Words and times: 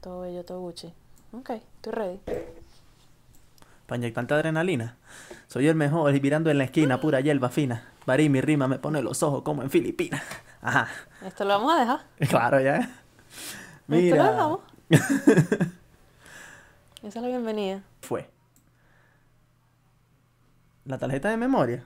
Todo 0.00 0.22
bello, 0.22 0.44
todo 0.44 0.60
Gucci. 0.60 0.92
Ok, 1.32 1.50
estoy 1.50 1.92
ready. 1.92 2.20
Para 3.86 3.96
inyectarte 3.98 4.34
adrenalina. 4.34 4.96
Soy 5.46 5.66
el 5.68 5.74
mejor 5.74 6.14
y 6.14 6.20
mirando 6.20 6.50
en 6.50 6.58
la 6.58 6.64
esquina, 6.64 7.00
pura 7.00 7.20
hierba 7.20 7.50
fina. 7.50 7.84
Barí 8.06 8.28
mi 8.28 8.40
rima 8.40 8.66
me 8.66 8.78
pone 8.78 9.02
los 9.02 9.22
ojos 9.22 9.42
como 9.42 9.62
en 9.62 9.70
Filipinas. 9.70 10.22
Ajá. 10.62 10.88
Esto 11.24 11.44
lo 11.44 11.50
vamos 11.50 11.74
a 11.74 11.80
dejar. 11.80 12.00
Claro, 12.28 12.60
ya. 12.60 12.76
Esto 12.76 12.90
lo 13.88 13.96
Mira. 13.96 14.30
dejamos. 14.30 14.60
Esa 17.02 17.18
es 17.18 17.22
la 17.22 17.28
bienvenida. 17.28 17.82
Fue. 18.00 18.28
La 20.84 20.98
tarjeta 20.98 21.28
de 21.30 21.36
memoria. 21.36 21.84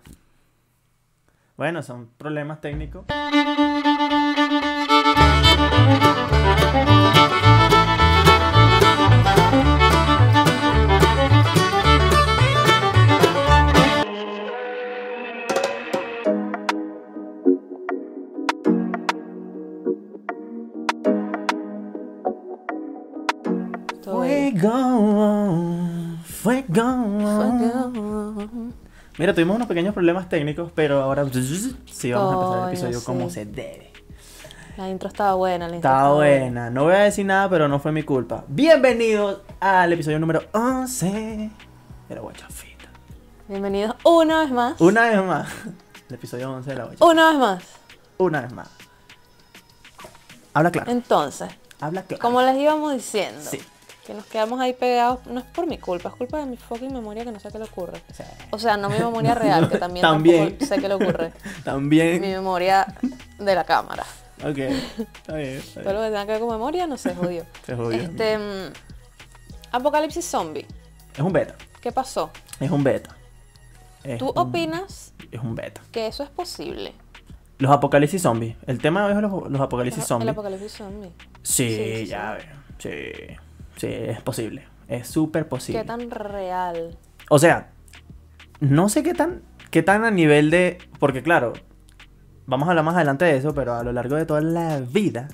Bueno, 1.57 1.83
son 1.83 2.09
problemas 2.19 2.61
técnicos. 2.61 3.05
Mira, 29.19 29.33
tuvimos 29.33 29.55
unos 29.57 29.69
pequeños 29.69 29.95
problemas 29.95 30.29
técnicos, 30.29 30.73
pero 30.75 31.01
ahora 31.03 31.25
sí 31.33 32.11
vamos 32.13 32.35
a 32.35 32.35
empezar 32.35 32.63
el 32.63 32.69
episodio 32.75 33.05
como 33.05 33.31
se 33.31 33.45
debe. 33.47 33.93
La 34.77 34.89
intro 34.89 35.07
estaba 35.09 35.35
buena, 35.35 35.69
la 35.69 35.77
intro 35.77 35.89
estaba 35.89 36.15
buena. 36.15 36.71
No 36.71 36.83
voy 36.85 36.95
a 36.95 36.99
decir 37.01 37.25
nada, 37.25 37.49
pero 37.49 37.69
no 37.69 37.79
fue 37.79 37.93
mi 37.93 38.03
culpa. 38.03 38.45
Bienvenidos 38.49 39.43
al 39.61 39.93
episodio 39.93 40.19
número 40.19 40.43
11 40.53 41.51
de 42.09 42.15
La 42.15 42.21
Guachafita. 42.21 42.87
Bienvenidos 43.47 43.95
una 44.03 44.41
vez 44.41 44.51
más. 44.51 44.81
Una 44.81 45.03
vez 45.11 45.23
más. 45.23 45.49
El 46.09 46.15
episodio 46.17 46.51
11 46.53 46.71
de 46.71 46.77
La 46.77 46.83
Guachafita. 46.87 47.05
Una 47.07 47.31
vez 47.31 47.39
más. 47.39 47.63
Una 48.19 48.41
vez 48.41 48.53
más. 48.53 48.69
Habla 50.55 50.73
claro. 50.73 50.91
Entonces, 50.91 51.51
Habla 51.81 52.03
claro. 52.03 52.21
como 52.21 52.43
les 52.43 52.57
íbamos 52.57 52.93
diciendo, 52.95 53.41
Sí. 53.49 53.61
Que 54.07 54.15
nos 54.15 54.25
quedamos 54.27 54.61
ahí 54.61 54.73
pegados, 54.75 55.25
no 55.27 55.41
es 55.41 55.47
por 55.47 55.67
mi 55.67 55.79
culpa, 55.79 56.11
es 56.11 56.15
culpa 56.15 56.39
de 56.39 56.47
mi 56.47 56.57
fucking 56.57 56.93
memoria 56.93 57.25
que 57.25 57.33
no 57.33 57.41
sé 57.41 57.51
qué 57.51 57.59
le 57.59 57.65
ocurre. 57.65 58.01
O 58.11 58.15
sea, 58.15 58.27
O 58.51 58.59
sea, 58.59 58.77
no 58.77 58.89
mi 58.91 58.99
memoria 58.99 59.35
real, 59.37 59.69
que 59.71 59.79
también, 59.79 60.03
También. 60.03 60.59
sé 60.61 60.79
qué 60.79 60.89
le 60.89 60.95
ocurre. 60.95 61.33
Mi 61.57 61.63
También. 61.65 62.21
memoria 62.21 62.87
de 63.39 63.55
la 63.55 63.65
cámara. 63.65 64.05
Ok. 64.45 64.59
Está 64.59 65.37
bien. 65.37 65.49
Está 65.59 65.83
Todo 65.83 65.93
lo 65.95 66.01
que 66.01 66.07
tenga 66.09 66.27
que 66.27 66.33
ver 66.33 66.41
con 66.41 66.51
memoria 66.51 66.87
no 66.87 66.97
se 66.99 67.15
jodió. 67.15 67.45
Se 67.67 67.75
jodió. 67.75 68.03
Este, 68.03 68.37
mm, 68.37 68.73
Apocalipsis 69.73 70.25
Zombie. 70.25 70.67
Es 71.15 71.21
un 71.21 71.33
beta. 71.33 71.55
¿Qué 71.81 71.93
pasó? 71.93 72.31
Es 72.61 72.71
un 72.71 72.85
beta. 72.85 73.17
Es 74.03 74.19
¿Tú 74.19 74.27
un- 74.31 74.39
opinas 74.39 75.13
Es 75.31 75.41
un 75.41 75.55
beta. 75.55 75.81
que 75.93 76.07
eso 76.07 76.23
es 76.23 76.31
posible? 76.31 76.93
Los 77.59 77.71
apocalipsis 77.71 78.21
zombies. 78.21 78.57
El 78.67 78.81
tema 78.81 79.09
es 79.11 79.17
los, 79.17 79.49
los 79.51 79.61
apocalipsis 79.61 80.03
El 80.03 80.09
zombies. 80.09 80.33
apocalipsis 80.33 80.73
zombie. 80.73 81.13
Sí, 81.43 81.69
Sí, 81.69 81.95
sí, 82.01 82.07
ya 82.07 82.33
veo. 82.33 82.47
Sí. 82.79 83.37
Sí, 83.77 83.89
es 83.91 84.21
posible. 84.23 84.67
Es 84.89 85.09
súper 85.09 85.49
posible. 85.49 85.81
¿Qué 85.81 85.87
tan 85.87 86.11
real? 86.11 86.97
O 87.31 87.39
sea, 87.39 87.71
no 88.61 88.89
sé 88.89 89.03
qué 89.03 89.15
tan, 89.15 89.43
qué 89.71 89.83
tan 89.83 90.05
a 90.05 90.11
nivel 90.11 90.51
de. 90.51 90.79
Porque 90.99 91.23
claro, 91.23 91.53
vamos 92.47 92.67
a 92.69 92.73
hablar 92.73 92.85
más 92.85 92.95
adelante 92.97 93.25
de 93.25 93.37
eso, 93.37 93.55
pero 93.55 93.75
a 93.75 93.83
lo 93.83 93.93
largo 93.93 94.17
de 94.17 94.27
toda 94.27 94.41
la 94.41 94.81
vida 94.81 95.29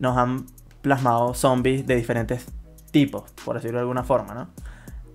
nos 0.00 0.16
han 0.16 0.46
plasmado 0.80 1.34
zombies 1.34 1.86
de 1.86 1.94
diferentes 1.96 2.46
tipos, 2.90 3.30
por 3.44 3.56
decirlo 3.56 3.78
de 3.78 3.82
alguna 3.82 4.02
forma, 4.04 4.34
¿no? 4.34 4.48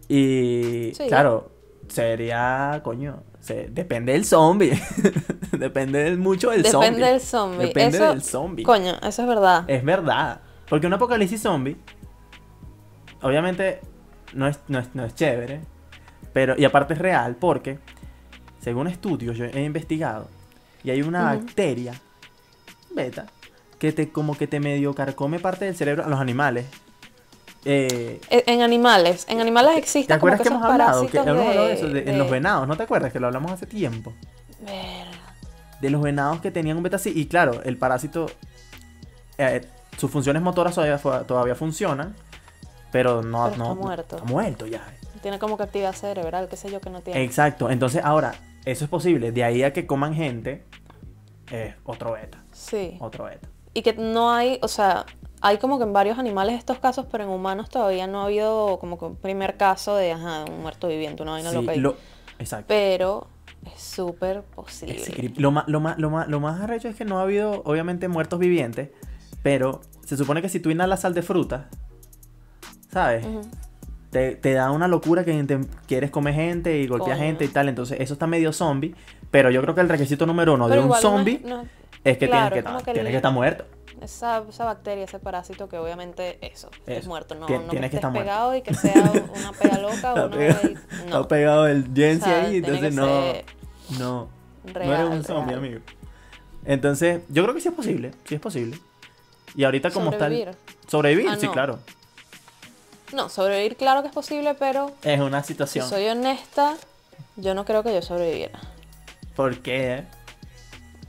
Y 0.07 0.91
Sí. 0.95 1.07
claro, 1.07 1.51
sería, 1.89 2.81
coño, 2.83 3.23
se- 3.39 3.67
depende 3.69 4.13
del 4.13 4.23
zombie. 4.25 4.79
depende 5.51 6.15
mucho 6.15 6.51
del 6.51 6.65
zombie. 6.65 6.87
Depende 6.89 7.11
del 7.11 7.21
zombie. 7.21 7.65
Depende 7.67 7.97
Eso- 7.97 8.09
del 8.09 8.21
zombie. 8.21 8.63
Coño, 8.63 8.93
eso 9.03 9.21
es 9.23 9.27
verdad. 9.27 9.65
Es 9.67 9.83
verdad. 9.83 10.41
Porque 10.69 10.87
un 10.87 10.93
apocalipsis 10.93 11.41
zombie, 11.41 11.77
obviamente, 13.21 13.81
no 14.33 14.47
es, 14.47 14.59
no 14.67 14.79
es, 14.79 14.93
no 14.93 15.05
es 15.05 15.15
chévere. 15.15 15.61
Pero, 16.33 16.55
y 16.57 16.65
aparte 16.65 16.93
es 16.93 16.99
real 16.99 17.35
porque, 17.35 17.79
según 18.61 18.87
estudios, 18.87 19.37
yo 19.37 19.45
he 19.45 19.63
investigado, 19.63 20.27
y 20.83 20.91
hay 20.91 21.01
una 21.01 21.23
bacteria, 21.35 21.93
beta, 22.91 23.25
que 23.79 23.91
te 23.91 24.09
como 24.09 24.37
que 24.37 24.47
te 24.47 24.59
medio 24.59 24.93
carcome 24.93 25.39
parte 25.39 25.65
del 25.65 25.75
cerebro 25.75 26.05
a 26.05 26.09
los 26.09 26.19
animales. 26.19 26.65
Eh, 27.65 28.21
E- 28.29 28.43
En 28.47 28.61
animales, 28.61 29.25
en 29.29 29.41
animales 29.41 29.73
¿Te 29.73 29.79
existen 29.79 30.15
acuerdas 30.15 30.39
como 30.39 30.49
que 30.49 30.55
hemos 30.55 30.69
hablado? 30.71 31.07
Que 31.07 31.17
hemos 31.17 31.47
hablado 31.47 31.67
de 31.67 31.73
eso, 31.73 31.87
de- 31.87 32.09
en 32.09 32.17
los 32.17 32.29
venados, 32.29 32.67
¿no 32.67 32.77
te 32.77 32.83
acuerdas? 32.83 33.11
Que 33.11 33.19
lo 33.19 33.27
hablamos 33.27 33.51
hace 33.51 33.65
tiempo. 33.65 34.13
De 35.81 35.89
los 35.89 36.01
venados 36.01 36.39
que 36.41 36.49
tenían 36.51 36.77
un 36.77 36.83
beta 36.83 36.95
así. 36.95 37.11
Y 37.15 37.27
claro, 37.27 37.61
el 37.63 37.77
parásito, 37.77 38.27
eh, 39.37 39.61
sus 39.97 40.09
funciones 40.09 40.41
motoras 40.41 40.73
todavía, 40.75 40.97
todavía 41.25 41.55
funcionan, 41.55 42.15
pero 42.97 43.21
no, 43.21 43.43
Pero 43.43 43.51
está 43.51 43.57
no- 43.63 43.75
muerto. 43.75 44.15
Está 44.15 44.27
muerto 44.27 44.65
ya. 44.65 44.81
Tiene 45.21 45.37
como 45.37 45.55
que 45.55 45.63
actividad 45.63 45.93
cerebral, 45.93 46.47
qué 46.49 46.55
sé 46.57 46.71
yo, 46.71 46.81
que 46.81 46.89
no 46.89 47.01
tiene. 47.01 47.23
Exacto. 47.23 47.69
Entonces, 47.69 48.01
ahora, 48.03 48.33
eso 48.65 48.85
es 48.85 48.89
posible. 48.89 49.31
De 49.31 49.43
ahí 49.43 49.61
a 49.61 49.71
que 49.71 49.85
coman 49.85 50.15
gente, 50.15 50.63
es 51.51 51.75
otro 51.83 52.13
beta. 52.13 52.43
Sí. 52.51 52.97
Otro 52.99 53.25
beta. 53.25 53.47
Y 53.75 53.83
que 53.83 53.93
no 53.93 54.31
hay, 54.31 54.57
o 54.63 54.67
sea, 54.67 55.05
hay 55.41 55.59
como 55.59 55.77
que 55.77 55.83
en 55.83 55.93
varios 55.93 56.17
animales 56.17 56.57
estos 56.57 56.79
casos, 56.79 57.05
pero 57.11 57.23
en 57.23 57.29
humanos 57.29 57.69
todavía 57.69 58.07
no 58.07 58.21
ha 58.21 58.25
habido 58.25 58.79
como 58.79 58.97
que 58.97 59.05
un 59.05 59.15
primer 59.15 59.57
caso 59.57 59.95
de, 59.95 60.11
ajá, 60.13 60.45
un 60.49 60.61
muerto 60.63 60.87
viviente, 60.87 61.21
una 61.21 61.33
vaina 61.33 61.51
Sí, 61.51 61.55
loca 61.55 61.75
lo- 61.75 61.95
exacto. 62.39 62.65
Pero 62.67 63.27
es 63.75 63.79
súper 63.79 64.41
posible. 64.41 65.33
Lo 65.37 65.51
más, 65.51 65.67
lo, 65.67 65.79
más, 65.81 65.99
lo, 65.99 66.09
más, 66.09 66.27
lo 66.27 66.39
más 66.39 66.61
arrecho 66.61 66.87
es 66.87 66.95
que 66.95 67.05
no 67.05 67.19
ha 67.19 67.23
habido, 67.23 67.61
obviamente, 67.65 68.07
muertos 68.07 68.39
vivientes, 68.39 68.89
pero 69.43 69.81
se 70.03 70.17
supone 70.17 70.41
que 70.41 70.49
si 70.49 70.59
tú 70.59 70.71
inhalas 70.71 71.01
sal 71.01 71.13
de 71.13 71.21
fruta, 71.21 71.69
¿sabes? 72.91 73.25
Te, 74.11 74.35
te 74.35 74.53
da 74.53 74.71
una 74.71 74.87
locura 74.87 75.25
que 75.25 75.43
te- 75.43 75.59
quieres 75.87 76.11
comer 76.11 76.33
gente 76.33 76.77
y 76.79 76.87
golpear 76.87 77.17
gente 77.17 77.43
y 77.45 77.49
tal. 77.49 77.67
Entonces, 77.69 77.99
eso 77.99 78.13
está 78.13 78.25
medio 78.27 78.53
zombie. 78.53 78.95
Pero 79.31 79.51
yo 79.51 79.61
creo 79.61 79.75
que 79.75 79.81
el 79.81 79.89
requisito 79.89 80.25
número 80.25 80.53
uno 80.53 80.69
de 80.69 80.79
un 80.79 80.87
no 80.87 80.95
zombie 80.95 81.41
no- 81.43 81.65
es 82.03 82.17
que 82.17 82.27
claro, 82.29 82.53
tienes, 82.53 82.71
que, 82.77 82.77
que 82.85 82.93
tienes 82.93 83.05
el- 83.07 83.11
que 83.11 83.15
estar 83.17 83.33
muerto. 83.33 83.65
esa, 84.01 84.43
esa 84.47 84.63
bacteria, 84.63 85.03
ese 85.03 85.19
parásito 85.19 85.67
que 85.67 85.77
obviamente 85.77 86.37
eso, 86.41 86.69
es 86.85 87.05
muerto. 87.07 87.35
No, 87.35 87.45
Tien- 87.47 87.63
no 87.65 87.69
tienes 87.71 87.89
que 87.89 87.97
estar 87.97 88.11
muerto. 88.11 88.25
pegado 88.29 88.55
y 88.55 88.61
que 88.61 88.73
sea 88.73 88.93
una 88.93 89.51
pega 89.51 89.77
loca 89.79 90.13
o 90.13 90.27
una 90.27 90.29
pegado, 90.29 90.31
pega- 90.31 90.79
está 90.91 91.09
No, 91.09 91.27
pegado 91.27 91.67
el 91.67 91.83
Jensi 91.93 92.21
O 92.21 92.25
sea, 92.25 92.43
ahí. 92.45 92.57
Entonces, 92.57 92.93
no. 92.93 93.07
No. 93.99 94.29
real, 94.73 94.87
no 94.87 94.95
eres 94.95 95.09
un 95.19 95.23
zombie, 95.25 95.55
real. 95.55 95.59
amigo. 95.65 95.79
Entonces, 96.65 97.21
yo 97.29 97.43
creo 97.43 97.53
que 97.55 97.61
sí 97.61 97.67
es 97.67 97.73
posible. 97.73 98.11
Sí 98.25 98.35
es 98.35 98.41
posible. 98.41 98.79
Y 99.55 99.63
ahorita, 99.65 99.91
como 99.91 100.11
está. 100.11 100.27
el- 100.27 100.33
Sobrevivir. 100.33 100.57
Sobrevivir, 100.87 101.29
Ah, 101.29 101.37
sí, 101.37 101.45
no. 101.47 101.51
claro. 101.51 101.79
No, 103.13 103.29
sobrevivir 103.29 103.77
claro 103.77 104.01
que 104.01 104.09
es 104.09 104.13
posible, 104.13 104.53
pero 104.55 104.91
Es 105.03 105.19
una 105.19 105.41
si 105.43 105.49
situación. 105.49 105.87
soy 105.87 106.07
honesta, 106.07 106.75
yo 107.35 107.53
no 107.53 107.65
creo 107.65 107.83
que 107.83 107.93
yo 107.93 108.01
sobreviviera. 108.01 108.59
¿Por 109.35 109.61
qué? 109.61 110.03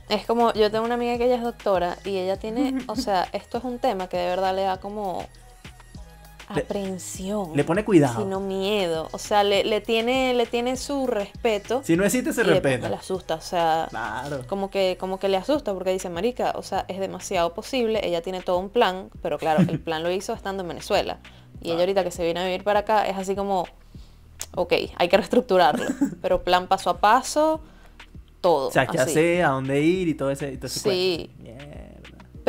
Es 0.07 0.25
como, 0.25 0.53
yo 0.53 0.71
tengo 0.71 0.85
una 0.85 0.95
amiga 0.95 1.17
que 1.17 1.25
ella 1.25 1.35
es 1.35 1.43
doctora 1.43 1.97
y 2.03 2.17
ella 2.17 2.37
tiene, 2.37 2.83
o 2.87 2.95
sea, 2.95 3.27
esto 3.31 3.57
es 3.59 3.63
un 3.63 3.79
tema 3.79 4.07
que 4.09 4.17
de 4.17 4.25
verdad 4.27 4.55
le 4.55 4.63
da 4.63 4.79
como 4.79 5.25
aprensión. 6.49 7.51
Le 7.55 7.63
pone 7.63 7.83
cuidado. 7.85 8.19
Sino 8.21 8.39
miedo. 8.39 9.07
O 9.11 9.17
sea, 9.17 9.43
le, 9.43 9.63
le 9.63 9.81
tiene, 9.81 10.33
le 10.33 10.45
tiene 10.45 10.75
su 10.77 11.07
respeto. 11.07 11.81
Si 11.83 11.95
no 11.95 12.03
existe, 12.05 12.33
se 12.33 12.41
y 12.41 12.45
respeta. 12.45 12.89
Le 12.89 12.95
asusta, 12.95 13.35
o 13.35 13.41
sea, 13.41 13.87
Claro. 13.89 14.41
como 14.47 14.69
que, 14.69 14.97
como 14.99 15.19
que 15.19 15.29
le 15.29 15.37
asusta 15.37 15.73
porque 15.73 15.91
dice, 15.91 16.09
marica, 16.09 16.53
o 16.55 16.63
sea, 16.63 16.85
es 16.87 16.99
demasiado 16.99 17.53
posible, 17.53 18.01
ella 18.05 18.21
tiene 18.21 18.41
todo 18.41 18.57
un 18.57 18.69
plan, 18.69 19.09
pero 19.21 19.37
claro, 19.37 19.61
el 19.67 19.79
plan 19.79 20.03
lo 20.03 20.11
hizo 20.11 20.33
estando 20.33 20.63
en 20.63 20.69
Venezuela. 20.69 21.19
Y 21.61 21.71
ella 21.71 21.81
ahorita 21.81 22.03
que 22.03 22.11
se 22.11 22.23
viene 22.23 22.39
a 22.39 22.45
vivir 22.45 22.63
para 22.63 22.79
acá 22.81 23.05
es 23.07 23.17
así 23.17 23.35
como, 23.35 23.65
ok, 24.55 24.73
hay 24.95 25.09
que 25.09 25.17
reestructurarlo, 25.17 25.85
pero 26.21 26.43
plan 26.43 26.67
paso 26.67 26.89
a 26.89 26.99
paso, 26.99 27.59
todo. 28.41 28.69
O 28.69 28.71
sea, 28.71 28.87
qué 28.87 28.97
hacer, 28.97 29.43
a 29.43 29.49
dónde 29.49 29.81
ir 29.81 30.07
y 30.07 30.13
todo 30.13 30.31
ese, 30.31 30.53
y 30.53 30.57
todo 30.57 30.67
ese 30.67 30.79
Sí. 30.79 31.29
cuento. 31.35 31.88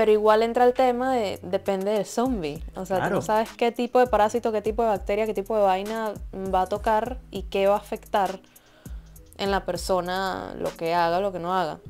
Pero 0.01 0.13
igual 0.13 0.43
entra 0.43 0.65
el 0.65 0.73
tema 0.73 1.15
de, 1.15 1.39
depende 1.43 1.91
del 1.91 2.07
zombie. 2.07 2.65
O 2.75 2.87
sea, 2.87 3.07
tú 3.07 3.17
no 3.17 3.21
sabes 3.21 3.51
qué 3.53 3.71
tipo 3.71 3.99
de 3.99 4.07
parásito, 4.07 4.51
qué 4.51 4.63
tipo 4.63 4.83
de 4.83 4.89
bacteria, 4.89 5.27
qué 5.27 5.35
tipo 5.35 5.55
de 5.55 5.63
vaina 5.63 6.15
va 6.33 6.63
a 6.63 6.67
tocar 6.67 7.19
y 7.31 7.43
qué 7.43 7.67
va 7.67 7.75
a 7.75 7.77
afectar 7.77 8.41
en 9.37 9.51
la 9.51 9.67
persona 9.67 10.55
lo 10.59 10.75
que 10.75 10.95
haga 10.95 11.21
lo 11.21 11.33
que 11.33 11.39
no 11.39 11.53
haga. 11.53 11.81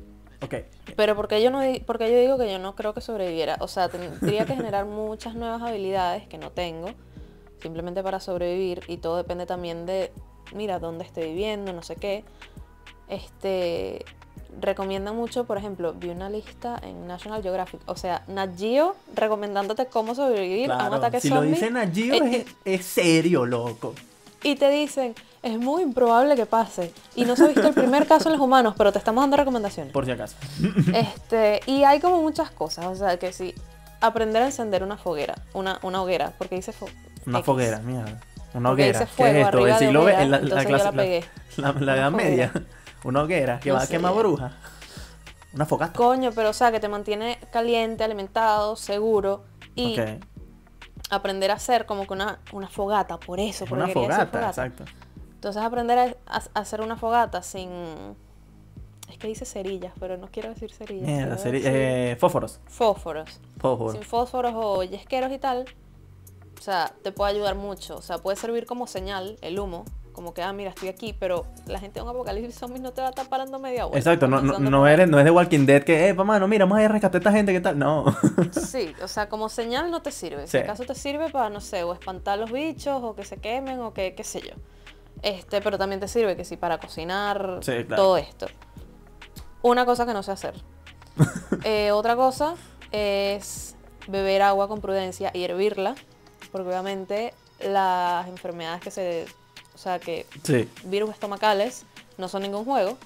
Ok. 0.43 0.55
Pero 0.97 1.15
porque 1.15 1.41
yo 1.41 1.51
no 1.51 1.61
porque 1.85 2.11
yo 2.11 2.19
digo 2.19 2.37
que 2.37 2.51
yo 2.51 2.59
no 2.59 2.75
creo 2.75 2.93
que 2.93 2.99
sobreviviera. 2.99 3.55
O 3.61 3.69
sea, 3.69 3.87
tendría 3.87 4.45
que 4.45 4.57
generar 4.57 4.83
muchas 4.85 5.33
nuevas 5.33 5.61
habilidades 5.61 6.27
que 6.27 6.37
no 6.37 6.51
tengo, 6.51 6.89
simplemente 7.61 8.03
para 8.03 8.19
sobrevivir. 8.19 8.83
Y 8.89 8.97
todo 8.97 9.15
depende 9.15 9.45
también 9.45 9.85
de, 9.85 10.11
mira, 10.53 10.79
dónde 10.79 11.05
estoy 11.05 11.27
viviendo, 11.27 11.71
no 11.71 11.81
sé 11.81 11.95
qué. 11.95 12.25
Este. 13.07 14.03
Recomiendan 14.59 15.15
mucho, 15.15 15.45
por 15.45 15.57
ejemplo, 15.57 15.93
vi 15.93 16.09
una 16.09 16.29
lista 16.29 16.79
en 16.83 17.07
National 17.07 17.41
Geographic, 17.41 17.79
o 17.85 17.95
sea, 17.95 18.23
Nat 18.27 18.57
Geo 18.57 18.95
recomendándote 19.15 19.85
cómo 19.87 20.13
sobrevivir 20.15 20.71
a 20.71 20.87
un 20.89 20.93
ataque 20.95 21.21
si 21.21 21.29
lo 21.29 21.37
zombie. 21.37 21.53
dicen 21.53 21.77
allí 21.77 22.11
eh, 22.11 22.45
es, 22.65 22.79
es 22.81 22.85
serio, 22.85 23.45
loco. 23.45 23.93
Y 24.43 24.55
te 24.55 24.69
dicen, 24.71 25.13
es 25.43 25.57
muy 25.59 25.83
improbable 25.83 26.35
que 26.35 26.45
pase. 26.47 26.91
Y 27.15 27.25
no 27.25 27.35
se 27.35 27.43
ha 27.43 27.47
visto 27.47 27.67
el 27.67 27.73
primer 27.75 28.07
caso 28.07 28.27
en 28.29 28.33
los 28.33 28.41
humanos, 28.41 28.73
pero 28.77 28.91
te 28.91 28.97
estamos 28.97 29.21
dando 29.23 29.37
recomendaciones. 29.37 29.93
Por 29.93 30.05
si 30.05 30.11
acaso. 30.11 30.35
Este, 30.93 31.61
y 31.67 31.83
hay 31.83 31.99
como 31.99 32.21
muchas 32.21 32.49
cosas, 32.51 32.85
o 32.87 32.95
sea, 32.95 33.17
que 33.17 33.33
sí, 33.33 33.53
aprender 33.99 34.41
a 34.41 34.47
encender 34.47 34.83
una 34.83 34.97
foguera, 34.97 35.35
una, 35.53 35.79
una 35.83 36.01
hoguera, 36.01 36.33
porque 36.37 36.55
dice 36.55 36.73
fo- 36.73 36.89
Una 37.27 37.39
X. 37.39 37.45
foguera, 37.45 37.79
mierda. 37.79 38.19
Una 38.53 38.69
Porque 38.69 38.83
hoguera. 38.89 38.99
dice 39.01 39.11
¿Qué 39.15 39.29
es 39.41 39.45
esto? 39.45 39.67
El 39.67 39.75
siglo 39.77 40.05
la, 40.09 40.25
la 40.25 40.65
clase, 40.65 40.91
la. 41.57 41.73
La, 41.79 41.95
edad 41.95 42.11
media. 42.11 42.51
Una 43.03 43.23
hoguera 43.23 43.59
que 43.59 43.69
No 43.69 43.75
va 43.75 43.83
a 43.83 43.87
quemar 43.87 44.13
bruja. 44.13 44.51
Una 45.53 45.65
fogata. 45.65 45.93
Coño, 45.93 46.31
pero 46.33 46.49
o 46.49 46.53
sea, 46.53 46.71
que 46.71 46.79
te 46.79 46.87
mantiene 46.87 47.39
caliente, 47.51 48.03
alimentado, 48.03 48.75
seguro. 48.75 49.43
Y 49.75 49.97
aprender 51.09 51.51
a 51.51 51.55
hacer 51.55 51.85
como 51.85 52.07
que 52.07 52.13
una, 52.13 52.39
una 52.53 52.69
fogata, 52.69 53.19
por 53.19 53.39
eso, 53.39 53.65
Es 53.65 53.69
porque 53.69 53.83
una 53.83 53.93
decir 53.93 54.01
fogata, 54.01 54.47
exacto. 54.47 54.85
Entonces 55.35 55.61
aprender 55.61 56.17
a, 56.25 56.41
hacer 56.53 56.81
una 56.81 56.95
fogata 56.97 57.41
sin... 57.41 57.69
Es 59.09 59.17
que 59.17 59.27
dice 59.27 59.45
cerillas, 59.45 59.93
pero 59.99 60.17
no 60.17 60.27
quiero 60.31 60.49
decir 60.49 60.71
cerillas. 60.71 61.07
Mierda, 61.07 61.35
decir 61.35 61.61
eh, 61.65 62.15
fósforos. 62.17 62.61
Fósforos. 62.65 63.41
Fósforos. 63.57 63.93
Sin 63.93 64.03
fósforos 64.03 64.53
o 64.55 64.83
yesqueros 64.83 65.31
y 65.33 65.37
tal. 65.37 65.65
O 66.57 66.61
sea, 66.61 66.93
te 67.03 67.11
puede 67.11 67.31
ayudar 67.31 67.55
mucho. 67.55 67.97
O 67.97 68.01
sea, 68.01 68.19
puede 68.19 68.37
servir 68.37 68.65
como 68.65 68.87
señal 68.87 69.37
el 69.41 69.59
humo. 69.59 69.83
Como 70.11 70.33
que, 70.33 70.41
ah, 70.43 70.51
mira, 70.53 70.69
estoy 70.71 70.89
aquí, 70.89 71.13
pero 71.17 71.45
la 71.67 71.79
gente 71.79 71.99
de 71.99 72.03
un 72.03 72.09
apocalipsis 72.09 72.55
zombies 72.55 72.81
no 72.81 72.91
te 72.91 73.01
va 73.01 73.07
a 73.07 73.09
estar 73.11 73.27
parando 73.29 73.59
media 73.59 73.85
hora. 73.87 73.97
Exacto, 73.97 74.27
no, 74.27 74.41
no, 74.41 74.59
no 74.59 74.87
eres, 74.87 75.09
no 75.09 75.17
es 75.19 75.25
de 75.25 75.31
Walking 75.31 75.65
Dead 75.65 75.83
que, 75.83 76.09
eh, 76.09 76.13
mamá, 76.13 76.39
no, 76.39 76.47
mira, 76.47 76.65
vamos 76.65 76.79
a 76.79 76.81
ir 76.81 76.85
a 76.85 76.91
rescatar 76.91 77.15
a 77.15 77.19
esta 77.19 77.31
gente, 77.31 77.53
¿qué 77.53 77.61
tal? 77.61 77.79
No. 77.79 78.05
Sí, 78.51 78.93
o 79.01 79.07
sea, 79.07 79.29
como 79.29 79.47
señal 79.49 79.89
no 79.89 80.01
te 80.01 80.11
sirve. 80.11 80.47
Sí. 80.47 80.51
Si 80.51 80.57
acaso 80.57 80.83
te 80.83 80.95
sirve 80.95 81.29
para, 81.29 81.49
no 81.49 81.61
sé, 81.61 81.83
o 81.83 81.93
espantar 81.93 82.37
los 82.39 82.51
bichos, 82.51 83.01
o 83.03 83.15
que 83.15 83.23
se 83.23 83.37
quemen, 83.37 83.79
o 83.79 83.93
que, 83.93 84.13
qué 84.15 84.23
sé 84.23 84.41
yo. 84.41 84.53
Este, 85.21 85.61
pero 85.61 85.77
también 85.77 85.99
te 85.99 86.07
sirve 86.07 86.35
que 86.35 86.43
sí, 86.45 86.57
para 86.57 86.77
cocinar, 86.79 87.59
Sí, 87.61 87.83
claro. 87.85 87.95
todo 88.03 88.17
esto. 88.17 88.47
Una 89.61 89.85
cosa 89.85 90.05
que 90.05 90.13
no 90.13 90.23
sé 90.23 90.31
hacer. 90.31 90.53
Eh, 91.63 91.91
otra 91.91 92.15
cosa 92.15 92.55
es 92.91 93.75
beber 94.07 94.41
agua 94.41 94.67
con 94.67 94.81
prudencia 94.81 95.29
y 95.33 95.43
hervirla, 95.43 95.93
porque 96.51 96.69
obviamente 96.69 97.33
las 97.63 98.27
enfermedades 98.27 98.81
que 98.81 98.89
se, 98.89 99.25
sea, 99.81 99.99
que 99.99 100.25
sí. 100.43 100.69
virus 100.85 101.09
estomacales 101.11 101.85
no 102.17 102.27
son 102.27 102.43
ningún 102.43 102.65
juego. 102.65 102.97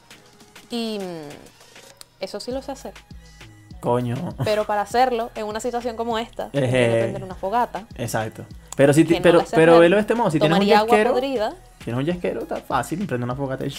Y 0.70 1.00
mm, 1.00 2.22
eso 2.24 2.40
sí 2.40 2.52
lo 2.52 2.62
sé 2.62 2.72
hacer. 2.74 2.94
Coño. 3.80 4.16
Pero 4.44 4.66
para 4.66 4.82
hacerlo, 4.82 5.32
en 5.36 5.46
una 5.46 5.60
situación 5.60 5.96
como 5.96 6.18
esta, 6.18 6.50
tiene 6.52 6.68
que 6.72 7.00
prender 7.02 7.24
una 7.24 7.36
fogata, 7.36 7.86
Exacto. 7.96 8.46
Pero 8.76 8.92
si 8.94 9.06
ti- 9.06 9.14
que 9.14 9.20
no 9.20 9.24
pero, 9.24 9.46
pero 9.52 9.80
velo 9.80 9.96
de 9.96 10.02
este 10.02 10.16
modo, 10.16 10.30
si 10.32 10.40
tienes 10.40 10.60
un 10.60 10.66
yesquero, 10.66 11.14
podrida. 11.14 11.54
tienes 11.84 12.00
un 12.00 12.06
yesquero, 12.06 12.42
está 12.42 12.58
fácil, 12.58 13.06
prende 13.08 13.24
una 13.24 13.36
fogata 13.36 13.66
y. 13.66 13.74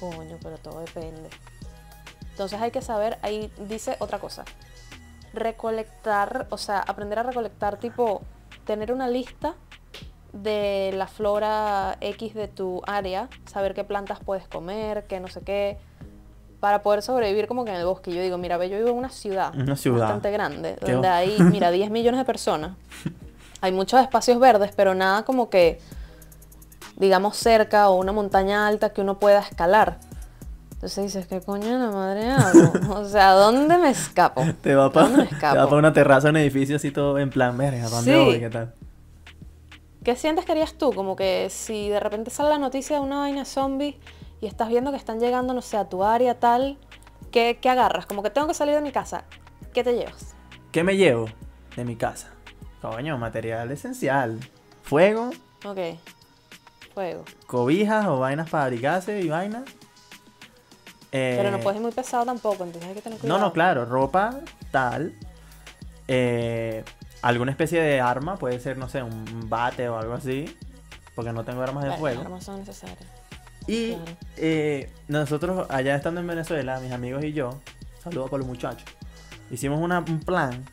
Coño, 0.00 0.36
pero 0.42 0.58
todo 0.58 0.80
depende. 0.80 1.28
Entonces 2.30 2.60
hay 2.60 2.70
que 2.72 2.82
saber, 2.82 3.18
ahí 3.22 3.50
dice 3.68 3.96
otra 4.00 4.18
cosa. 4.18 4.44
Recolectar, 5.32 6.46
o 6.50 6.58
sea, 6.58 6.80
aprender 6.80 7.18
a 7.18 7.22
recolectar, 7.22 7.78
tipo, 7.78 8.22
tener 8.64 8.92
una 8.92 9.06
lista 9.08 9.54
de 10.42 10.92
la 10.96 11.06
flora 11.06 11.96
X 12.00 12.34
de 12.34 12.48
tu 12.48 12.82
área, 12.86 13.28
saber 13.50 13.74
qué 13.74 13.84
plantas 13.84 14.18
puedes 14.24 14.46
comer, 14.48 15.04
qué 15.08 15.20
no 15.20 15.28
sé 15.28 15.40
qué, 15.40 15.78
para 16.60 16.82
poder 16.82 17.02
sobrevivir 17.02 17.46
como 17.46 17.64
que 17.64 17.70
en 17.70 17.76
el 17.76 17.86
bosque. 17.86 18.12
Yo 18.14 18.22
digo, 18.22 18.38
mira, 18.38 18.56
ve, 18.56 18.68
yo 18.68 18.76
vivo 18.78 18.90
en 18.90 18.96
una 18.96 19.10
ciudad, 19.10 19.54
Una 19.54 19.76
ciudad. 19.76 20.00
bastante 20.00 20.30
grande, 20.30 20.76
Qué 20.84 20.92
donde 20.92 21.08
hay, 21.08 21.38
mira, 21.50 21.70
10 21.70 21.90
millones 21.90 22.18
de 22.18 22.24
personas. 22.24 22.72
Hay 23.60 23.72
muchos 23.72 24.00
espacios 24.00 24.38
verdes, 24.38 24.72
pero 24.76 24.94
nada 24.94 25.24
como 25.24 25.48
que, 25.50 25.80
digamos, 26.96 27.36
cerca 27.36 27.88
o 27.88 27.96
una 27.96 28.12
montaña 28.12 28.66
alta 28.66 28.90
que 28.90 29.00
uno 29.00 29.18
pueda 29.18 29.40
escalar. 29.40 29.98
Entonces 30.72 31.04
dices, 31.04 31.26
¿qué 31.26 31.40
coño 31.40 31.66
de 31.66 31.78
la 31.78 31.90
madre 31.90 32.30
hago? 32.30 32.72
O 33.00 33.04
sea, 33.06 33.32
¿dónde 33.32 33.78
me 33.78 33.88
escapo? 33.90 34.44
Te 34.62 34.74
va 34.74 34.90
¿Dónde 34.90 35.18
me 35.18 35.24
para 35.40 35.66
una 35.76 35.92
terraza, 35.92 36.28
un 36.28 36.36
edificio 36.36 36.76
así 36.76 36.90
todo 36.90 37.18
en 37.18 37.30
plan, 37.30 37.56
verga, 37.56 37.84
¿para 37.84 37.96
dónde 37.96 38.12
Sí. 38.12 38.24
voy? 38.24 38.40
¿Qué 38.40 38.50
tal? 38.50 38.74
¿Qué 40.06 40.14
sientes 40.14 40.44
que 40.44 40.52
harías 40.52 40.74
tú? 40.74 40.92
Como 40.92 41.16
que 41.16 41.48
si 41.50 41.88
de 41.88 41.98
repente 41.98 42.30
sale 42.30 42.50
la 42.50 42.58
noticia 42.58 42.94
de 42.94 43.02
una 43.02 43.18
vaina 43.18 43.44
zombie 43.44 43.98
y 44.40 44.46
estás 44.46 44.68
viendo 44.68 44.92
que 44.92 44.96
están 44.96 45.18
llegando, 45.18 45.52
no 45.52 45.62
sé, 45.62 45.76
a 45.76 45.88
tu 45.88 46.04
área 46.04 46.38
tal, 46.38 46.78
¿qué, 47.32 47.58
qué 47.60 47.68
agarras? 47.70 48.06
Como 48.06 48.22
que 48.22 48.30
tengo 48.30 48.46
que 48.46 48.54
salir 48.54 48.76
de 48.76 48.82
mi 48.82 48.92
casa. 48.92 49.24
¿Qué 49.74 49.82
te 49.82 49.94
llevas? 49.94 50.36
¿Qué 50.70 50.84
me 50.84 50.96
llevo 50.96 51.26
de 51.74 51.84
mi 51.84 51.96
casa? 51.96 52.28
Coño, 52.80 53.18
material 53.18 53.68
esencial. 53.72 54.38
Fuego, 54.82 55.30
Ok. 55.64 55.78
Fuego. 56.94 57.24
cobijas 57.48 58.06
o 58.06 58.20
vainas 58.20 58.48
para 58.48 58.66
abrigarse 58.66 59.20
y 59.20 59.28
vainas. 59.28 59.64
Pero 61.10 61.50
no 61.50 61.56
Eh, 61.56 61.60
puedes 61.64 61.78
ir 61.78 61.82
muy 61.82 61.90
pesado 61.90 62.24
tampoco, 62.24 62.62
entonces 62.62 62.88
hay 62.88 62.94
que 62.94 63.02
tener 63.02 63.18
No, 63.18 63.22
cuidado. 63.22 63.40
no, 63.40 63.52
claro, 63.52 63.84
ropa, 63.86 64.38
tal. 64.70 65.14
eh, 66.06 66.84
alguna 67.28 67.50
especie 67.50 67.80
de 67.80 68.00
arma, 68.00 68.36
puede 68.36 68.58
ser, 68.60 68.78
no 68.78 68.88
sé, 68.88 69.02
un 69.02 69.48
bate 69.48 69.88
o 69.88 69.98
algo 69.98 70.14
así. 70.14 70.56
Porque 71.14 71.32
no 71.32 71.44
tengo 71.44 71.62
armas 71.62 71.84
de 71.84 71.92
fuego. 71.92 72.18
Las 72.18 72.26
armas 72.26 72.44
son 72.44 72.58
necesarias. 72.60 72.98
Y 73.66 73.94
claro. 73.94 74.04
eh, 74.36 74.92
nosotros, 75.08 75.66
allá 75.70 75.96
estando 75.96 76.20
en 76.20 76.26
Venezuela, 76.26 76.78
mis 76.80 76.92
amigos 76.92 77.24
y 77.24 77.32
yo, 77.32 77.58
saludos 78.02 78.30
para 78.30 78.38
los 78.40 78.46
muchachos, 78.46 78.84
hicimos 79.50 79.80
una- 79.80 80.00
un 80.00 80.20
plan 80.20 80.64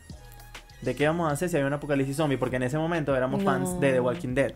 de 0.82 0.94
qué 0.94 1.06
vamos 1.06 1.28
a 1.30 1.32
hacer 1.32 1.48
si 1.48 1.56
hay 1.56 1.62
un 1.62 1.72
apocalipsis 1.72 2.16
zombie. 2.16 2.36
Porque 2.36 2.56
en 2.56 2.62
ese 2.64 2.76
momento 2.78 3.16
éramos 3.16 3.42
fans 3.42 3.80
de 3.80 3.94
The. 3.94 4.00
Walking 4.00 4.34
Dead. 4.34 4.52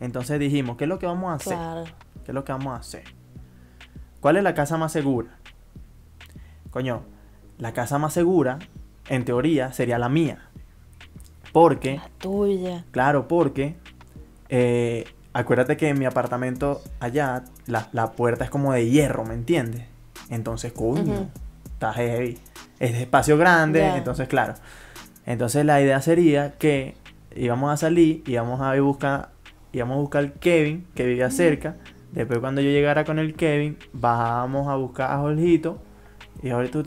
Entonces 0.00 0.38
dijimos, 0.40 0.76
¿qué 0.76 0.84
es 0.84 0.88
lo 0.88 0.98
que 0.98 1.06
vamos 1.06 1.30
a 1.30 1.34
hacer? 1.34 1.54
Claro. 1.56 1.84
¿Qué 2.24 2.32
es 2.32 2.34
lo 2.34 2.44
que 2.44 2.52
vamos 2.52 2.72
a 2.74 2.76
hacer? 2.80 3.04
¿Cuál 4.20 4.36
es 4.36 4.42
la 4.42 4.52
casa 4.54 4.76
más 4.76 4.90
segura? 4.92 5.30
Coño, 6.70 7.02
la 7.58 7.72
casa 7.72 7.98
más 7.98 8.12
segura, 8.12 8.58
en 9.08 9.24
teoría, 9.24 9.72
sería 9.72 9.98
la 9.98 10.08
mía. 10.08 10.49
Porque, 11.52 11.96
La 11.96 12.08
tuya. 12.18 12.84
claro, 12.90 13.26
porque, 13.28 13.76
eh, 14.48 15.04
acuérdate 15.32 15.76
que 15.76 15.88
en 15.88 15.98
mi 15.98 16.04
apartamento 16.04 16.80
allá, 17.00 17.44
la, 17.66 17.88
la 17.92 18.12
puerta 18.12 18.44
es 18.44 18.50
como 18.50 18.72
de 18.72 18.88
hierro, 18.88 19.24
¿me 19.24 19.34
entiendes? 19.34 19.86
Entonces, 20.28 20.72
coño, 20.72 21.12
Ujú. 21.14 21.28
está 21.64 21.92
heavy. 21.92 22.38
Es 22.78 22.92
de 22.92 23.00
espacio 23.02 23.36
grande, 23.36 23.96
entonces, 23.96 24.28
claro. 24.28 24.54
Entonces, 25.26 25.64
la 25.64 25.80
idea 25.82 26.00
sería 26.00 26.52
que 26.52 26.94
íbamos 27.36 27.72
a 27.72 27.76
salir, 27.76 28.22
íbamos 28.26 28.60
a 28.60 28.74
ir 28.76 28.82
buscar, 28.82 29.30
íbamos 29.72 29.96
a 29.96 30.00
buscar 30.00 30.24
al 30.24 30.32
Kevin, 30.34 30.86
que 30.94 31.04
vivía 31.04 31.30
cerca. 31.30 31.76
Después, 32.12 32.38
cuando 32.40 32.60
yo 32.60 32.70
llegara 32.70 33.04
con 33.04 33.18
el 33.18 33.34
Kevin, 33.34 33.76
bajábamos 33.92 34.68
a 34.68 34.76
buscar 34.76 35.10
a 35.12 35.18
Jorgito. 35.18 35.78
Y 36.42 36.50
Jorgito, 36.50 36.82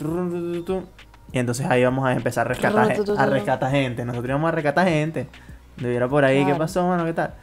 y 1.34 1.40
entonces 1.40 1.66
ahí 1.66 1.84
vamos 1.84 2.06
a 2.06 2.14
empezar 2.14 2.46
a 2.46 2.50
rescatar, 2.50 2.92
a 3.18 3.26
rescatar 3.26 3.72
gente. 3.72 4.06
Nosotros 4.06 4.30
íbamos 4.30 4.48
a 4.48 4.52
rescatar 4.52 4.88
gente. 4.88 5.28
Debiera 5.78 6.08
por 6.08 6.24
ahí, 6.24 6.46
¿qué 6.46 6.54
pasó, 6.54 6.88
mano? 6.88 7.04
¿Qué 7.06 7.14
tal? 7.14 7.34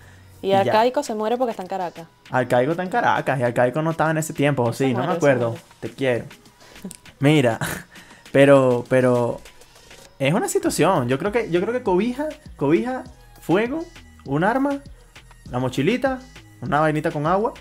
Y 0.41 0.47
Y 0.47 0.51
ya. 0.51 0.61
Arcaico 0.61 1.03
se 1.03 1.15
muere 1.15 1.37
porque 1.37 1.51
está 1.51 1.63
en 1.65 1.69
Caracas. 1.69 2.07
Arcaico 2.31 2.71
está 2.71 2.85
en 2.85 2.89
Caracas 2.89 3.41
y 3.41 3.43
Arcaico 3.43 3.83
no 3.83 3.91
estaba 3.91 4.13
en 4.13 4.19
ese 4.19 4.33
tiempo, 4.33 4.63
¿o 4.63 4.73
sí, 4.73 4.95
no 4.95 5.05
me 5.05 5.13
acuerdo. 5.13 5.57
Te 5.81 5.91
quiero. 5.91 6.25
Mira, 7.19 7.59
pero, 8.33 8.85
pero 8.89 9.41
es 10.21 10.33
una 10.33 10.49
situación. 10.49 11.09
Yo 11.09 11.19
creo 11.19 11.33
que, 11.33 11.51
yo 11.51 11.61
creo 11.61 11.73
que 11.73 11.83
cobija, 11.83 12.29
cobija, 12.57 13.03
fuego, 13.41 13.85
un 14.25 14.45
arma, 14.45 14.79
la 15.51 15.59
mochilita, 15.59 16.21
una 16.63 16.79
vainita 16.79 17.11
con 17.11 17.27
agua 17.27 17.55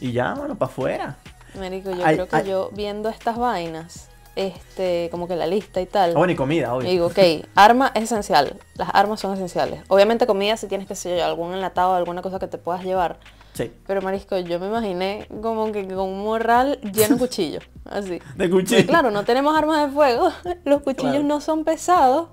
y 0.00 0.12
ya, 0.12 0.32
bueno, 0.32 0.56
para 0.56 0.72
afuera. 0.72 1.16
Marico, 1.58 1.90
yo 1.90 2.06
Ay, 2.06 2.14
creo 2.14 2.28
que 2.28 2.36
ay. 2.36 2.48
yo 2.48 2.70
viendo 2.72 3.08
estas 3.10 3.36
vainas, 3.36 4.08
este, 4.40 5.08
como 5.10 5.28
que 5.28 5.36
la 5.36 5.46
lista 5.46 5.80
y 5.80 5.86
tal. 5.86 6.10
Ah, 6.10 6.18
bueno, 6.18 6.32
y 6.32 6.36
comida, 6.36 6.74
obvio. 6.74 6.88
Y 6.88 6.92
digo, 6.92 7.06
ok, 7.06 7.18
arma 7.54 7.92
es 7.94 8.04
esencial. 8.04 8.56
Las 8.74 8.88
armas 8.92 9.20
son 9.20 9.34
esenciales. 9.34 9.82
Obviamente 9.88 10.26
comida 10.26 10.56
si 10.56 10.66
tienes 10.66 10.86
que 10.88 10.94
yo, 10.94 11.20
algún 11.20 11.52
enlatado, 11.52 11.94
alguna 11.94 12.22
cosa 12.22 12.38
que 12.38 12.46
te 12.46 12.58
puedas 12.58 12.82
llevar. 12.84 13.18
Sí, 13.52 13.70
Pero 13.86 14.00
marisco, 14.00 14.38
yo 14.38 14.60
me 14.60 14.68
imaginé 14.68 15.26
como 15.42 15.72
que 15.72 15.86
con 15.88 16.08
un 16.08 16.22
morral 16.24 16.80
lleno 16.80 17.14
de 17.16 17.18
cuchillos. 17.26 17.64
Así. 17.84 18.10
de 18.12 18.20
Porque, 18.20 18.50
cuchillo. 18.50 18.86
claro, 18.86 19.10
no 19.10 19.24
tenemos 19.24 19.56
armas 19.56 19.86
de 19.88 19.92
fuego. 19.92 20.30
Los 20.64 20.82
cuchillos 20.82 21.12
Claro. 21.12 21.26
no 21.28 21.40
son 21.40 21.64
pesados. 21.64 22.28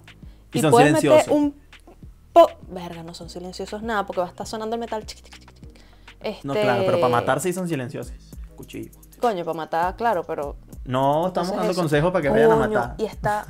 Y 0.54 0.60
Y, 0.60 0.62
son 0.62 0.72
puedes 0.72 0.94
meter 0.94 1.26
un 1.30 1.56
po... 2.32 2.50
Verga, 2.70 3.04
no 3.04 3.14
son 3.14 3.30
silenciosos 3.30 3.82
nada 3.84 4.06
porque 4.06 4.22
va 4.22 4.28
a 4.28 4.30
estar 4.30 4.46
sonando 4.48 4.76
el 4.76 4.80
metal. 4.80 5.04
Este... 6.22 6.48
No, 6.48 6.54
claro, 6.54 6.84
pero 6.86 7.00
para 7.00 7.12
matar 7.12 7.42
sí 7.42 7.52
son 7.52 7.68
silenciosos. 7.68 8.14
Cuchillo. 8.56 8.92
Coño, 9.20 9.44
para 9.44 9.58
matar, 9.58 9.96
claro, 9.96 10.24
pero 10.24 10.56
No, 10.88 11.28
estamos 11.28 11.50
Entonces 11.50 11.56
dando 11.58 11.72
eso. 11.72 11.82
consejos 11.82 12.12
para 12.12 12.22
que 12.24 12.30
vayan 12.30 12.52
a 12.52 12.56
Coño, 12.56 12.70
matar. 12.80 12.96
Y 12.98 13.06
está, 13.06 13.46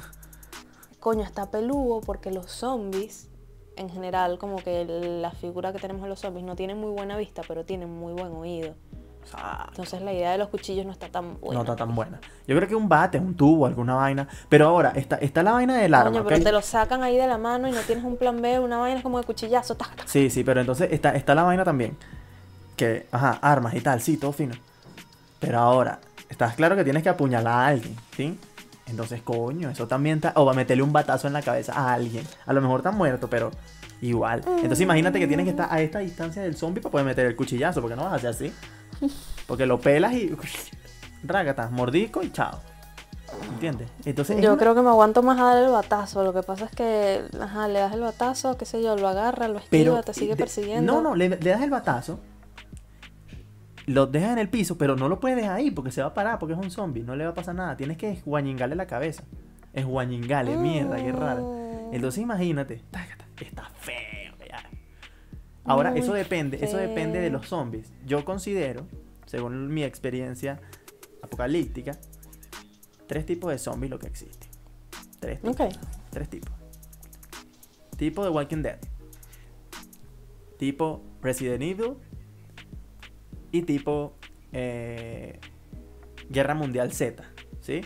coño, 0.99 1.23
está 1.23 1.49
peludo 1.51 2.01
porque 2.01 2.31
los 2.31 2.51
zombies, 2.51 3.29
en 3.75 3.89
general, 3.89 4.37
como 4.39 4.57
que 4.57 4.83
la 4.85 5.31
figura 5.31 5.71
que 5.71 5.79
tenemos 5.79 6.03
de 6.03 6.09
los 6.09 6.19
zombies 6.19 6.45
no 6.45 6.55
tienen 6.55 6.79
muy 6.79 6.91
buena 6.91 7.15
vista, 7.15 7.43
pero 7.47 7.63
tienen 7.63 7.89
muy 7.89 8.13
buen 8.13 8.33
oído. 8.33 8.73
Exacto. 9.21 9.65
Entonces 9.71 10.01
la 10.01 10.13
idea 10.13 10.31
de 10.31 10.37
los 10.37 10.47
cuchillos 10.47 10.85
no 10.85 10.91
está 10.93 11.09
tan 11.09 11.39
buena. 11.39 11.55
No 11.55 11.61
está 11.61 11.75
tan 11.75 11.93
buena. 11.93 12.19
Yo 12.47 12.55
creo 12.55 12.67
que 12.67 12.75
un 12.75 12.87
bate, 12.87 13.19
un 13.19 13.35
tubo, 13.35 13.65
alguna 13.65 13.95
vaina. 13.95 14.27
Pero 14.49 14.67
ahora, 14.69 14.93
está, 14.95 15.17
está 15.17 15.43
la 15.43 15.51
vaina 15.51 15.75
del 15.77 15.93
arma. 15.93 16.11
Coño, 16.11 16.23
pero 16.25 16.41
te 16.43 16.51
lo 16.51 16.61
sacan 16.61 17.03
ahí 17.03 17.17
de 17.17 17.27
la 17.27 17.37
mano 17.37 17.67
y 17.67 17.71
no 17.71 17.81
tienes 17.81 18.05
un 18.05 18.15
plan 18.17 18.41
B, 18.41 18.57
una 18.59 18.77
vaina 18.77 18.97
es 18.97 19.03
como 19.03 19.19
de 19.19 19.25
cuchillazo. 19.25 19.75
tac, 19.75 19.95
tac. 19.95 20.07
Sí, 20.07 20.29
sí, 20.29 20.43
pero 20.45 20.61
entonces 20.61 20.91
está, 20.91 21.13
está 21.13 21.35
la 21.35 21.43
vaina 21.43 21.63
también. 21.65 21.97
Que, 22.77 23.05
ajá, 23.11 23.37
armas 23.41 23.73
y 23.75 23.81
tal, 23.81 24.01
sí, 24.01 24.15
todo 24.17 24.31
fino. 24.31 24.55
Pero 25.39 25.59
ahora, 25.59 25.99
estás 26.29 26.55
claro 26.55 26.75
que 26.75 26.83
tienes 26.83 27.03
que 27.03 27.09
apuñalar 27.09 27.53
a 27.53 27.67
alguien, 27.67 27.95
¿sí? 28.15 28.37
Entonces, 28.87 29.21
coño, 29.21 29.69
eso 29.69 29.87
también 29.87 30.17
está. 30.17 30.31
O 30.35 30.45
va 30.45 30.53
a 30.53 30.55
meterle 30.55 30.81
un 30.83 30.93
batazo 30.93 31.27
en 31.27 31.33
la 31.33 31.41
cabeza 31.41 31.73
a 31.73 31.93
alguien. 31.93 32.25
A 32.45 32.53
lo 32.53 32.61
mejor 32.61 32.79
está 32.79 32.91
muerto, 32.91 33.29
pero 33.29 33.51
igual. 34.01 34.41
Entonces, 34.47 34.79
imagínate 34.81 35.19
que 35.19 35.27
tienes 35.27 35.43
que 35.43 35.49
estar 35.49 35.67
a 35.69 35.81
esta 35.81 35.99
distancia 35.99 36.41
del 36.41 36.55
zombie 36.55 36.81
para 36.81 36.91
poder 36.91 37.05
meter 37.05 37.25
el 37.25 37.35
cuchillazo, 37.35 37.81
porque 37.81 37.95
no 37.97 38.03
vas 38.05 38.13
a 38.13 38.15
hacer 38.15 38.29
así. 38.29 38.53
Porque 39.45 39.65
lo 39.65 39.79
pelas 39.79 40.13
y. 40.13 40.33
Rágata, 41.23 41.69
mordisco 41.69 42.23
y 42.23 42.31
chao. 42.31 42.59
¿Entiendes? 43.53 43.89
Entonces, 44.05 44.37
es 44.37 44.43
Yo 44.43 44.51
una- 44.53 44.59
creo 44.59 44.73
que 44.75 44.81
me 44.81 44.87
aguanto 44.89 45.21
más 45.21 45.37
a 45.37 45.43
dar 45.53 45.63
el 45.63 45.69
batazo. 45.69 46.23
Lo 46.23 46.33
que 46.33 46.43
pasa 46.43 46.63
es 46.65 46.71
que, 46.71 47.25
ajá, 47.41 47.67
le 47.67 47.79
das 47.79 47.93
el 47.93 47.99
batazo, 47.99 48.57
qué 48.57 48.65
sé 48.65 48.81
yo, 48.81 48.95
lo 48.95 49.07
agarra, 49.09 49.49
lo 49.49 49.57
esquiva, 49.59 49.69
Pero 49.69 50.03
te 50.03 50.13
sigue 50.13 50.31
de- 50.31 50.37
persiguiendo. 50.37 50.93
No, 50.93 51.01
no, 51.01 51.15
le, 51.15 51.27
le 51.29 51.49
das 51.49 51.61
el 51.61 51.69
batazo. 51.69 52.19
Lo 53.87 54.05
dejas 54.05 54.33
en 54.33 54.39
el 54.39 54.49
piso, 54.49 54.77
pero 54.77 54.97
no 54.97 55.07
lo 55.07 55.19
puedes 55.21 55.37
dejar 55.37 55.55
ahí 55.55 55.71
porque 55.71 55.91
se 55.91 56.01
va 56.01 56.07
a 56.07 56.13
parar, 56.13 56.39
porque 56.39 56.53
es 56.53 56.59
un 56.59 56.69
zombie. 56.69 57.03
No 57.03 57.15
le 57.15 57.23
va 57.23 57.31
a 57.31 57.33
pasar 57.33 57.55
nada. 57.55 57.77
Tienes 57.77 57.97
que 57.97 58.21
guañingarle 58.25 58.75
la 58.75 58.85
cabeza. 58.85 59.23
Es 59.71 59.85
guañingarle, 59.85 60.57
mierda, 60.57 60.97
qué 60.97 61.11
raro. 61.11 61.53
Mm. 61.53 61.95
Entonces 61.95 62.21
imagínate. 62.21 62.81
Está 63.39 63.69
feo, 63.79 64.33
ya. 64.45 64.61
Ahora, 65.63 65.91
Muy 65.91 66.01
eso 66.01 66.13
depende, 66.13 66.59
eso 66.61 66.75
depende 66.77 67.21
de 67.21 67.29
los 67.29 67.47
zombies. 67.47 67.93
Yo 68.05 68.25
considero, 68.25 68.85
según 69.25 69.73
mi 69.73 69.83
experiencia 69.83 70.59
apocalíptica, 71.21 71.97
tres 73.07 73.25
tipos 73.25 73.51
de 73.51 73.57
zombies 73.57 73.89
lo 73.89 73.99
que 73.99 74.07
existe. 74.07 74.47
Tres 75.19 75.41
tipos. 75.41 75.79
Tres 76.09 76.29
tipos. 76.29 76.51
Tipo 77.95 78.23
de 78.23 78.29
Walking 78.31 78.63
Dead. 78.63 78.79
Tipo 80.57 81.03
Resident 81.21 81.63
Evil. 81.63 81.95
Y 83.57 83.63
tipo 83.63 84.13
eh, 84.53 85.39
Guerra 86.29 86.53
Mundial 86.53 86.93
Z. 86.93 87.23
¿Sí? 87.61 87.81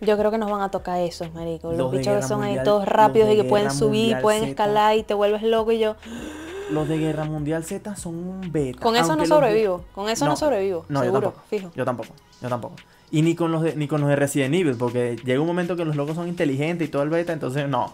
Yo 0.00 0.16
creo 0.16 0.30
que 0.30 0.38
nos 0.38 0.50
van 0.50 0.60
a 0.60 0.70
tocar 0.70 1.00
esos, 1.00 1.32
marico. 1.32 1.72
Los, 1.72 1.90
bichos 1.90 2.16
que 2.16 2.22
son 2.22 2.42
ahí 2.42 2.58
todos 2.64 2.86
rápidos 2.86 3.30
y 3.32 3.36
que 3.36 3.44
pueden 3.44 3.70
subir, 3.70 4.18
pueden 4.20 4.44
escalar 4.44 4.96
y 4.96 5.02
te 5.02 5.14
vuelves 5.14 5.42
loco 5.42 5.72
y 5.72 5.78
yo. 5.78 5.96
Los 6.70 6.88
de 6.88 6.96
Guerra 6.96 7.24
Mundial 7.24 7.64
Z 7.64 7.96
son 7.96 8.14
un 8.14 8.52
beta. 8.52 8.80
Con 8.80 8.96
eso 8.96 9.14
no 9.14 9.22
de- 9.22 9.28
sobrevivo. 9.28 9.84
Con 9.92 10.08
eso 10.08 10.24
no, 10.24 10.36
sobrevivo. 10.36 10.86
No, 10.88 11.00
yo 11.00 11.04
seguro, 11.06 11.22
tampoco. 11.22 11.46
fijo. 11.50 11.70
Yo 11.74 11.84
tampoco. 11.84 12.14
Yo 12.40 12.48
tampoco. 12.48 12.76
Y 13.10 13.22
ni 13.22 13.34
con 13.34 13.52
los 13.52 13.62
de, 13.62 13.76
ni 13.76 13.88
con 13.88 14.00
los 14.00 14.08
de 14.08 14.16
Resident 14.16 14.54
Evil, 14.54 14.76
porque 14.76 15.16
llega 15.24 15.40
un 15.40 15.46
momento 15.46 15.76
que 15.76 15.84
los 15.84 15.96
locos 15.96 16.14
son 16.14 16.28
inteligentes 16.28 16.88
y 16.88 16.90
todo 16.90 17.02
el 17.02 17.10
beta, 17.10 17.32
entonces 17.32 17.68
no. 17.68 17.92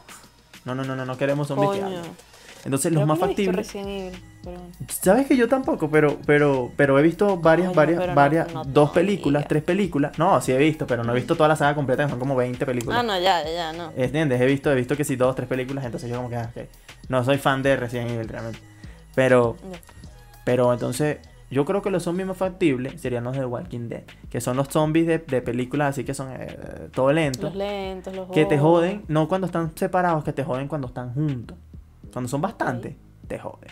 No, 0.65 0.75
no, 0.75 0.85
no, 0.85 0.95
no, 0.95 1.05
no 1.05 1.17
queremos 1.17 1.49
zombies. 1.49 1.83
Entonces 2.69 2.93
los 2.93 3.07
más 3.07 3.19
factibles. 3.19 3.67
Pero. 4.45 4.61
Sabes 4.89 5.27
que 5.27 5.39
yo 5.39 5.49
tampoco, 5.49 5.89
pero, 5.91 6.19
pero, 6.27 6.71
pero 6.77 6.99
he 6.99 7.03
visto 7.03 7.39
varias, 7.39 7.69
Coño, 7.69 7.77
varias, 7.77 8.07
no- 8.07 8.15
varias, 8.15 8.53
no 8.55 8.63
dos 8.65 8.91
películas, 8.91 9.49
tres 9.49 9.63
películas. 9.63 10.19
No, 10.19 10.39
sí 10.43 10.53
he 10.53 10.59
visto, 10.59 10.87
pero 10.87 11.03
no 11.03 11.13
he 11.13 11.15
visto 11.15 11.35
toda 11.35 11.49
la 11.49 11.57
saga 11.57 11.75
completa, 11.75 12.05
que 12.05 12.11
son 12.11 12.19
como 12.19 12.37
20 12.37 12.67
películas. 12.67 12.99
Ah, 13.01 13.03
no, 13.03 13.19
ya, 13.19 13.43
ya, 13.43 13.73
no. 13.73 13.91
¿Entiendes? 13.97 14.39
He 14.39 14.45
visto, 14.45 14.71
he 14.71 14.75
visto 14.75 14.97
que 14.99 15.05
sí, 15.05 15.17
dos, 15.17 15.35
tres 15.35 15.49
películas, 15.49 15.83
entonces 15.87 16.11
yo 16.11 16.17
como 16.17 16.29
que, 16.29 16.37
ah. 16.37 16.51
No 17.09 17.25
soy 17.25 17.39
fan 17.39 17.63
de 17.63 17.75
Resident 17.75 18.11
Evil 18.11 18.29
realmente. 18.29 18.61
Pero, 19.15 19.57
pero 20.45 20.71
entonces, 20.71 21.17
yo 21.51 21.65
creo 21.65 21.81
que 21.81 21.89
los 21.91 22.03
zombies 22.03 22.29
más 22.29 22.37
factibles 22.37 23.01
serían 23.01 23.25
los 23.25 23.35
de 23.35 23.47
Walking 23.47 23.89
Dead. 23.89 24.03
Que 24.29 24.43
son 24.43 24.59
los 24.59 24.69
zombies 24.69 25.07
de, 25.07 25.19
de 25.19 25.41
películas 25.41 25.89
así 25.91 26.05
que 26.05 26.13
son 26.13 26.29
eh, 26.33 26.89
todo 26.93 27.13
lentos. 27.15 27.45
Los 27.45 27.55
lentos, 27.57 28.15
los 28.15 28.29
Que 28.29 28.45
te 28.45 28.59
joden, 28.59 29.05
no 29.09 29.27
cuando 29.27 29.47
están 29.47 29.73
separados, 29.75 30.23
que 30.23 30.35
te 30.35 30.45
joden 30.45 30.69
cuando 30.69 30.89
están 30.89 31.15
juntos. 31.15 31.57
Cuando 32.13 32.29
son 32.29 32.41
bastantes, 32.41 32.97
te 33.27 33.39
joden. 33.39 33.71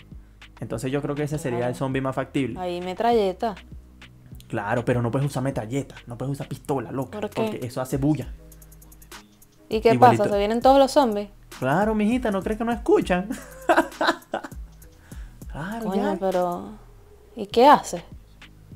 Entonces 0.61 0.91
yo 0.91 1.03
creo 1.03 1.15
que 1.15 1.25
ese 1.25 1.39
sería 1.39 1.69
el 1.69 1.75
zombie 1.75 2.01
más 2.01 2.15
factible. 2.15 2.59
Ahí 2.59 2.81
metralleta. 2.81 3.55
Claro, 4.49 4.85
pero 4.85 5.03
no 5.03 5.11
puedes 5.11 5.27
usar 5.27 5.43
metralleta, 5.43 5.97
no 6.07 6.17
puedes 6.17 6.33
usar 6.33 6.47
pistola, 6.49 6.93
loca. 6.93 7.21
¿Por 7.21 7.29
qué? 7.31 7.43
Porque 7.43 7.67
eso 7.67 7.81
hace 7.81 7.97
bulla. 7.97 8.33
¿Y 9.69 9.81
qué 9.81 9.93
Igualito. 9.95 10.23
pasa? 10.23 10.33
¿Se 10.35 10.39
vienen 10.39 10.61
todos 10.61 10.79
los 10.79 10.93
zombies? 10.93 11.29
Claro, 11.59 11.95
mijita, 11.95 12.31
¿no 12.31 12.43
crees 12.43 12.59
que 12.59 12.65
no 12.65 12.73
escuchan? 12.73 13.29
claro, 15.53 15.87
Coño, 15.87 16.13
ya. 16.15 16.17
pero. 16.21 16.71
¿Y 17.35 17.47
qué 17.47 17.67
haces? 17.67 18.03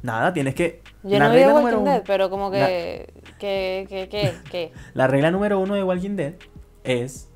Nada, 0.02 0.32
tienes 0.32 0.54
que. 0.54 0.82
Yo 1.02 1.18
la 1.18 1.26
no 1.28 1.30
vi 1.30 1.36
regla 1.38 1.54
Walking 1.54 1.66
número 1.68 1.82
Dead, 1.84 1.94
uno- 1.96 2.04
pero 2.06 2.30
como 2.30 2.50
la- 2.50 2.66
que. 2.66 3.12
La 4.94 5.06
regla 5.06 5.30
número 5.30 5.58
uno 5.60 5.74
de 5.74 5.82
Walking 5.84 6.16
Dead 6.16 6.34
es 6.84 7.29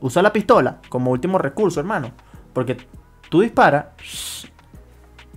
usa 0.00 0.22
la 0.22 0.32
pistola 0.32 0.78
como 0.88 1.10
último 1.10 1.38
recurso, 1.38 1.80
hermano. 1.80 2.12
Porque 2.52 2.76
tú 3.28 3.40
disparas, 3.40 3.86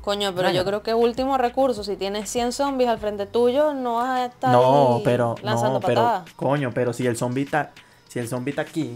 Coño, 0.02 0.34
pero 0.34 0.50
yo 0.50 0.66
creo 0.66 0.82
que 0.82 0.96
último 0.96 1.38
recurso, 1.38 1.84
si 1.84 1.96
tienes 1.96 2.28
100 2.30 2.54
zombies 2.54 2.90
al 2.90 2.98
frente 2.98 3.28
tuyo, 3.28 3.74
no 3.76 3.96
vas 3.96 4.10
a 4.10 4.26
estar 4.26 4.52
no, 4.52 4.96
ahí 4.96 5.02
pero 5.04 5.36
lanzando 5.44 5.80
no, 5.80 5.86
pero 5.86 6.02
patadas. 6.02 6.32
coño, 6.36 6.72
pero 6.74 6.92
si 6.92 7.06
el 7.06 7.16
zombie 7.16 7.44
está, 7.44 7.72
si 8.08 8.18
el 8.18 8.28
zombie 8.28 8.50
está 8.50 8.64
aquí, 8.64 8.96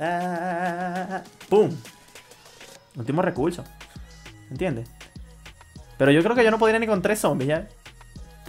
ah, 0.00 1.22
pum, 1.50 1.70
último 2.96 3.20
recurso, 3.20 3.62
¿entiendes? 4.50 4.88
Pero 5.98 6.10
yo 6.10 6.22
creo 6.22 6.34
que 6.34 6.42
yo 6.42 6.50
no 6.50 6.58
podría 6.58 6.78
ni 6.78 6.86
con 6.86 7.02
tres 7.02 7.20
zombies 7.20 7.48
ya. 7.48 7.68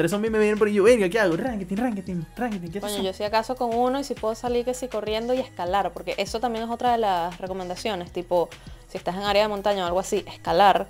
Tres 0.02 0.10
zombies 0.10 0.32
me 0.32 0.40
vienen 0.40 0.58
por 0.58 0.68
ahí, 0.68 0.74
yo, 0.74 0.82
verga, 0.82 1.08
¿qué 1.10 1.20
hago? 1.20 1.38
Ranketing, 1.38 1.78
ranketing, 1.78 2.26
ranketing, 2.36 2.72
¿qué 2.72 2.82
Coño, 2.82 2.96
son? 2.96 3.04
yo 3.04 3.14
si 3.14 3.24
acaso 3.24 3.56
con 3.56 3.72
uno 3.72 4.00
y 4.00 4.04
si 4.04 4.16
puedo 4.16 4.34
salir 4.34 4.66
que 4.66 4.74
si 4.74 4.88
corriendo 4.88 5.32
y 5.36 5.38
escalar, 5.38 5.94
porque 5.94 6.16
eso 6.18 6.40
también 6.40 6.66
es 6.66 6.72
otra 6.72 6.94
de 6.94 6.98
las 6.98 7.38
recomendaciones, 7.38 8.12
tipo, 8.12 8.50
si 8.88 8.98
estás 8.98 9.14
en 9.14 9.22
área 9.22 9.44
de 9.44 9.50
montaña 9.50 9.84
o 9.84 9.86
algo 9.86 10.00
así, 10.00 10.24
escalar, 10.26 10.88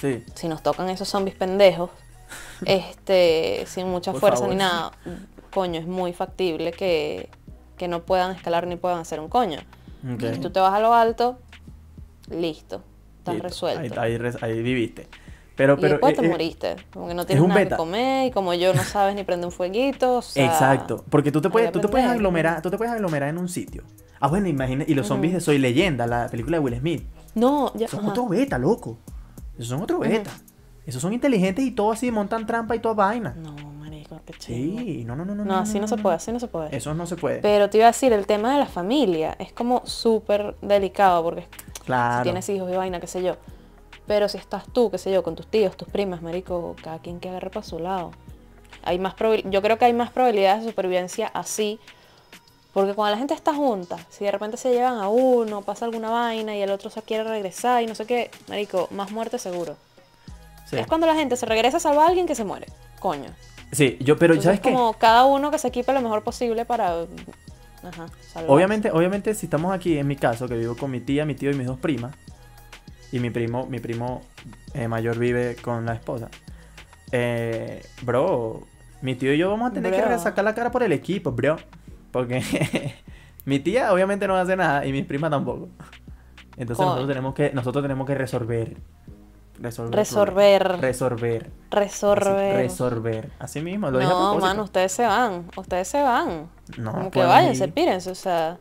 Sí, 0.00 0.22
si 0.36 0.46
nos 0.46 0.62
tocan 0.62 0.88
esos 0.90 1.08
zombies 1.08 1.36
pendejos, 1.36 1.90
este, 2.64 3.64
sin 3.66 3.88
mucha 3.88 4.12
Por 4.12 4.20
fuerza 4.20 4.42
favor. 4.42 4.54
ni 4.54 4.58
nada, 4.60 4.92
coño, 5.52 5.80
es 5.80 5.86
muy 5.88 6.12
factible 6.12 6.70
que, 6.70 7.30
que 7.76 7.88
no 7.88 8.04
puedan 8.04 8.30
escalar 8.30 8.68
ni 8.68 8.76
puedan 8.76 9.00
hacer 9.00 9.18
un 9.18 9.28
coño. 9.28 9.58
ok. 10.14 10.34
Si 10.34 10.38
tú 10.38 10.50
te 10.50 10.60
vas 10.60 10.72
a 10.72 10.78
lo 10.78 10.94
alto, 10.94 11.36
listo, 12.30 12.84
estás 13.18 13.34
Listo, 13.34 13.48
resuelto. 13.48 14.00
Ahí, 14.00 14.16
ahí 14.20 14.32
ahí 14.40 14.62
viviste. 14.62 15.08
Pero, 15.56 15.74
y 15.74 15.76
pero, 15.76 15.92
después 15.94 16.12
eh, 16.14 16.20
te 16.20 16.26
eh, 16.26 16.30
moriste, 16.30 16.76
como 16.92 17.08
que 17.08 17.14
no 17.14 17.26
tienes 17.26 17.46
nada 17.46 17.60
beta. 17.60 17.76
que 17.76 17.76
comer 17.76 18.26
y 18.26 18.30
como 18.30 18.54
yo 18.54 18.72
no 18.72 18.82
sabes 18.82 19.14
ni 19.14 19.22
prender 19.24 19.46
un 19.46 19.52
fueguito, 19.52 20.16
o 20.18 20.22
sea, 20.22 20.46
Exacto, 20.46 21.04
porque 21.10 21.30
tú 21.30 21.40
te 21.40 21.50
puedes, 21.50 21.70
tú 21.72 21.80
te 21.80 21.88
puedes 21.88 22.06
aglomerar, 22.08 22.62
tú 22.62 22.70
te 22.70 22.78
puedes 22.78 22.92
aglomerar 22.92 23.28
en 23.28 23.38
un 23.38 23.48
sitio. 23.48 23.84
Ah, 24.20 24.28
bueno, 24.28 24.48
imagina, 24.48 24.84
y 24.86 24.94
los 24.94 25.08
zombies 25.08 25.34
de 25.34 25.40
Soy 25.40 25.58
Leyenda, 25.58 26.06
la 26.06 26.28
película 26.28 26.56
de 26.56 26.64
Will 26.64 26.78
Smith, 26.78 27.04
No, 27.34 27.72
ya, 27.74 27.88
son 27.88 28.00
ajá. 28.00 28.10
otro 28.10 28.28
beta, 28.28 28.56
loco. 28.58 28.98
Esos 29.56 29.68
son 29.68 29.82
otro 29.82 29.98
beta. 29.98 30.30
Esos 30.86 31.00
son 31.00 31.12
inteligentes 31.12 31.64
y 31.64 31.70
todo 31.70 31.92
así, 31.92 32.10
montan 32.10 32.46
trampa 32.46 32.74
y 32.74 32.80
toda 32.80 32.94
vaina. 32.94 33.34
No, 33.38 33.52
marico, 33.78 34.20
qué 34.26 34.32
chingo. 34.32 34.80
Sí, 34.80 35.04
no, 35.04 35.14
no, 35.14 35.24
no, 35.24 35.34
no. 35.34 35.44
No, 35.44 35.58
así 35.58 35.78
no 35.78 35.86
se 35.86 35.96
puede, 35.96 36.16
así 36.16 36.32
no 36.32 36.40
se 36.40 36.48
puede. 36.48 36.74
Eso 36.76 36.92
no 36.94 37.06
se 37.06 37.16
puede. 37.16 37.38
Pero 37.38 37.70
te 37.70 37.78
iba 37.78 37.86
a 37.86 37.90
decir, 37.90 38.12
el 38.12 38.26
tema 38.26 38.52
de 38.52 38.58
la 38.58 38.66
familia 38.66 39.36
es 39.38 39.52
como 39.52 39.82
súper 39.86 40.56
delicado 40.60 41.22
porque 41.22 41.46
claro. 41.84 42.18
si 42.18 42.22
tienes 42.24 42.48
hijos 42.48 42.70
y 42.72 42.76
vaina, 42.76 42.98
qué 42.98 43.06
sé 43.06 43.22
yo. 43.22 43.36
Pero 44.06 44.28
si 44.28 44.38
estás 44.38 44.64
tú, 44.72 44.90
qué 44.90 44.98
sé 44.98 45.12
yo, 45.12 45.22
con 45.22 45.36
tus 45.36 45.46
tíos, 45.46 45.76
tus 45.76 45.88
primas, 45.88 46.22
marico, 46.22 46.74
cada 46.82 46.98
quien 46.98 47.20
que 47.20 47.28
agarre 47.28 47.50
para 47.50 47.64
su 47.64 47.78
lado. 47.78 48.12
Hay 48.82 48.98
más 48.98 49.14
yo 49.44 49.62
creo 49.62 49.78
que 49.78 49.84
hay 49.84 49.92
más 49.92 50.10
probabilidades 50.10 50.64
de 50.64 50.70
supervivencia 50.70 51.28
así. 51.28 51.78
Porque 52.72 52.94
cuando 52.94 53.12
la 53.12 53.18
gente 53.18 53.34
está 53.34 53.54
junta, 53.54 53.98
si 54.08 54.24
de 54.24 54.30
repente 54.30 54.56
se 54.56 54.72
llevan 54.72 54.98
a 54.98 55.08
uno, 55.08 55.60
pasa 55.60 55.84
alguna 55.84 56.10
vaina 56.10 56.56
y 56.56 56.62
el 56.62 56.70
otro 56.70 56.88
se 56.88 57.02
quiere 57.02 57.22
regresar 57.22 57.82
y 57.82 57.86
no 57.86 57.94
sé 57.94 58.06
qué, 58.06 58.30
marico, 58.48 58.88
más 58.90 59.12
muerte 59.12 59.38
seguro. 59.38 59.76
Sí. 60.68 60.76
Es 60.76 60.86
cuando 60.86 61.06
la 61.06 61.14
gente 61.14 61.36
se 61.36 61.44
regresa 61.44 61.76
a 61.76 61.80
salvar 61.80 62.06
a 62.06 62.08
alguien 62.08 62.26
que 62.26 62.34
se 62.34 62.44
muere. 62.44 62.66
Coño. 62.98 63.28
Sí, 63.72 63.98
yo, 64.00 64.16
pero 64.16 64.34
Entonces 64.34 64.44
¿sabes 64.44 64.60
es 64.60 64.62
qué? 64.62 64.70
como 64.70 64.94
cada 64.94 65.26
uno 65.26 65.50
que 65.50 65.58
se 65.58 65.68
equipe 65.68 65.92
lo 65.92 66.00
mejor 66.00 66.22
posible 66.22 66.64
para 66.64 67.04
ajá. 67.82 68.06
Obviamente, 68.46 68.90
obviamente, 68.90 69.34
si 69.34 69.46
estamos 69.46 69.74
aquí, 69.74 69.98
en 69.98 70.06
mi 70.06 70.16
caso, 70.16 70.48
que 70.48 70.54
vivo 70.54 70.74
con 70.76 70.90
mi 70.90 71.00
tía, 71.00 71.26
mi 71.26 71.34
tío 71.34 71.50
y 71.50 71.54
mis 71.54 71.66
dos 71.66 71.78
primas, 71.78 72.14
y 73.12 73.20
mi 73.20 73.30
primo, 73.30 73.66
mi 73.66 73.78
primo 73.78 74.22
eh, 74.74 74.88
mayor 74.88 75.18
vive 75.18 75.56
con 75.56 75.84
la 75.86 75.92
esposa. 75.94 76.28
Eh, 77.12 77.84
bro, 78.02 78.62
mi 79.02 79.14
tío 79.14 79.34
y 79.34 79.38
yo 79.38 79.50
vamos 79.50 79.70
a 79.70 79.74
tener 79.74 79.92
que 79.92 80.18
sacar 80.18 80.44
la 80.44 80.54
cara 80.54 80.70
por 80.70 80.82
el 80.82 80.92
equipo, 80.92 81.30
bro. 81.30 81.56
Porque 82.10 82.42
mi 83.44 83.60
tía 83.60 83.92
obviamente 83.92 84.26
no 84.26 84.36
hace 84.36 84.56
nada 84.56 84.86
y 84.86 84.92
mis 84.92 85.04
primas 85.04 85.30
tampoco. 85.30 85.68
Entonces 86.56 86.84
nosotros 86.84 87.08
tenemos 87.08 87.34
que, 87.34 87.52
nosotros 87.52 87.82
tenemos 87.82 88.06
que 88.06 88.14
resolver. 88.14 88.76
Resolver. 89.60 89.94
Resolver. 89.94 90.80
Resolver. 90.80 91.50
Resolver. 91.70 92.54
Así, 92.54 92.56
resolver. 92.56 93.30
Así 93.38 93.60
mismo, 93.60 93.90
lo 93.90 93.98
dije 93.98 94.10
a 94.10 94.14
no, 94.14 94.20
propósito. 94.20 94.46
mano, 94.46 94.62
ustedes 94.64 94.92
se 94.92 95.06
van. 95.06 95.46
Ustedes 95.56 95.88
se 95.88 96.02
van. 96.02 96.48
No, 96.78 96.92
Como 96.92 97.10
que 97.10 97.18
pues, 97.20 97.28
váyanse, 97.28 97.68
pírense, 97.68 98.10
o 98.10 98.14
sea. 98.14 98.56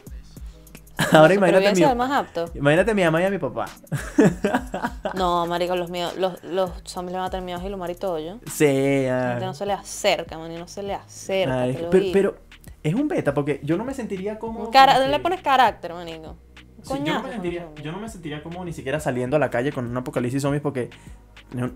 Ahora 1.11 1.33
imagínate 1.33 1.73
mi, 1.73 1.81
del 1.81 1.95
más 1.95 2.11
apto. 2.11 2.45
imagínate 2.55 2.91
a 2.91 2.93
mi 2.93 3.03
mamá 3.03 3.21
y 3.21 3.25
a 3.25 3.29
mi 3.29 3.37
papá. 3.37 3.65
No, 5.13 5.45
marico, 5.45 5.75
los 5.75 5.89
míos, 5.89 6.15
los, 6.17 6.41
los 6.43 6.71
zombies 6.85 7.13
le 7.13 7.17
van 7.19 7.27
a 7.27 7.29
tener 7.29 7.43
miedo 7.45 7.59
a 7.59 7.61
Gilomar 7.61 7.89
y 7.91 7.95
todo, 7.95 8.19
yo. 8.19 8.37
Sí, 8.51 9.03
La 9.05 9.27
ah. 9.27 9.29
gente 9.31 9.45
no 9.45 9.53
se 9.53 9.65
le 9.65 9.73
acerca, 9.73 10.37
man, 10.37 10.51
y 10.51 10.57
no 10.57 10.67
se 10.67 10.83
le 10.83 10.93
acerca. 10.93 11.61
Ay, 11.61 11.73
lo 11.81 11.89
pero, 11.89 12.05
pero 12.13 12.35
es 12.83 12.93
un 12.93 13.07
beta 13.07 13.33
porque 13.33 13.59
yo 13.63 13.77
no 13.77 13.83
me 13.83 13.93
sentiría 13.93 14.39
como... 14.39 14.69
Cara- 14.71 14.99
le 15.07 15.19
pones 15.19 15.41
carácter, 15.41 15.93
manico. 15.93 16.35
Sí, 16.83 16.93
yo, 17.05 17.13
no 17.13 17.23
me 17.23 17.31
sentiría, 17.31 17.67
yo 17.83 17.91
no 17.91 17.99
me 17.99 18.09
sentiría 18.09 18.41
como 18.41 18.65
ni 18.65 18.73
siquiera 18.73 18.99
saliendo 18.99 19.35
a 19.35 19.39
la 19.39 19.51
calle 19.51 19.71
con 19.71 19.85
un 19.85 19.95
apocalipsis 19.97 20.41
zombies 20.41 20.63
porque 20.63 20.89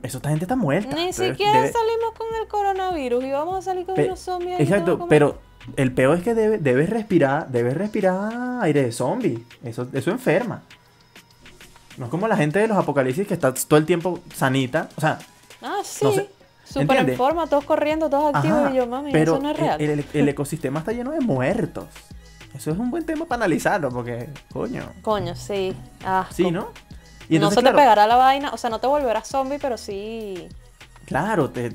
eso 0.01 0.17
esta 0.17 0.29
gente 0.29 0.45
está 0.45 0.55
muerta. 0.55 0.95
Ni 0.95 1.13
siquiera 1.13 1.61
debe- 1.61 1.71
salimos 1.73 2.11
con 2.17 2.27
el 2.41 2.47
coronavirus 2.47 3.23
y 3.23 3.31
vamos 3.31 3.55
a 3.57 3.61
salir 3.61 3.85
con 3.85 3.93
pe- 3.95 4.05
unos 4.05 4.19
zombies. 4.19 4.59
Exacto, 4.59 5.05
pero 5.07 5.37
el 5.77 5.91
peor 5.93 6.17
es 6.17 6.23
que 6.23 6.33
debe- 6.35 6.57
debes 6.59 6.89
respirar, 6.89 7.47
debes 7.49 7.75
respirar 7.75 8.31
aire 8.61 8.83
de 8.83 8.91
zombie. 8.91 9.43
Eso, 9.63 9.87
eso 9.93 10.11
enferma. 10.11 10.61
No 11.97 12.05
es 12.05 12.11
como 12.11 12.27
la 12.27 12.35
gente 12.37 12.59
de 12.59 12.67
los 12.67 12.77
apocalipsis 12.77 13.27
que 13.27 13.33
está 13.33 13.53
todo 13.53 13.77
el 13.77 13.85
tiempo 13.85 14.19
sanita. 14.33 14.89
O 14.97 15.01
sea, 15.01 15.17
Ah, 15.61 15.77
sí. 15.83 16.03
no 16.05 16.11
sé, 16.11 16.29
Súper 16.65 17.09
en 17.09 17.15
forma, 17.17 17.47
todos 17.47 17.63
corriendo, 17.63 18.09
todos 18.09 18.35
activos. 18.35 18.59
ajá, 18.59 18.71
y 18.73 18.77
yo, 18.77 18.87
mami, 18.87 19.11
pero 19.11 19.33
eso 19.35 19.41
no 19.41 19.49
es 19.51 19.57
el- 19.57 19.63
real. 19.63 19.81
El, 19.81 20.05
el 20.13 20.29
ecosistema 20.29 20.79
está 20.79 20.91
lleno 20.91 21.11
de 21.11 21.19
muertos. 21.21 21.85
Eso 22.53 22.71
es 22.71 22.77
un 22.77 22.89
buen 22.91 23.05
tema 23.05 23.25
para 23.25 23.43
analizarlo 23.45 23.89
porque, 23.89 24.29
coño. 24.51 24.83
Coño, 25.01 25.35
sí. 25.35 25.75
Asco. 26.05 26.33
Sí, 26.33 26.51
¿no? 26.51 26.69
no 27.29 27.51
se 27.51 27.61
te 27.61 27.71
pegará 27.71 28.07
la 28.07 28.15
vaina, 28.17 28.51
o 28.53 28.57
sea, 28.57 28.69
no 28.69 28.79
te 28.79 28.87
volverás 28.87 29.27
zombie, 29.27 29.59
pero 29.59 29.77
sí. 29.77 30.47
Claro, 31.05 31.49
te. 31.49 31.71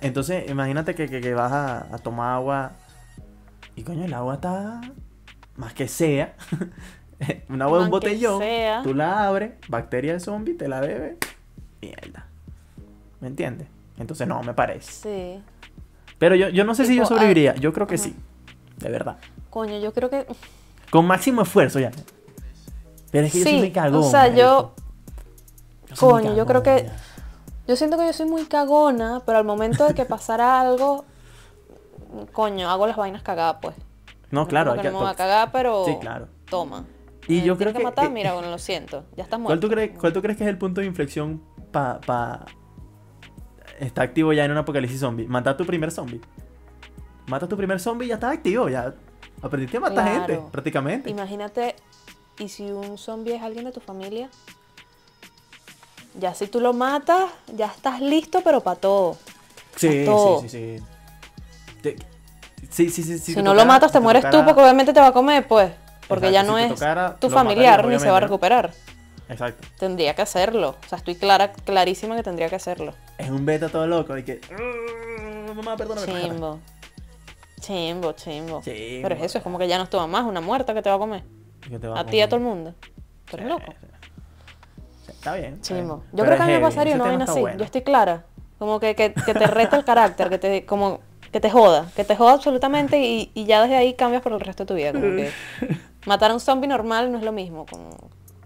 Entonces, 0.00 0.48
imagínate 0.50 0.94
que, 0.94 1.08
que- 1.08 1.20
que 1.20 1.34
vas 1.34 1.52
a, 1.52 1.86
a 1.94 1.98
tomar 1.98 2.34
agua 2.34 2.72
y 3.76 3.82
coño, 3.82 4.04
el 4.04 4.14
agua 4.14 4.34
está 4.34 4.80
más 5.56 5.72
que 5.74 5.88
sea. 5.88 6.34
un 7.48 7.62
agua 7.62 7.78
de 7.78 7.84
un 7.84 7.90
botellón. 7.90 8.40
sea. 8.40 8.82
Tú 8.82 8.94
la 8.94 9.26
abres, 9.26 9.52
bacteria 9.68 10.12
de 10.14 10.20
zombie, 10.20 10.54
te 10.54 10.68
la 10.68 10.80
bebes. 10.80 11.16
Mierda. 11.80 12.26
¿Me 13.20 13.28
entiendes? 13.28 13.68
Entonces, 13.98 14.26
no, 14.26 14.42
me 14.42 14.54
parece. 14.54 14.90
Sí. 14.92 15.42
Pero 16.18 16.34
yo, 16.34 16.48
yo 16.48 16.64
no 16.64 16.74
sé 16.74 16.86
si 16.86 16.96
yo 16.96 17.02
ah, 17.04 17.06
sobreviviría. 17.06 17.54
Yo 17.56 17.72
creo 17.72 17.86
que 17.86 17.96
ajá. 17.96 18.04
sí. 18.04 18.16
De 18.78 18.88
verdad. 18.90 19.16
Coño, 19.50 19.78
yo 19.78 19.92
creo 19.92 20.10
que. 20.10 20.26
Con 20.90 21.06
máximo 21.06 21.42
esfuerzo 21.42 21.78
ya. 21.78 21.90
Pero 23.10 23.26
es 23.26 23.32
que 23.32 23.38
yo 23.40 23.44
soy 23.44 23.52
Sí, 23.54 23.58
muy 23.58 23.70
cagón. 23.70 24.02
o 24.04 24.10
sea, 24.10 24.28
yo- 24.34 24.74
coño, 25.98 26.34
yo 26.34 26.46
creo 26.46 26.62
que- 26.62 26.84
ya. 26.86 26.96
Yo 27.68 27.76
siento 27.76 27.96
que 27.96 28.06
yo 28.06 28.12
soy 28.12 28.26
muy 28.26 28.44
cagona, 28.46 29.22
pero 29.24 29.38
al 29.38 29.44
momento 29.44 29.86
de 29.86 29.94
que 29.94 30.04
pasara 30.04 30.60
algo. 30.60 31.04
Coño, 32.32 32.68
hago 32.70 32.86
las 32.86 32.96
vainas 32.96 33.22
cagadas, 33.22 33.56
pues. 33.62 33.76
No, 34.30 34.46
claro. 34.48 34.72
Hay 34.72 34.78
que 34.78 34.82
que- 34.88 34.92
no 34.92 35.02
me 35.02 35.08
a 35.10 35.14
cagar, 35.14 35.50
pero. 35.52 35.84
Sí, 35.84 35.96
claro. 36.00 36.28
Toma. 36.48 36.84
Y 37.28 37.36
Me 37.38 37.42
yo 37.44 37.56
creo 37.56 37.72
que- 37.72 37.82
matar, 37.82 38.06
eh, 38.06 38.10
mira, 38.10 38.32
bueno, 38.34 38.50
lo 38.50 38.58
siento. 38.58 39.04
Ya 39.16 39.24
estás 39.24 39.38
¿Cuál 39.38 39.42
muerto. 39.42 39.66
tú, 39.68 39.72
crees, 39.72 39.98
¿Cuál 39.98 40.12
tú 40.12 40.22
crees 40.22 40.36
que 40.38 40.44
es 40.44 40.50
el 40.50 40.58
punto 40.58 40.80
de 40.80 40.86
inflexión 40.86 41.42
para 41.70 42.00
pa 42.00 42.44
estar 43.78 44.04
activo 44.04 44.32
ya 44.32 44.44
en 44.44 44.50
un 44.50 44.58
apocalipsis 44.58 45.00
zombie? 45.00 45.26
Matar 45.26 45.54
a 45.54 45.56
tu 45.56 45.64
primer 45.66 45.90
zombie. 45.90 46.20
Mata 47.28 47.46
a 47.46 47.48
tu 47.48 47.56
primer 47.56 47.78
zombie 47.80 48.06
y 48.06 48.08
ya 48.08 48.14
estás 48.14 48.32
activo. 48.34 48.68
Ya 48.68 48.92
aprendiste 49.40 49.76
a 49.76 49.80
matar 49.80 50.04
Claro. 50.04 50.26
gente, 50.34 50.50
prácticamente. 50.50 51.10
Imagínate, 51.10 51.76
y 52.38 52.48
si 52.48 52.70
un 52.70 52.98
zombie 52.98 53.36
es 53.36 53.42
alguien 53.42 53.64
de 53.64 53.72
tu 53.72 53.80
familia, 53.80 54.28
ya 56.18 56.34
si 56.34 56.46
tú 56.48 56.60
lo 56.60 56.72
matas, 56.72 57.30
ya 57.54 57.66
estás 57.66 58.00
listo, 58.00 58.40
pero 58.42 58.60
para 58.60 58.76
todo. 58.80 59.16
Sí, 59.76 60.02
todo. 60.04 60.40
sí, 60.40 60.48
sí, 60.48 60.78
sí. 60.78 60.84
Te- 61.82 61.96
sí, 62.70 62.88
sí, 62.90 63.02
sí, 63.02 63.18
si 63.18 63.34
te 63.34 63.42
no 63.42 63.54
lo 63.54 63.64
matas, 63.66 63.92
te 63.92 63.98
si 63.98 64.02
mueres 64.02 64.22
tú, 64.24 64.30
tocara- 64.30 64.44
porque 64.46 64.62
obviamente 64.62 64.92
te 64.92 65.00
va 65.00 65.08
a 65.08 65.12
comer, 65.12 65.46
pues. 65.46 65.72
Porque 66.08 66.26
Exacto, 66.28 66.32
ya 66.34 66.40
si 66.42 66.46
no 66.50 66.58
es 66.58 66.74
tocara, 66.80 67.16
tu 67.16 67.30
familiar 67.30 67.86
ni 67.86 67.98
se 67.98 68.10
va 68.10 68.16
a 68.18 68.20
recuperar. 68.20 68.70
Exacto. 69.28 69.66
Tendría 69.78 70.14
que 70.14 70.22
hacerlo. 70.22 70.76
O 70.84 70.88
sea, 70.88 70.98
estoy 70.98 71.14
clara, 71.14 71.52
clarísima 71.52 72.16
que 72.16 72.22
tendría 72.22 72.48
que 72.48 72.56
hacerlo. 72.56 72.92
Es 73.18 73.30
un 73.30 73.46
beta 73.46 73.68
todo 73.68 73.86
loco 73.86 74.16
y 74.18 74.22
que... 74.24 74.40
"Mm, 74.50 75.56
Mamá, 75.56 75.76
perdóname. 75.76 76.06
Chimbo. 76.22 76.58
Chimbo, 77.60 78.12
chimbo. 78.12 78.60
Chimbo. 78.62 79.02
Pero 79.08 79.14
es 79.14 79.22
eso, 79.22 79.38
es 79.38 79.44
como 79.44 79.58
que 79.58 79.68
ya 79.68 79.78
no 79.78 79.84
es 79.84 79.90
tu 79.90 79.96
mamá, 79.96 80.18
es 80.20 80.24
una 80.24 80.40
muerta 80.40 80.74
que 80.74 80.82
te 80.82 80.90
va 80.90 80.96
a 80.96 80.98
comer. 80.98 81.22
Que 81.68 81.78
te 81.78 81.86
va 81.88 82.00
A 82.00 82.04
ti 82.06 82.16
y 82.16 82.20
a 82.20 82.26
todo 82.28 82.36
el 82.36 82.42
mundo. 82.42 82.74
¿Tú 83.30 83.36
eres 83.36 83.46
Sí, 83.46 83.52
loco? 83.52 83.72
sí. 83.80 83.86
Está 85.12 85.34
bien. 85.36 85.54
está 85.54 85.68
Chimbo. 85.68 85.96
bien. 85.98 86.08
Yo 86.10 86.16
Pero 86.16 86.24
creo 86.26 86.36
que 86.36 86.42
a 86.42 86.46
mí 86.46 86.52
me 86.54 86.60
pasaría 86.60 86.94
una 86.96 87.04
vaina 87.04 87.24
así. 87.24 87.40
bueno. 87.40 87.58
Yo 87.58 87.64
estoy 87.64 87.82
clara. 87.82 88.24
Como 88.58 88.80
que, 88.80 88.94
que, 88.96 89.12
que 89.14 89.34
te 89.34 89.46
reta 89.46 89.76
el 89.76 89.84
carácter, 89.84 90.28
que 90.28 90.38
te, 90.38 90.66
como, 90.66 91.00
que 91.32 91.40
te 91.40 91.50
joda. 91.50 91.90
Que 91.96 92.04
te 92.04 92.14
joda 92.14 92.32
absolutamente 92.34 93.00
y, 93.02 93.30
y 93.34 93.44
ya 93.46 93.62
desde 93.62 93.76
ahí 93.76 93.94
cambias 93.94 94.22
por 94.22 94.32
el 94.32 94.40
resto 94.40 94.64
de 94.64 94.68
tu 94.68 94.74
vida. 94.74 94.92
Como 94.92 95.04
que 95.16 95.30
matar 96.06 96.30
a 96.30 96.34
un 96.34 96.40
zombie 96.40 96.68
normal 96.68 97.10
no 97.10 97.18
es 97.18 97.24
lo 97.24 97.32
mismo. 97.32 97.66
Como 97.66 97.96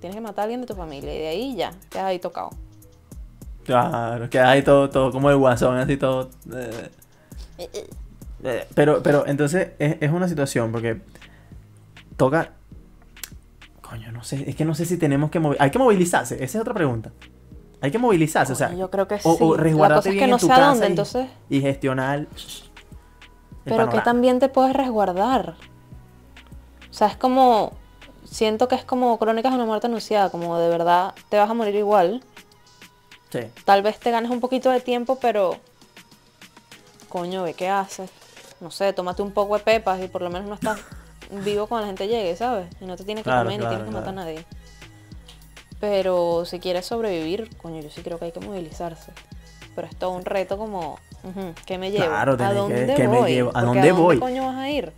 tienes 0.00 0.14
que 0.14 0.20
matar 0.20 0.40
a 0.40 0.44
alguien 0.44 0.60
de 0.62 0.66
tu 0.66 0.74
familia 0.74 1.14
y 1.14 1.18
de 1.18 1.28
ahí 1.28 1.56
ya, 1.56 1.72
quedas 1.90 2.06
ahí 2.06 2.18
tocado. 2.18 2.50
Claro, 3.64 4.30
queda 4.30 4.50
ahí 4.50 4.62
todo, 4.62 4.88
todo 4.88 5.10
como 5.10 5.28
el 5.30 5.36
guasón, 5.36 5.76
así 5.76 5.96
todo. 5.96 6.30
eh. 6.54 6.90
Eh, 8.44 8.66
Pero, 8.74 9.02
pero 9.02 9.26
entonces 9.26 9.70
es, 9.78 9.96
es 10.00 10.10
una 10.12 10.28
situación 10.28 10.70
porque 10.70 11.00
toca. 12.16 12.52
Coño, 13.80 14.12
no 14.12 14.22
sé, 14.22 14.48
es 14.48 14.54
que 14.54 14.64
no 14.64 14.74
sé 14.74 14.84
si 14.84 14.98
tenemos 14.98 15.30
que 15.30 15.40
movilizarse. 15.40 15.64
Hay 15.64 15.70
que 15.70 15.78
movilizarse, 15.78 16.34
esa 16.36 16.58
es 16.58 16.62
otra 16.62 16.74
pregunta. 16.74 17.10
Hay 17.80 17.90
que 17.90 17.98
movilizarse, 17.98 18.52
o 18.52 18.56
sea. 18.56 18.68
Coño, 18.68 18.78
yo 18.80 18.90
creo 18.90 19.08
que 19.08 19.18
o, 19.24 19.36
o 19.40 19.56
resguardarte 19.56 20.00
cosa 20.00 20.08
es 20.10 20.14
que 20.14 20.18
bien 20.18 20.30
no 20.30 20.36
en 20.36 20.40
tu 20.40 20.48
casa 20.48 20.66
dónde, 20.66 20.86
y, 20.86 20.90
entonces- 20.90 21.26
y 21.50 21.60
gestionar. 21.60 22.26
Pero 23.66 23.90
que 23.90 24.00
también 24.00 24.38
te 24.38 24.48
puedes 24.48 24.74
resguardar. 24.74 25.56
O 26.90 26.94
sea, 26.94 27.08
es 27.08 27.16
como. 27.16 27.72
Siento 28.24 28.68
que 28.68 28.74
es 28.74 28.84
como 28.84 29.18
crónicas 29.18 29.52
de 29.52 29.56
una 29.56 29.66
muerte 29.66 29.86
anunciada. 29.86 30.30
Como 30.30 30.58
de 30.58 30.68
verdad 30.68 31.14
te 31.28 31.36
vas 31.36 31.50
a 31.50 31.54
morir 31.54 31.74
igual. 31.74 32.24
Sí. 33.30 33.40
Tal 33.64 33.82
vez 33.82 33.98
te 33.98 34.10
ganes 34.10 34.30
un 34.30 34.40
poquito 34.40 34.70
de 34.70 34.80
tiempo, 34.80 35.18
pero. 35.20 35.56
Coño, 37.08 37.42
ve 37.42 37.54
qué 37.54 37.68
haces. 37.68 38.10
No 38.60 38.70
sé, 38.70 38.92
tómate 38.92 39.22
un 39.22 39.32
poco 39.32 39.58
de 39.58 39.64
pepas 39.64 40.00
y 40.02 40.08
por 40.08 40.22
lo 40.22 40.30
menos 40.30 40.48
no 40.48 40.54
estás 40.54 40.80
vivo 41.44 41.66
cuando 41.66 41.82
la 41.82 41.88
gente 41.88 42.08
llegue, 42.08 42.34
¿sabes? 42.36 42.68
Y 42.80 42.86
no 42.86 42.96
te 42.96 43.04
tienes 43.04 43.22
que 43.22 43.30
Claro, 43.30 43.44
comer 43.44 43.58
ni 43.58 43.66
claro, 43.66 43.76
tienes 43.76 43.88
que 43.88 43.94
matar 43.94 44.10
a 44.10 44.24
nadie. 44.24 44.46
Pero 45.80 46.44
si 46.46 46.58
quieres 46.58 46.86
sobrevivir, 46.86 47.54
coño, 47.58 47.80
yo 47.82 47.90
sí 47.90 48.00
creo 48.02 48.18
que 48.18 48.26
hay 48.26 48.32
que 48.32 48.40
movilizarse. 48.40 49.12
Pero 49.74 49.86
es 49.86 49.96
todo 49.96 50.10
un 50.10 50.24
reto 50.24 50.56
como, 50.56 50.98
¿qué 51.66 51.78
me 51.78 51.90
llevo? 51.90 52.06
Claro, 52.06 52.32
¿A 52.34 52.36
que- 52.36 52.54
dónde 52.54 52.94
¿qué 52.96 53.08
me 53.08 53.18
voy? 53.18 53.32
llevo? 53.32 53.50
¿A 53.54 53.62
dónde 53.62 53.92
voy? 53.92 54.18
coño 54.18 54.46
vas 54.46 54.56
a 54.56 54.70
ir? 54.70 54.92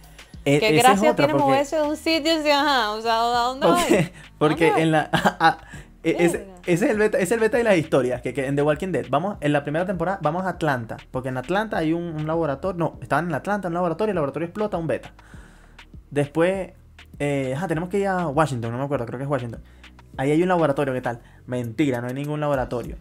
E- 0.44 0.60
¿Qué 0.60 0.72
gracia 0.72 1.14
tiene 1.14 1.32
porque- 1.32 1.44
moverse 1.46 1.76
de 1.76 1.82
un 1.82 1.96
sitio 1.96 2.32
ajá? 2.54 2.92
O 2.92 3.00
sea, 3.02 3.20
¿a 3.20 3.24
dónde 3.48 3.66
Porque, 3.66 3.94
voy? 3.96 4.08
porque 4.38 4.66
¿Dónde 4.68 4.82
en 4.82 4.92
la. 4.92 5.10
ah, 5.12 5.58
e- 6.02 6.16
ese, 6.20 6.46
ese 6.64 6.84
es 6.86 6.90
el 6.92 6.98
beta, 6.98 7.18
es 7.18 7.30
el 7.32 7.40
beta 7.40 7.58
de 7.58 7.64
las 7.64 7.76
historias. 7.76 8.22
Que, 8.22 8.32
que 8.32 8.46
en 8.46 8.56
The 8.56 8.62
Walking 8.62 8.88
Dead, 8.92 9.06
vamos, 9.10 9.36
en 9.40 9.52
la 9.52 9.62
primera 9.64 9.84
temporada, 9.84 10.18
vamos 10.22 10.44
a 10.46 10.50
Atlanta. 10.50 10.96
Porque 11.10 11.28
en 11.28 11.36
Atlanta 11.36 11.76
hay 11.78 11.92
un, 11.92 12.02
un 12.04 12.26
laboratorio. 12.26 12.78
No, 12.78 12.98
estaban 13.02 13.26
en 13.28 13.34
Atlanta, 13.34 13.68
un 13.68 13.74
laboratorio, 13.74 14.12
el 14.12 14.14
laboratorio 14.16 14.46
explota 14.46 14.76
un 14.78 14.86
beta. 14.86 15.12
Después, 16.10 16.70
eh, 17.18 17.52
ajá, 17.56 17.68
tenemos 17.68 17.88
que 17.90 17.98
ir 17.98 18.06
a 18.08 18.28
Washington, 18.28 18.72
no 18.72 18.78
me 18.78 18.84
acuerdo, 18.84 19.04
creo 19.06 19.18
que 19.18 19.24
es 19.24 19.30
Washington. 19.30 19.60
Ahí 20.16 20.30
hay 20.30 20.42
un 20.42 20.48
laboratorio, 20.48 20.94
¿qué 20.94 21.00
tal? 21.02 21.20
Mentira, 21.46 22.00
no 22.00 22.08
hay 22.08 22.14
ningún 22.14 22.40
laboratorio. 22.40 22.96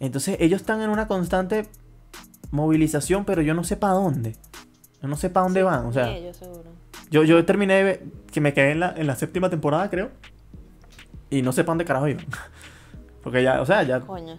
Entonces, 0.00 0.36
ellos 0.40 0.60
están 0.60 0.80
en 0.80 0.90
una 0.90 1.06
constante 1.08 1.68
movilización, 2.50 3.24
pero 3.24 3.42
yo 3.42 3.54
no 3.54 3.64
sé 3.64 3.76
para 3.76 3.94
dónde. 3.94 4.36
Yo 5.02 5.08
no 5.08 5.16
sé 5.16 5.30
para 5.30 5.44
dónde 5.44 5.60
Sí, 5.60 5.64
van, 5.64 5.86
o 5.86 5.92
sea. 5.92 6.06
ni 6.06 6.14
ellos, 6.16 6.36
seguro. 6.36 6.70
Yo, 7.10 7.22
yo 7.24 7.44
terminé 7.44 7.84
de 7.84 8.06
que 8.32 8.40
me 8.40 8.52
quedé 8.52 8.72
en 8.72 8.80
la, 8.80 8.92
en 8.96 9.06
la 9.06 9.16
séptima 9.16 9.48
temporada, 9.50 9.88
creo. 9.90 10.10
Y 11.30 11.42
no 11.42 11.52
sé 11.52 11.62
para 11.62 11.72
dónde 11.72 11.84
carajo 11.84 12.08
iban. 12.08 12.26
Porque 13.22 13.42
ya, 13.42 13.60
o 13.60 13.66
sea, 13.66 13.82
ya. 13.82 14.00
Coño. 14.00 14.38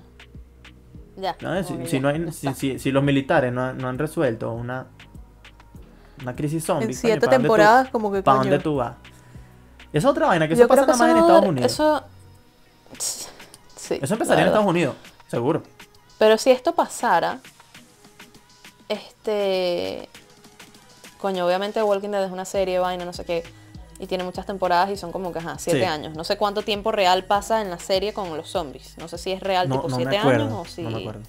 Ya. 1.17 1.36
no, 1.41 1.62
si, 1.86 2.00
no 2.00 2.08
hay- 2.10 2.32
si, 2.32 2.54
si- 2.54 2.80
si 2.80 2.91
los 2.91 3.04
militares 3.04 3.52
no, 3.52 3.62
han- 3.63 3.78
no 3.78 3.89
han 3.89 3.98
resuelto 3.98 4.54
una, 4.54 4.88
una 6.22 6.34
crisis 6.36 6.63
zombie. 6.63 6.86
En 6.88 6.93
siete 6.93 7.19
¿pa' 7.19 7.26
dónde 7.26 7.38
tú- 7.38 7.41
temporadas, 7.43 7.89
como 7.89 8.12
que 8.12 8.24
¿Para 8.24 8.39
dónde 8.39 8.60
tú 8.60 8.76
vas? 8.78 8.93
Esa 9.91 9.98
es 9.98 10.06
otra 10.06 10.28
vaina, 10.28 10.48
que 10.48 10.54
eso 10.54 10.63
Yo 10.63 10.67
pasa 10.67 10.82
que 10.86 10.88
nada 10.91 10.98
más 10.98 11.10
en 11.10 11.17
eso 11.17 11.26
Estados 11.28 11.50
Unidos. 11.50 11.72
Eso, 11.72 12.04
Eso. 12.98 13.30
Sí. 13.76 13.95
empezaría 14.02 14.36
la 14.36 14.41
en. 14.43 14.48
Estados 14.48 14.67
Unidos, 14.67 14.95
seguro. 15.28 15.63
Pero 16.17 16.38
si 16.38 16.52
esto 16.52 16.74
pasara, 16.74 17.39
este. 18.89 20.10
Coño, 21.19 21.45
obviamente 21.45 21.82
Walking 21.84 22.10
Dead 22.10 22.23
es 22.25 22.32
una 22.32 22.45
serie, 22.45 22.80
vaina, 22.80 23.06
no 23.06 23.13
sé 23.13 23.25
qué. 23.25 23.43
Y 23.99 24.08
tiene 24.08 24.23
muchas 24.23 24.45
temporadas 24.45 24.89
y 24.89 24.95
son 24.97 25.12
como 25.12 25.34
que, 25.34 25.39
ajá, 25.39 25.58
siete 25.60 25.80
Sí. 25.82 25.86
años. 25.86 26.15
No 26.15 26.23
sé 26.23 26.38
cuánto 26.38 26.62
tiempo 26.62 26.91
real 26.93 27.25
pasa 27.25 27.62
en 27.62 27.69
la 27.69 27.80
serie 27.80 28.13
con 28.13 28.36
los 28.38 28.49
zombies. 28.49 28.97
No 28.97 29.08
sé 29.10 29.17
si 29.17 29.32
es 29.32 29.41
real 29.41 29.67
No, 29.67 29.75
tipo 29.75 29.89
no 29.89 29.97
me 29.97 30.04
siete 30.04 30.17
acuerdo. 30.17 30.43
años 30.45 30.54
o 30.58 30.65
si. 30.65 30.82
No 30.84 30.91
me 30.91 30.99
acuerdo. 31.02 31.21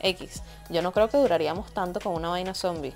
X. 0.00 0.42
Yo 0.68 0.82
no 0.82 0.92
creo 0.92 1.08
que 1.08 1.16
duraríamos 1.16 1.72
tanto 1.72 1.98
con 2.00 2.14
una 2.14 2.28
vaina 2.28 2.54
zombie. 2.54 2.94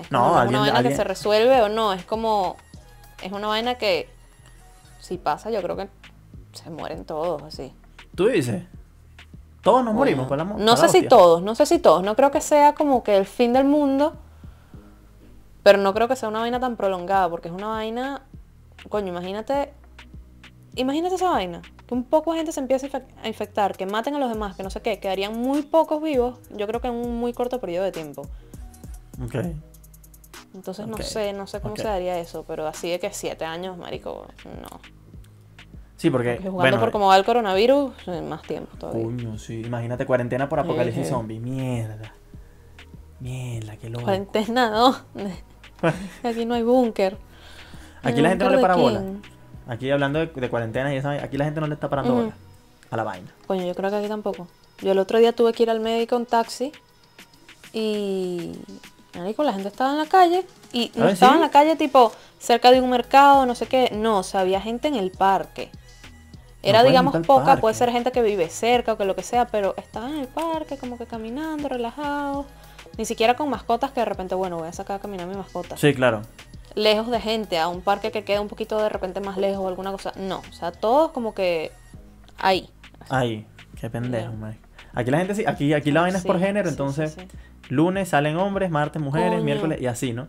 Es 0.00 0.10
No, 0.10 0.20
como, 0.20 0.34
alguien- 0.38 0.48
una 0.50 0.60
vaina 0.60 0.76
alguien- 0.78 0.92
que 0.92 0.96
se 0.96 1.04
resuelve 1.04 1.62
o 1.62 1.68
no. 1.68 1.92
Es 1.92 2.04
como. 2.04 2.56
Es 3.22 3.30
una 3.32 3.46
vaina 3.48 3.76
que. 3.76 4.08
Si 5.00 5.16
pasa, 5.18 5.50
yo 5.50 5.62
creo 5.62 5.76
que 5.76 5.88
se 6.52 6.70
mueren 6.70 7.04
todos 7.04 7.42
así. 7.42 7.72
¿Tú 8.16 8.26
dices? 8.26 8.64
Todos 9.62 9.84
nos 9.84 9.94
morimos 9.94 10.26
Coño. 10.26 10.28
para 10.28 10.44
la 10.44 10.44
mo- 10.44 10.58
No 10.58 10.76
sé 10.76 10.88
si 10.88 11.06
todos, 11.08 11.42
no 11.42 11.54
sé 11.54 11.66
si 11.66 11.78
todos. 11.78 12.02
No 12.02 12.14
creo 12.16 12.30
que 12.30 12.40
sea 12.40 12.74
como 12.74 13.02
que 13.02 13.16
el 13.16 13.26
fin 13.26 13.52
del 13.52 13.64
mundo. 13.64 14.14
Pero 15.62 15.78
no 15.78 15.92
creo 15.92 16.08
que 16.08 16.16
sea 16.16 16.28
una 16.28 16.40
vaina 16.40 16.60
tan 16.60 16.76
prolongada, 16.76 17.28
porque 17.28 17.48
es 17.48 17.54
una 17.54 17.68
vaina. 17.68 18.22
Coño, 18.88 19.08
imagínate. 19.08 19.72
Imagínate 20.76 21.16
esa 21.16 21.30
vaina. 21.30 21.60
Que 21.86 21.94
un 21.94 22.04
poco 22.04 22.32
de 22.32 22.38
gente 22.38 22.52
se 22.52 22.60
empiece 22.60 22.86
a 22.86 22.90
infec- 22.90 23.06
a 23.22 23.28
infectar, 23.28 23.76
que 23.76 23.84
maten 23.86 24.14
a 24.14 24.18
los 24.18 24.28
demás, 24.30 24.56
que 24.56 24.62
no 24.62 24.70
sé 24.70 24.80
qué, 24.80 25.00
quedarían 25.00 25.36
muy 25.38 25.62
pocos 25.62 26.00
vivos, 26.02 26.38
yo 26.50 26.66
creo 26.66 26.80
que 26.80 26.88
en 26.88 26.94
un 26.94 27.18
muy 27.18 27.32
corto 27.32 27.60
periodo 27.60 27.84
de 27.84 27.92
tiempo. 27.92 28.22
Ok. 29.22 29.34
Entonces 30.54 30.86
no 30.86 30.96
sé, 30.98 31.32
no 31.32 31.46
sé 31.46 31.60
cómo 31.60 31.76
se 31.76 31.82
daría 31.84 32.18
eso, 32.18 32.44
pero 32.46 32.66
así 32.66 32.88
de 32.90 32.98
que 33.00 33.12
siete 33.12 33.44
años, 33.44 33.76
marico, 33.76 34.26
no. 34.44 34.80
Sí, 35.98 36.08
porque. 36.10 36.36
Porque 36.36 36.48
jugando 36.48 36.62
bueno, 36.76 36.80
por 36.80 36.90
cómo 36.92 37.08
va 37.08 37.16
el 37.18 37.24
coronavirus, 37.26 37.92
eh, 38.06 38.22
más 38.22 38.40
tiempo 38.42 38.74
todavía. 38.78 39.04
Coño, 39.04 39.36
sí. 39.38 39.60
Imagínate 39.66 40.06
cuarentena 40.06 40.48
por 40.48 40.60
apocalipsis 40.60 41.02
Ejé. 41.02 41.10
zombie. 41.10 41.38
Mierda. 41.40 42.14
Mierda, 43.20 43.76
qué 43.76 43.90
loco. 43.90 44.04
Cuarentena, 44.04 44.70
no. 44.70 44.96
Aquí 46.24 46.46
no 46.46 46.54
hay 46.54 46.62
búnker. 46.62 47.18
Aquí 48.02 48.16
¿El 48.18 48.22
la 48.22 48.28
gente 48.30 48.44
no 48.44 48.50
le 48.52 48.58
para 48.58 48.76
bola. 48.76 49.02
Aquí 49.66 49.90
hablando 49.90 50.18
de, 50.20 50.26
de 50.28 50.48
cuarentena 50.48 50.94
y 50.94 50.96
esa 50.96 51.10
aquí 51.12 51.36
la 51.36 51.44
gente 51.44 51.60
no 51.60 51.66
le 51.66 51.74
está 51.74 51.90
parando 51.90 52.14
bola 52.14 52.32
a 52.90 52.96
la 52.96 53.02
vaina. 53.04 53.28
Coño, 53.46 53.66
yo 53.66 53.74
creo 53.74 53.90
que 53.90 53.96
aquí 53.96 54.08
tampoco. 54.08 54.46
Yo 54.80 54.92
el 54.92 54.98
otro 54.98 55.18
día 55.18 55.32
tuve 55.34 55.52
que 55.52 55.64
ir 55.64 55.70
al 55.70 55.80
médico 55.80 56.16
en 56.16 56.24
taxi 56.26 56.72
y. 57.72 58.52
Marico, 59.16 59.42
la 59.42 59.52
gente 59.52 59.68
estaba 59.68 59.90
en 59.92 59.98
la 59.98 60.06
calle 60.06 60.46
y 60.72 60.92
no 60.94 61.06
Ah, 61.06 61.10
estaba 61.10 61.32
¿sí? 61.32 61.36
en 61.36 61.40
la 61.42 61.50
calle 61.50 61.76
tipo 61.76 62.12
cerca 62.38 62.70
de 62.70 62.80
un 62.80 62.88
mercado, 62.88 63.46
no 63.46 63.54
sé 63.54 63.66
qué. 63.66 63.90
No, 63.92 64.18
o 64.18 64.22
sea, 64.22 64.40
había 64.40 64.60
gente 64.60 64.86
en 64.88 64.94
el 64.94 65.10
parque. 65.10 65.70
Era, 66.62 66.82
digamos, 66.82 67.16
poca, 67.26 67.44
parque. 67.44 67.60
puede 67.60 67.74
ser 67.74 67.90
gente 67.90 68.10
que 68.10 68.20
vive 68.22 68.48
cerca 68.48 68.94
o 68.94 68.96
que 68.98 69.04
lo 69.04 69.14
que 69.14 69.22
sea, 69.22 69.46
pero 69.46 69.74
estaban 69.76 70.14
en 70.14 70.20
el 70.20 70.26
parque 70.28 70.76
como 70.76 70.98
que 70.98 71.06
caminando, 71.06 71.68
relajados. 71.68 72.46
Ni 72.96 73.04
siquiera 73.04 73.34
con 73.36 73.48
mascotas 73.48 73.92
que 73.92 74.00
de 74.00 74.06
repente, 74.06 74.34
bueno, 74.34 74.58
voy 74.58 74.68
a 74.68 74.72
sacar 74.72 74.96
a 74.96 74.98
caminar 74.98 75.28
a 75.28 75.30
mi 75.30 75.36
mascota. 75.36 75.76
Sí, 75.76 75.94
claro. 75.94 76.22
Lejos 76.74 77.10
de 77.10 77.20
gente, 77.20 77.58
a 77.58 77.68
un 77.68 77.80
parque 77.80 78.10
que 78.10 78.24
queda 78.24 78.40
un 78.40 78.48
poquito 78.48 78.76
de 78.82 78.88
repente 78.88 79.20
más 79.20 79.36
lejos 79.36 79.58
o 79.58 79.68
alguna 79.68 79.92
cosa. 79.92 80.12
No, 80.16 80.38
o 80.38 80.52
sea, 80.52 80.72
todos 80.72 81.12
como 81.12 81.32
que 81.32 81.70
ahí. 82.38 82.68
Ahí. 83.08 83.46
Qué 83.80 83.88
pendejo. 83.88 84.32
Aquí 84.94 85.10
la 85.10 85.18
gente 85.18 85.34
sí, 85.36 85.44
aquí, 85.46 85.72
aquí 85.74 85.92
la 85.92 86.00
vaina 86.00 86.18
es 86.18 86.24
por 86.24 86.40
género, 86.40 86.68
sí, 86.68 86.72
entonces 86.72 87.12
sí. 87.12 87.28
lunes 87.68 88.08
salen 88.08 88.36
hombres, 88.36 88.70
martes 88.70 89.00
mujeres, 89.00 89.30
Coño. 89.34 89.44
miércoles 89.44 89.80
y 89.80 89.86
así, 89.86 90.12
¿no? 90.12 90.26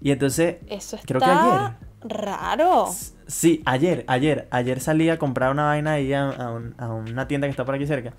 Y 0.00 0.12
entonces, 0.12 0.56
Eso 0.68 0.96
está 0.96 1.06
creo 1.06 1.20
que 1.20 1.26
ayer. 1.26 1.72
raro. 2.02 2.90
Sí, 3.26 3.62
ayer, 3.66 4.04
ayer, 4.08 4.46
ayer 4.50 4.80
salí 4.80 5.08
a 5.10 5.18
comprar 5.18 5.50
una 5.50 5.64
vaina 5.64 5.92
ahí 5.92 6.12
a, 6.12 6.28
a 6.30 6.50
un- 6.52 6.74
a 6.78 6.88
una 6.88 7.26
tienda 7.26 7.46
que 7.46 7.50
está 7.50 7.64
por 7.64 7.74
aquí 7.74 7.86
cerca. 7.86 8.12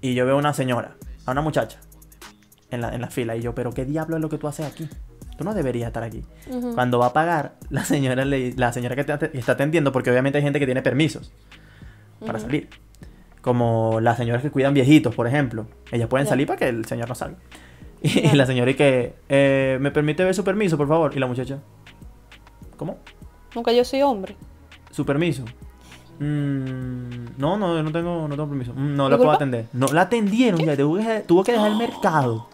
Y 0.00 0.14
yo 0.14 0.24
veo 0.26 0.36
a 0.36 0.38
una 0.38 0.52
señora, 0.54 0.96
a 1.24 1.32
una 1.32 1.40
muchacha, 1.42 1.78
en 2.70 2.80
la, 2.82 2.94
en 2.94 3.00
la 3.00 3.08
fila. 3.10 3.34
Y 3.36 3.40
yo, 3.42 3.54
pero 3.54 3.72
¿qué 3.72 3.84
diablo 3.84 4.16
es 4.16 4.22
lo 4.22 4.28
que 4.28 4.38
tú 4.38 4.46
haces 4.46 4.66
aquí? 4.66 4.88
Tú 5.36 5.44
no 5.44 5.52
deberías 5.54 5.88
estar 5.88 6.02
aquí. 6.04 6.22
Cuando 6.74 6.98
va 6.98 7.06
a 7.06 7.12
pagar, 7.12 7.56
la 7.70 7.84
señora, 7.84 8.24
le, 8.24 8.52
la 8.54 8.72
señora 8.72 8.94
que 8.94 9.04
te- 9.04 9.30
que 9.30 9.38
está 9.38 9.52
atendiendo, 9.52 9.90
porque 9.92 10.10
obviamente 10.10 10.38
hay 10.38 10.44
gente 10.44 10.60
que 10.60 10.66
tiene 10.66 10.82
permisos 10.82 11.32
para 12.24 12.38
salir. 12.38 12.68
Como 13.42 14.00
las 14.00 14.16
señoras 14.16 14.42
que 14.42 14.50
cuidan 14.50 14.72
viejitos, 14.74 15.14
por 15.14 15.26
ejemplo. 15.26 15.66
Ellas 15.92 16.08
pueden 16.08 16.26
salir 16.26 16.46
para 16.46 16.58
que 16.58 16.68
el 16.68 16.84
señor 16.84 17.08
no 17.08 17.14
salga. 17.14 17.38
Y, 18.02 18.36
la 18.36 18.46
señora 18.46 18.70
y 18.70 18.74
que, 18.74 19.14
eh, 19.28 19.78
¿me 19.80 19.90
permite 19.90 20.22
ver 20.22 20.34
su 20.34 20.44
permiso, 20.44 20.76
por 20.76 20.86
favor? 20.86 21.12
Y 21.16 21.18
la 21.18 21.26
muchacha, 21.26 21.58
¿cómo? 22.76 22.98
Nunca 23.56 23.72
yo 23.72 23.84
soy 23.84 24.02
hombre. 24.02 24.36
¿Su 24.92 25.04
permiso? 25.06 25.42
Mm, 26.18 27.38
no, 27.38 27.56
no, 27.56 27.82
no 27.82 27.90
tengo, 27.92 28.28
no 28.28 28.34
tengo 28.36 28.48
permiso. 28.48 28.72
Mm, 28.74 28.94
no 28.94 29.08
la 29.08 29.16
puedo 29.16 29.32
atender. 29.32 29.66
No, 29.72 29.86
la 29.88 30.02
atendieron 30.02 30.60
ya, 30.60 30.76
tuvo 30.76 30.98
que, 30.98 31.20
tuvo 31.26 31.42
que 31.42 31.52
dejar 31.52 31.70
el 31.72 31.76
mercado. 31.78 32.48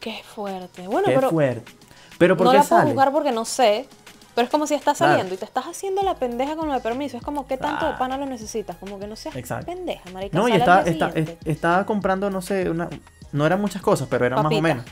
Qué 0.00 0.22
fuerte. 0.24 0.86
Bueno, 0.88 1.06
Qué 1.06 1.14
pero 1.14 1.30
fuerte. 1.30 1.72
Pero 2.18 2.36
¿por 2.36 2.46
no 2.46 2.50
qué 2.52 2.58
la 2.58 2.62
puedo 2.64 2.78
sale? 2.80 2.90
juzgar 2.90 3.12
porque 3.12 3.30
no 3.32 3.44
sé. 3.44 3.86
Pero 4.34 4.44
es 4.46 4.50
como 4.50 4.66
si 4.66 4.74
estás 4.74 4.98
Claro. 4.98 5.12
saliendo 5.12 5.34
y 5.34 5.38
te 5.38 5.44
estás 5.44 5.64
haciendo 5.66 6.02
la 6.02 6.14
pendeja 6.14 6.56
con 6.56 6.66
lo 6.68 6.72
de 6.74 6.80
permiso. 6.80 7.16
Es 7.18 7.22
como, 7.22 7.46
¿qué 7.46 7.56
tanto 7.58 7.86
de 7.86 7.92
Claro. 7.92 7.98
pana 7.98 8.16
lo 8.18 8.24
necesitas? 8.26 8.76
Como 8.76 8.98
que 8.98 9.06
no 9.06 9.16
seas 9.16 9.36
Exacto. 9.36 9.66
pendeja, 9.66 10.10
marica. 10.12 10.36
No, 10.38 10.48
y 10.48 10.52
estaba, 10.52 10.82
está- 10.82 11.12
estaba 11.44 11.84
comprando, 11.86 12.30
no 12.30 12.40
sé, 12.42 12.68
una, 12.70 12.88
no 13.32 13.46
eran 13.46 13.60
muchas 13.60 13.80
cosas, 13.82 14.08
pero 14.10 14.24
eran 14.26 14.42
más 14.42 14.52
o 14.52 14.60
menos. 14.62 14.84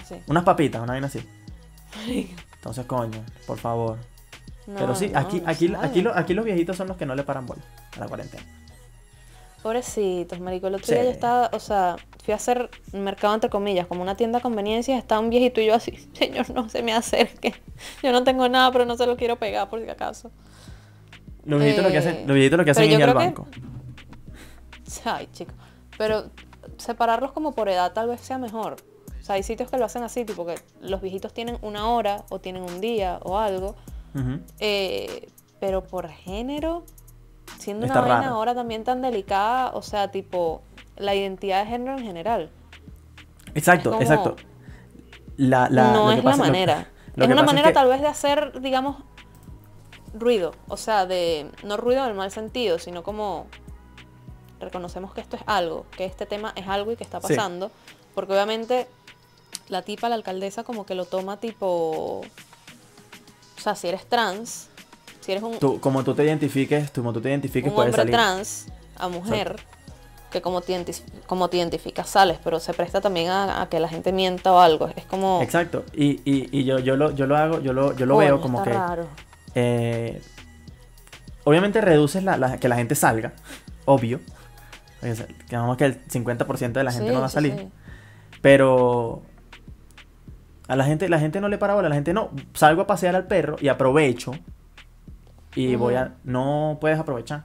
Así. 0.00 0.16
Unas 0.28 0.42
papitas, 0.44 0.82
una 0.82 0.92
vaina 0.92 1.06
así. 1.08 1.20
Entonces, 2.08 2.86
coño, 2.86 3.20
por 3.46 3.58
favor. 3.58 3.98
Pero 4.66 4.94
sí, 4.94 5.08
no, 5.08 5.18
aquí, 5.18 5.40
no 5.40 5.48
aquí, 5.48 5.72
aquí, 5.80 6.02
lo- 6.02 6.14
aquí 6.16 6.34
los 6.34 6.44
viejitos 6.44 6.76
son 6.76 6.88
los 6.88 6.96
que 6.96 7.06
no 7.06 7.14
le 7.14 7.22
paran 7.24 7.46
bola 7.46 7.62
a 7.96 8.00
la 8.00 8.06
cuarentena. 8.08 8.42
Pobrecitos, 9.62 10.40
marico. 10.40 10.66
El 10.66 10.74
otro 10.74 10.86
Sí. 10.86 10.94
día 10.94 11.04
yo 11.04 11.10
estaba, 11.10 11.48
o 11.52 11.60
sea, 11.60 11.96
fui 12.24 12.32
a 12.32 12.36
hacer 12.36 12.68
mercado 12.92 13.34
entre 13.34 13.48
comillas, 13.48 13.86
como 13.86 14.02
una 14.02 14.16
tienda 14.16 14.38
de 14.38 14.42
conveniencias, 14.42 14.98
estaba 14.98 15.20
un 15.20 15.30
viejito 15.30 15.60
y 15.60 15.66
yo 15.66 15.74
así, 15.74 15.92
señor, 16.14 16.50
no 16.50 16.68
se 16.68 16.82
me 16.82 16.92
acerque. 16.92 17.54
Yo 18.02 18.10
no 18.12 18.24
tengo 18.24 18.48
nada, 18.48 18.72
pero 18.72 18.84
no 18.86 18.96
se 18.96 19.06
lo 19.06 19.16
quiero 19.16 19.36
pegar 19.36 19.68
por 19.70 19.80
si 19.80 19.88
acaso. 19.88 20.30
Los 21.44 21.60
viejitos 21.60 21.84
lo 21.84 21.90
que 21.90 21.96
Eh, 21.96 21.98
hacen, 21.98 22.26
los 22.26 22.34
viejitos 22.34 22.58
lo 22.58 22.64
que 22.64 22.70
hacen 22.72 22.84
pero 22.84 22.92
es 22.94 22.98
ir 22.98 23.04
al 23.04 23.10
que- 23.10 23.14
banco. 23.24 23.46
Ay, 25.04 25.28
chico. 25.32 25.52
Pero 25.98 26.24
separarlos 26.78 27.32
como 27.32 27.52
por 27.52 27.68
edad 27.68 27.92
tal 27.92 28.08
vez 28.08 28.20
sea 28.20 28.38
mejor. 28.38 28.76
O 29.20 29.24
sea, 29.24 29.36
hay 29.36 29.42
sitios 29.44 29.70
que 29.70 29.78
lo 29.78 29.84
hacen 29.84 30.02
así, 30.02 30.24
tipo 30.24 30.44
que 30.44 30.56
los 30.80 31.00
viejitos 31.00 31.32
tienen 31.32 31.56
una 31.62 31.88
hora 31.88 32.24
o 32.30 32.40
tienen 32.40 32.62
un 32.64 32.80
día 32.80 33.20
o 33.22 33.38
algo. 33.38 33.76
Eh, 34.60 35.28
pero 35.60 35.82
por 35.84 36.08
género, 36.08 36.84
siendo 37.58 37.86
Está 37.86 38.00
una 38.00 38.08
vaina 38.08 38.22
raro. 38.24 38.34
ahora 38.36 38.54
también 38.54 38.84
tan 38.84 39.00
delicada, 39.02 39.70
o 39.74 39.82
sea, 39.82 40.10
tipo 40.10 40.62
la 40.96 41.14
identidad 41.14 41.64
de 41.64 41.70
género 41.70 41.96
en 41.98 42.04
general. 42.04 42.50
Exacto, 43.54 43.90
como- 43.90 44.02
exacto. 44.02 44.36
La, 45.36 45.68
la- 45.70 45.92
no 45.92 46.06
lo 46.06 46.10
es 46.12 46.18
la 46.18 46.30
pasa- 46.30 46.42
manera. 46.44 46.88
lo 47.16 47.24
es 47.24 47.30
una 47.30 47.42
manera 47.42 47.68
que- 47.68 47.74
tal 47.74 47.88
vez 47.88 48.00
de 48.00 48.06
hacer, 48.08 48.60
digamos, 48.60 48.96
ruido. 50.14 50.52
O 50.68 50.76
sea, 50.76 51.06
de 51.06 51.50
no 51.64 51.76
ruido 51.76 52.02
en 52.04 52.10
el 52.10 52.14
mal 52.16 52.30
sentido, 52.30 52.78
sino 52.78 53.02
como 53.02 53.46
reconocemos 54.60 55.12
que 55.14 55.20
esto 55.20 55.36
es 55.36 55.42
algo, 55.46 55.86
que 55.96 56.04
este 56.04 56.26
tema 56.26 56.52
es 56.56 56.68
algo 56.68 56.92
y 56.92 56.96
que 56.96 57.04
está 57.04 57.20
Sí. 57.20 57.28
pasando. 57.34 57.70
Porque 58.14 58.32
obviamente 58.32 58.86
la 59.68 59.82
tipa, 59.82 60.08
la 60.08 60.16
alcaldesa, 60.16 60.64
como 60.64 60.84
que 60.86 60.94
lo 60.94 61.04
toma 61.06 61.38
tipo... 61.38 62.20
O 63.62 63.64
sea, 63.64 63.76
si 63.76 63.86
eres 63.88 64.06
trans, 64.08 64.68
si 65.20 65.30
eres 65.32 65.44
un, 65.44 65.56
Tú, 65.58 65.78
como 65.80 66.02
tú 66.02 66.14
te 66.14 66.24
identifiques, 66.24 66.92
tú, 66.92 67.00
como 67.02 67.12
tú 67.12 67.20
te 67.20 67.28
identifiques, 67.28 67.70
un 67.70 67.76
puedes 67.76 67.90
hombre 67.90 68.00
salir. 68.02 68.12
trans 68.14 68.66
a 68.98 69.06
mujer, 69.08 69.56
que 70.32 70.42
como 70.42 70.62
te, 70.62 70.84
como 71.26 71.48
te 71.48 71.58
identificas 71.58 72.08
sales, 72.08 72.38
pero 72.42 72.58
se 72.58 72.74
presta 72.74 73.00
también 73.00 73.28
a, 73.30 73.62
a 73.62 73.68
que 73.68 73.78
la 73.78 73.88
gente 73.88 74.10
mienta 74.12 74.52
o 74.52 74.58
algo. 74.58 74.88
Es 74.96 75.04
como... 75.04 75.40
Exacto. 75.42 75.84
Y, 75.92 76.20
y, 76.24 76.48
y 76.50 76.64
yo, 76.64 76.80
yo, 76.80 76.96
lo, 76.96 77.12
yo 77.12 77.26
lo 77.26 77.36
hago, 77.36 77.60
yo 77.60 77.72
lo, 77.72 77.94
yo 77.96 78.04
lo 78.06 78.14
coño, 78.16 78.26
veo 78.26 78.40
como 78.40 78.58
está 78.58 78.70
que. 78.72 78.76
raro. 78.76 79.06
eh, 79.54 80.20
obviamente 81.44 81.80
reduces 81.80 82.24
la, 82.24 82.36
la- 82.36 82.58
que 82.58 82.68
la 82.68 82.76
gente 82.76 82.94
salga. 82.96 83.32
Obvio. 83.84 84.20
Que 85.48 85.56
vamos 85.56 85.76
que 85.76 85.84
el 85.84 86.04
50% 86.06 86.72
de 86.72 86.84
la 86.84 86.92
gente 86.92 87.08
Sí, 87.08 87.14
no 87.14 87.20
va 87.20 87.26
a 87.26 87.28
sí, 87.28 87.34
salir. 87.34 87.54
sí. 87.58 87.68
Pero 88.40 89.22
a 90.72 90.76
la 90.76 90.84
gente, 90.84 91.08
la 91.08 91.18
gente 91.18 91.40
no 91.40 91.48
le 91.48 91.58
para 91.58 91.74
bola, 91.74 91.88
la 91.90 91.94
gente 91.94 92.14
no, 92.14 92.30
salgo 92.54 92.82
a 92.82 92.86
pasear 92.86 93.14
al 93.14 93.26
perro 93.26 93.56
y 93.60 93.68
aprovecho. 93.68 94.32
Y 95.54 95.76
voy 95.76 95.94
a. 95.96 96.14
No 96.24 96.78
puedes 96.80 96.98
aprovechar. 96.98 97.44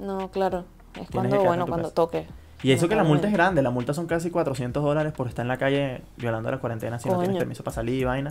No, 0.00 0.30
claro. 0.30 0.64
Es 1.00 1.08
que 1.08 1.12
cuando, 1.14 1.42
bueno, 1.42 1.66
cuando 1.66 1.88
casa. 1.88 1.94
toque. 1.94 2.26
Y 2.62 2.70
eso 2.70 2.88
que 2.88 2.94
la 2.94 3.02
multa 3.04 3.26
es 3.26 3.32
grande, 3.32 3.60
la 3.60 3.70
multa 3.70 3.92
son 3.92 4.06
casi 4.06 4.30
400 4.30 4.82
dólares 4.82 5.12
por 5.12 5.26
estar 5.26 5.42
en 5.44 5.48
la 5.48 5.58
calle 5.58 6.02
violando 6.16 6.50
la 6.50 6.58
cuarentena 6.58 6.98
si 6.98 7.08
no 7.08 7.18
tienes 7.18 7.36
permiso 7.38 7.62
para 7.64 7.74
salir 7.74 8.00
y 8.00 8.04
vaina. 8.04 8.30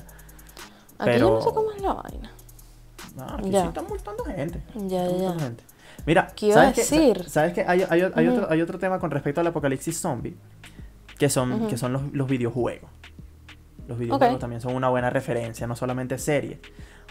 Aquí 0.97 1.19
yo 1.19 1.29
no 1.31 1.41
sé 1.41 1.49
pero- 1.49 1.53
cómo 1.53 1.71
es 1.73 1.81
la 1.81 1.93
vaina. 1.93 2.31
No, 3.17 3.23
aquí 3.35 3.51
Ya. 3.51 3.61
sí 3.61 3.67
están 3.67 3.85
multando 3.87 4.23
gente. 4.23 4.63
Ya, 4.75 5.03
Están 5.03 5.19
ya. 5.19 5.27
multando 5.27 5.39
gente. 5.43 5.63
Mira, 6.05 6.27
¿Qué 6.35 6.45
iba 6.47 6.55
¿sabes 6.55 6.75
decir? 6.77 7.23
Sa- 7.25 7.29
¿Sabes 7.29 7.53
qué? 7.53 7.65
Hay, 7.67 7.85
hay- 7.89 8.09
hay 8.15 8.27
Ujú. 8.27 8.37
otro, 8.37 8.51
hay 8.51 8.61
otro 8.61 8.79
tema 8.79 8.99
con 8.99 9.11
respecto 9.11 9.41
al 9.41 9.47
apocalipsis 9.47 9.99
zombie, 9.99 10.35
que 11.19 11.29
son, 11.29 11.67
que 11.67 11.77
son 11.77 11.93
los, 11.93 12.01
los 12.13 12.27
videojuegos. 12.27 12.89
Los 13.87 13.99
videojuegos 13.99 14.39
también 14.39 14.61
son 14.61 14.75
una 14.75 14.89
buena 14.89 15.09
referencia, 15.09 15.67
no 15.67 15.75
solamente 15.75 16.17
series. 16.17 16.59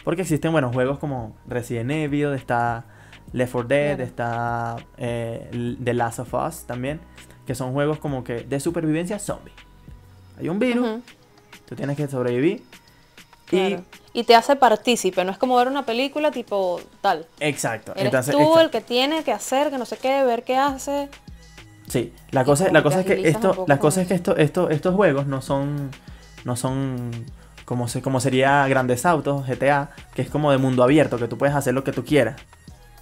Porque 0.05 0.23
existen 0.23 0.53
buenos 0.53 0.75
juegos 0.75 0.99
como 0.99 1.37
Resident 1.47 1.91
Evil, 1.91 2.33
está 2.33 2.85
Left 3.33 3.53
4 3.53 3.69
Dead, 3.69 4.01
está 4.01 4.77
eh, 4.97 5.77
The 5.83 5.95
Last 5.95 6.21
of 6.21 6.35
Us 6.35 6.65
también, 6.65 7.01
que 7.47 7.55
son 7.55 7.73
juegos 7.73 7.99
como 7.99 8.25
que 8.25 8.41
de 8.41 8.61
supervivencia 8.61 9.19
zombie. 9.19 9.53
Hay 10.39 10.49
un 10.49 10.59
virus, 10.59 11.03
tú 11.67 11.77
tienes 11.77 11.97
que 11.97 12.09
sobrevivir. 12.09 12.63
claro. 13.47 13.83
Y 14.15 14.25
te 14.25 14.35
hace 14.35 14.57
partícipe, 14.57 15.25
no 15.25 15.31
es 15.31 15.39
como 15.39 15.57
ver 15.57 15.69
una 15.69 15.87
película 15.87 16.31
tipo 16.31 16.81
tal. 17.01 17.25
Y 17.41 17.45
exacto. 17.47 17.93
Eres 17.93 18.07
entonces, 18.07 18.35
tú 18.35 18.41
exacto. 18.41 18.61
el 18.61 18.71
que 18.71 18.81
tiene 18.83 19.25
que 19.25 19.33
hacer, 19.33 19.71
que 19.71 19.79
no 19.79 19.87
sé 19.87 19.97
qué, 19.97 20.23
ver 20.23 20.45
qué 20.45 20.59
hace. 20.59 21.09
Sí, 21.89 22.13
la 22.31 22.45
Y 22.45 22.45
cosa, 22.45 22.71
la 22.71 22.83
cosa 22.83 23.01
es 23.01 23.07
que 23.07 23.29
esto, 23.29 23.65
la 23.67 23.79
cosa 23.79 24.03
es 24.03 24.09
que 24.09 24.15
esto, 24.15 24.37
esto, 24.37 24.69
estos 24.69 24.95
juegos 24.95 25.27
no 25.27 25.41
son, 25.41 25.91
no 26.45 26.57
son 26.57 27.11
como 27.65 27.89
se, 27.89 28.03
como 28.03 28.21
sería 28.21 28.67
Grandes 28.69 29.07
Autos, 29.07 29.47
GTA, 29.47 29.91
que 30.15 30.23
es 30.23 30.31
como 30.31 30.51
de 30.51 30.59
mundo 30.59 30.83
abierto, 30.83 31.19
que 31.19 31.29
tú 31.29 31.39
puedes 31.39 31.55
hacer 31.55 31.75
lo 31.75 31.85
que 31.85 31.93
tú 31.93 32.05
quieras. 32.05 32.37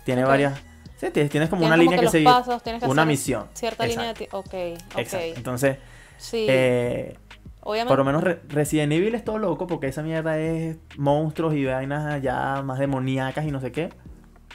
Tiene 0.04 0.24
varias, 0.24 0.58
sí, 0.96 1.10
tienes, 1.10 1.30
tienes 1.30 1.48
como 1.48 1.60
Tienes 1.62 1.76
una 1.76 1.76
como 1.76 1.82
línea 1.90 1.98
que 1.98 2.04
que, 2.06 2.10
seguir, 2.10 2.24
pasos, 2.28 2.62
tienes 2.62 2.82
que 2.82 2.88
una 2.88 3.04
misión. 3.04 3.46
Cierta 3.54 3.86
línea 3.86 4.12
de 4.14 4.28
Ok, 4.32 4.46
ok. 4.46 4.98
Exacto. 4.98 5.26
Entonces, 5.36 5.76
Sí. 6.18 6.46
eh, 6.48 7.16
Obviamente. 7.62 7.88
Por 7.90 7.98
lo 7.98 8.04
menos 8.06 8.24
Re- 8.24 8.40
Resident 8.48 8.90
Evil 8.92 9.14
es 9.14 9.22
todo 9.22 9.36
loco 9.38 9.66
porque 9.66 9.86
esa 9.88 10.02
mierda 10.02 10.38
es 10.38 10.78
monstruos 10.96 11.54
y 11.54 11.64
vainas 11.66 12.22
ya 12.22 12.62
más 12.64 12.78
demoníacas 12.78 13.44
y 13.44 13.50
no 13.50 13.60
sé 13.60 13.70
qué. 13.70 13.90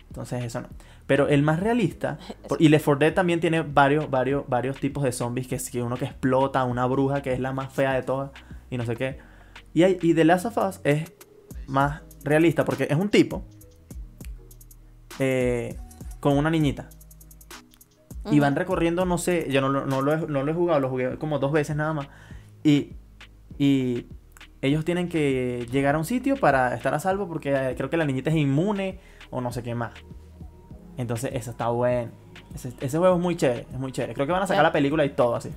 Entonces 0.10 0.43
eso 0.43 0.62
no. 0.62 0.69
Pero 1.06 1.28
el 1.28 1.43
más 1.43 1.60
realista, 1.60 2.17
por- 2.50 2.60
y 2.62 2.69
Left 2.69 2.86
4 2.86 3.00
Dead 3.00 3.13
también 3.13 3.39
tiene 3.39 3.62
varios, 3.62 4.10
varios, 4.10 4.43
varios 4.48 4.78
tipos 4.80 5.04
de 5.04 5.12
zombies, 5.12 5.48
que 5.48 5.56
es 5.56 5.69
que 5.69 5.84
uno 5.84 5.98
que 5.98 6.06
explota, 6.06 6.63
una 6.63 6.86
bruja 6.88 7.21
que 7.21 7.32
es 7.34 7.39
la 7.39 7.52
más 7.54 7.71
fea 7.71 7.93
de 7.93 8.02
todas 8.02 8.32
y 8.69 8.78
no 8.78 8.86
sé 8.86 8.95
qué. 8.95 9.17
Y, 9.73 9.84
hay, 9.84 9.97
y 10.01 10.13
The 10.13 10.25
Last 10.25 10.45
of 10.45 10.58
Us 10.58 10.82
es 10.84 11.12
más 11.67 12.01
realista 12.23 12.65
porque 12.65 12.88
es 12.89 12.97
un 12.97 13.10
tipo 13.10 13.43
eh, 15.19 15.78
con 16.19 16.38
una 16.38 16.49
niñita. 16.49 16.89
Y 18.32 18.39
van 18.39 18.56
recorriendo, 18.56 19.06
no 19.06 19.19
sé, 19.19 19.47
yo 19.51 19.62
no, 19.62 19.69
lo- 19.69 19.86
no, 19.86 20.01
lo 20.01 20.12
he, 20.13 20.17
no 20.28 20.41
lo 20.43 20.51
he 20.51 20.56
jugado, 20.56 20.80
lo 20.80 20.89
jugué 20.89 21.17
como 21.19 21.38
dos 21.38 21.51
veces 21.51 21.75
nada 21.75 21.93
más. 21.93 22.08
Y, 22.63 22.93
y 23.60 24.08
ellos 24.63 24.84
tienen 24.84 25.10
que 25.10 25.67
llegar 25.71 25.93
a 25.93 25.99
un 25.99 26.06
sitio 26.06 26.36
para 26.36 26.73
estar 26.73 26.91
a 26.95 26.99
salvo 26.99 27.28
porque 27.28 27.54
eh, 27.54 27.75
creo 27.78 27.91
que 27.91 27.97
la 27.97 28.06
niñita 28.06 28.32
es 28.32 28.36
inmune 28.36 28.99
o 29.30 29.41
no 29.41 29.51
sé 29.51 29.62
qué 29.62 29.75
más. 29.75 29.93
Entonces, 30.97 31.32
eso 31.34 31.51
está 31.51 31.67
bueno. 31.67 32.12
Ese, 32.56 32.73
ese 32.82 32.97
juego 32.97 33.15
es 33.17 33.21
muy 33.21 33.36
chévere, 33.36 33.67
es 33.71 33.78
muy 33.78 33.91
chévere. 33.91 34.15
Creo 34.15 34.25
que 34.25 34.32
van 34.34 34.41
a 34.41 34.47
sacar 34.47 34.63
la 34.63 34.71
película 34.71 35.06
y 35.06 35.10
todo 35.10 35.36
así. 35.36 35.51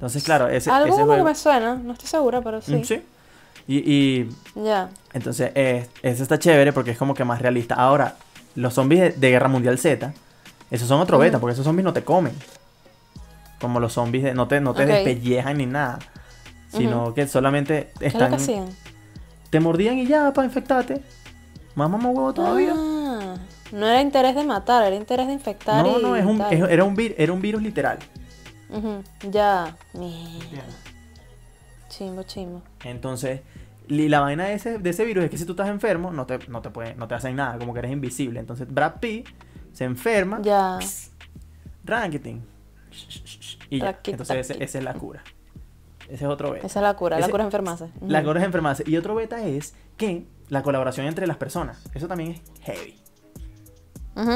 Entonces, 0.00 0.24
claro, 0.24 0.48
ese, 0.48 0.70
Algo 0.70 0.86
ese 0.88 0.94
como 1.02 1.06
que 1.08 1.16
juego... 1.18 1.24
me 1.28 1.34
suena, 1.34 1.74
no 1.74 1.92
estoy 1.92 2.08
segura, 2.08 2.40
pero 2.40 2.62
sí. 2.62 2.74
Mm, 2.76 2.84
sí. 2.84 3.02
Y, 3.68 3.76
y 3.94 4.30
Ya. 4.56 4.88
entonces, 5.12 5.52
eh, 5.54 5.86
ese 6.02 6.22
está 6.22 6.38
chévere 6.38 6.72
porque 6.72 6.92
es 6.92 6.98
como 6.98 7.12
que 7.14 7.22
más 7.24 7.42
realista. 7.42 7.74
Ahora, 7.74 8.16
los 8.54 8.72
zombies 8.74 9.00
de, 9.00 9.10
de 9.10 9.30
Guerra 9.30 9.48
Mundial 9.48 9.78
Z, 9.78 10.12
esos 10.70 10.88
son 10.88 11.00
otro 11.00 11.18
beta, 11.18 11.38
porque 11.38 11.52
esos 11.52 11.64
zombies 11.66 11.84
no 11.84 11.92
te 11.92 12.02
comen. 12.02 12.32
Como 13.60 13.78
los 13.78 13.92
zombies, 13.92 14.24
de, 14.24 14.34
no 14.34 14.48
te, 14.48 14.60
no 14.60 14.72
te 14.72 14.84
Ok. 14.84 14.88
despellejan 14.88 15.58
ni 15.58 15.66
nada. 15.66 15.98
Sino 16.68 17.12
que 17.14 17.26
solamente 17.26 17.90
¿Qué 17.98 18.06
es 18.06 18.14
lo 18.14 18.20
están. 18.20 18.30
que 18.30 18.36
hacían? 18.36 18.68
te 19.50 19.60
mordían 19.60 19.98
y 19.98 20.06
ya 20.06 20.32
para 20.32 20.46
infectarte. 20.46 21.02
Más 21.74 21.90
mamá 21.90 22.08
huevo 22.08 22.32
todavía. 22.32 22.72
Ah, 22.74 23.34
no 23.72 23.86
era 23.86 24.00
interés 24.00 24.34
de 24.36 24.44
matar, 24.44 24.84
era 24.84 24.96
interés 24.96 25.26
de 25.26 25.32
infectar. 25.34 25.84
no, 25.84 25.98
y 25.98 26.02
no, 26.02 26.16
es 26.16 26.24
un, 26.24 26.40
es- 26.50 26.70
era, 26.70 26.84
un 26.84 26.96
vir- 26.96 27.14
era 27.18 27.32
un 27.32 27.42
virus 27.42 27.60
literal. 27.62 27.98
Ujú, 28.72 29.02
Ya. 29.30 29.76
Mierda. 29.94 30.64
Chimbo, 31.88 32.22
chimbo. 32.22 32.62
Entonces, 32.84 33.40
y 33.88 34.08
la 34.08 34.20
vaina 34.20 34.44
de 34.44 34.54
ese, 34.54 34.78
de 34.78 34.90
ese 34.90 35.04
virus 35.04 35.24
es 35.24 35.30
que 35.30 35.38
si 35.38 35.44
tú 35.44 35.52
estás 35.52 35.68
enfermo, 35.68 36.12
no 36.12 36.24
te, 36.26 36.38
no 36.48 36.62
te, 36.62 36.70
puede, 36.70 36.94
no 36.94 37.08
te 37.08 37.14
hacen 37.14 37.34
nada, 37.36 37.58
como 37.58 37.72
que 37.72 37.80
eres 37.80 37.90
invisible. 37.92 38.38
Entonces, 38.40 38.72
Brad 38.72 39.00
Pitt 39.00 39.28
se 39.72 39.84
enferma. 39.84 40.40
Ya. 40.42 40.78
Ranketing. 41.84 42.44
Y 43.70 43.80
ya. 43.80 43.98
Entonces 44.04 44.50
esa 44.50 44.78
es 44.78 44.84
la 44.84 44.94
cura. 44.94 45.22
Ese 46.08 46.24
es 46.24 46.30
otro 46.30 46.50
beta. 46.52 46.66
Esa 46.66 46.80
es 46.80 46.82
la 46.82 46.94
cura, 46.94 47.16
la 47.18 47.22
Ese- 47.26 47.30
cura 47.30 47.44
es 47.44 47.46
enfermarse. 47.46 47.84
Ujú. 47.84 48.08
La 48.08 48.22
cura 48.22 48.40
es 48.40 48.46
enfermarse. 48.46 48.84
Y 48.86 48.96
otro 48.96 49.14
beta 49.14 49.44
es 49.44 49.74
que 49.96 50.24
la 50.48 50.62
colaboración 50.62 51.06
entre 51.06 51.26
las 51.26 51.36
personas. 51.36 51.82
Eso 51.94 52.08
también 52.08 52.32
es 52.32 52.40
heavy. 52.62 52.96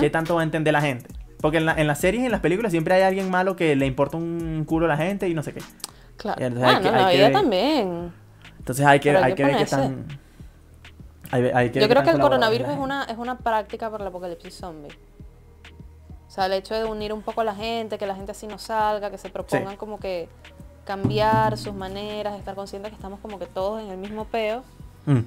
¿Qué 0.01 0.09
tanto 0.09 0.37
va 0.37 0.41
a 0.41 0.45
entender 0.45 0.73
la 0.73 0.81
gente? 0.81 1.09
Porque 1.45 1.59
en, 1.59 1.67
la- 1.67 1.75
en 1.75 1.87
las 1.87 1.99
series 2.01 2.23
y 2.23 2.25
en 2.25 2.33
las 2.33 2.41
películas 2.41 2.73
siempre 2.73 2.95
hay 2.95 3.03
alguien 3.03 3.31
malo 3.31 3.55
que 3.55 3.77
le 3.77 3.85
importa 3.85 4.17
un 4.17 4.65
culo 4.67 4.87
a 4.87 4.89
la 4.89 4.97
gente 4.97 5.29
y 5.29 5.35
no 5.35 5.43
sé 5.43 5.53
qué. 5.53 5.61
Claro. 6.17 6.41
Y 6.41 6.45
entonces 6.47 6.67
hay 6.71 6.81
que- 6.83 6.91
la 6.91 7.09
que 7.11 7.17
vida 7.19 7.33
también. 7.33 8.13
Entonces 8.61 8.87
hay 8.87 8.99
que, 8.99 9.11
hay 9.11 9.17
hay 9.25 9.35
que 9.35 9.45
ver 9.45 9.57
qué 9.59 9.67
ponerse. 9.67 9.77
tan... 9.77 10.07
hay- 11.31 11.43
hay 11.53 11.69
que 11.71 11.81
ver 11.81 11.83
Yo 11.83 11.89
creo 11.91 12.03
que 12.03 12.09
el 12.13 12.19
coronavirus 12.19 12.69
es 12.71 12.79
una, 12.79 13.05
es 13.05 13.19
una 13.19 13.37
práctica 13.37 13.91
para 13.91 14.05
el 14.05 14.09
apocalipsis 14.09 14.55
zombie. 14.55 14.89
O 16.27 16.31
sea, 16.31 16.47
el 16.47 16.55
hecho 16.55 16.75
de 16.75 16.85
unir 16.85 17.13
un 17.13 17.21
poco 17.21 17.43
a 17.43 17.45
la 17.45 17.55
gente, 17.55 17.99
que 17.99 18.07
la 18.07 18.15
gente 18.17 18.33
así 18.33 18.47
no 18.47 18.57
salga, 18.59 19.11
que 19.11 19.19
se 19.19 19.29
propongan 19.29 19.77
como 19.77 20.01
que 20.01 20.31
cambiar 20.87 21.59
sus 21.59 21.75
maneras, 21.75 22.39
estar 22.39 22.55
conscientes 22.55 22.89
que 22.89 22.97
estamos 22.97 23.21
como 23.21 23.39
que 23.39 23.45
todos 23.45 23.83
en 23.83 23.91
el 23.91 23.99
mismo 23.99 24.25
peo. 24.25 24.65
Mm, 25.05 25.19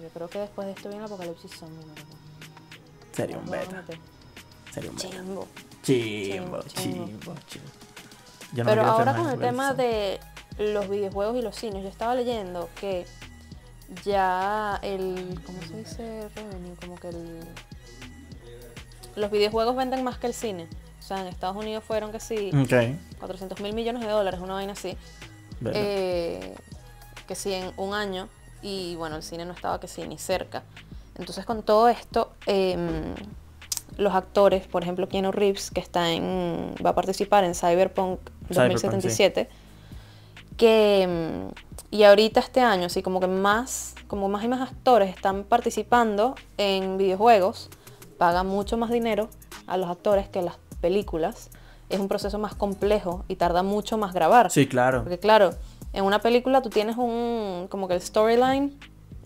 Yo 0.00 0.08
creo 0.14 0.28
que 0.28 0.38
después 0.38 0.64
de 0.68 0.72
esto 0.72 0.88
viene 0.88 1.04
el 1.04 1.12
apocalipsis 1.12 1.50
zombie, 1.54 1.84
¿no? 1.84 1.92
sería 3.12 3.36
un 3.36 3.44
beta. 3.50 3.84
Sería 4.76 4.90
un. 4.90 4.96
Chimbo. 4.98 5.48
Chimbo, 5.82 6.62
Chimbo, 6.64 7.34
chimbo, 7.46 7.68
no 8.52 8.64
Pero 8.64 8.82
ahora 8.82 9.16
con 9.16 9.30
el 9.30 9.38
tema 9.38 9.72
de 9.72 10.20
los 10.58 10.90
videojuegos 10.90 11.34
y 11.38 11.42
los 11.42 11.56
cines, 11.56 11.82
yo 11.82 11.88
estaba 11.88 12.14
leyendo 12.14 12.68
que 12.78 13.06
ya 14.04 14.78
el, 14.82 15.40
¿cómo 15.46 15.62
se 15.62 15.76
dice 15.78 16.28
revenue? 16.34 16.76
Como 16.78 16.96
que 16.96 17.08
el, 17.08 17.40
los 19.14 19.30
videojuegos 19.30 19.74
venden 19.76 20.04
más 20.04 20.18
que 20.18 20.26
el 20.26 20.34
cine. 20.34 20.68
O 20.98 21.02
sea, 21.02 21.22
en 21.22 21.28
Estados 21.28 21.56
Unidos 21.56 21.82
fueron 21.82 22.12
que 22.12 22.20
sí, 22.20 22.50
Ok. 22.54 23.18
400 23.18 23.60
mil 23.60 23.74
millones 23.74 24.02
de 24.02 24.08
dólares, 24.08 24.40
una 24.40 24.54
vaina 24.54 24.72
así. 24.72 24.94
Eh, 25.64 26.54
que 27.26 27.34
sí, 27.34 27.54
en 27.54 27.72
un 27.78 27.94
año. 27.94 28.28
Y 28.60 28.94
bueno, 28.96 29.16
el 29.16 29.22
cine 29.22 29.46
no 29.46 29.54
estaba 29.54 29.80
que 29.80 29.88
sí, 29.88 30.06
ni 30.06 30.18
cerca. 30.18 30.64
Entonces 31.14 31.46
con 31.46 31.62
todo 31.62 31.88
esto, 31.88 32.32
em, 32.44 33.14
los 33.96 34.14
actores, 34.14 34.66
por 34.66 34.82
ejemplo, 34.82 35.08
Keanu 35.08 35.32
Reeves, 35.32 35.70
que 35.70 35.80
está 35.80 36.12
en, 36.12 36.74
va 36.84 36.90
a 36.90 36.94
participar 36.94 37.44
en 37.44 37.54
Cyberpunk 37.54 38.20
Cyberpunk, 38.48 38.70
2077, 38.72 39.48
que 40.56 41.02
em, 41.02 41.50
y 41.90 42.02
ahorita 42.04 42.40
este 42.40 42.60
año, 42.60 42.86
así 42.86 43.02
como 43.02 43.20
que 43.20 43.26
más, 43.26 43.94
como 44.06 44.28
más 44.28 44.44
y 44.44 44.48
más 44.48 44.60
actores 44.60 45.14
están 45.14 45.44
participando 45.44 46.34
en 46.58 46.98
videojuegos, 46.98 47.70
pagan 48.18 48.46
mucho 48.46 48.76
más 48.76 48.90
dinero 48.90 49.28
a 49.66 49.76
los 49.76 49.88
actores 49.88 50.28
que 50.28 50.42
las 50.42 50.56
películas. 50.80 51.50
Es 51.88 52.00
un 52.00 52.08
proceso 52.08 52.38
más 52.38 52.54
complejo 52.54 53.24
y 53.28 53.36
tarda 53.36 53.62
mucho 53.62 53.96
más 53.98 54.12
grabar. 54.12 54.50
Sí, 54.50 54.66
claro. 54.66 55.02
Porque 55.02 55.18
claro, 55.18 55.50
en 55.92 56.04
una 56.04 56.20
película 56.20 56.60
tú 56.60 56.70
tienes 56.70 56.96
un, 56.96 57.66
como 57.70 57.86
que 57.88 57.94
el 57.94 58.00
storyline 58.02 58.76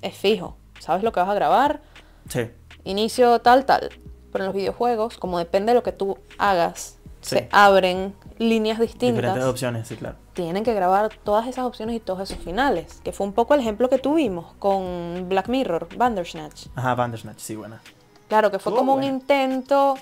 es 0.03 0.15
fijo, 0.15 0.57
sabes 0.79 1.03
lo 1.03 1.13
que 1.13 1.21
vas 1.21 1.29
a 1.29 1.35
grabar, 1.35 1.81
Sí. 2.29 2.51
inicio 2.85 3.41
tal, 3.41 3.65
tal. 3.65 3.91
Pero 4.33 4.45
en 4.45 4.49
los 4.49 4.55
videojuegos, 4.57 5.19
como 5.19 5.39
depende 5.39 5.71
de 5.73 5.75
lo 5.75 5.83
que 5.83 5.93
tú 5.93 6.19
hagas, 6.39 6.97
Sí. 7.23 7.37
se 7.37 7.49
abren 7.53 8.15
líneas 8.39 8.79
distintas. 8.81 9.17
Diferentes 9.23 9.45
opciones, 9.45 9.87
sí, 9.89 9.97
claro. 9.97 10.17
Tienen 10.33 10.65
que 10.65 10.73
grabar 10.73 11.11
todas 11.23 11.47
esas 11.49 11.67
opciones 11.67 11.97
y 11.97 12.01
todos 12.01 12.21
esos 12.31 12.43
finales, 12.43 13.01
que 13.05 13.13
fue 13.13 13.27
un 13.27 13.35
poco 13.35 13.53
el 13.53 13.61
ejemplo 13.61 13.91
que 13.91 13.99
tuvimos 13.99 14.55
con 14.59 15.27
Black 15.29 15.49
Mirror, 15.49 15.89
Bandersnatch. 15.97 16.69
Ajá, 16.75 16.95
Bandersnatch, 16.95 17.39
sí, 17.39 17.57
buena. 17.57 17.83
Claro, 18.29 18.51
que 18.51 18.59
fue 18.59 18.75
como 18.75 18.95
un 18.95 19.05
intento. 19.05 19.97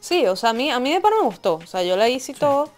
Sí, 0.00 0.26
o 0.26 0.36
sea, 0.36 0.50
a 0.50 0.52
mí, 0.52 0.70
a 0.70 0.80
mí 0.80 0.92
de 0.92 1.00
pana 1.00 1.16
me 1.20 1.26
gustó. 1.26 1.54
O 1.54 1.66
sea, 1.66 1.82
yo 1.82 1.96
la 1.96 2.08
hice 2.08 2.32
y 2.32 2.34
todo. 2.34 2.68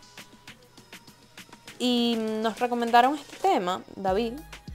Y 1.78 2.16
nos 2.42 2.60
recomendaron 2.60 3.16
este 3.16 3.36
tema, 3.48 3.80
David. 3.96 4.34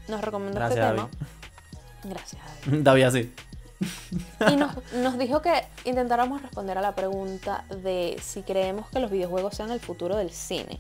Nos 0.10 0.20
recomendó 0.22 0.56
Gracias, 0.60 0.80
este 0.80 0.82
David. 0.98 1.12
tema. 1.12 2.14
Gracias, 2.14 2.42
David. 2.66 2.80
David 2.84 3.04
así. 3.04 3.34
Y 4.52 4.56
nos, 4.56 4.76
nos 4.94 5.18
dijo 5.18 5.42
que 5.42 5.52
intentáramos 5.86 6.42
responder 6.42 6.78
a 6.78 6.82
la 6.82 6.96
pregunta 6.96 7.66
de 7.84 8.18
si 8.22 8.42
creemos 8.44 8.90
que 8.90 9.00
los 9.00 9.12
videojuegos 9.12 9.56
sean 9.56 9.72
el 9.72 9.80
futuro 9.80 10.16
del 10.16 10.32
cine. 10.32 10.80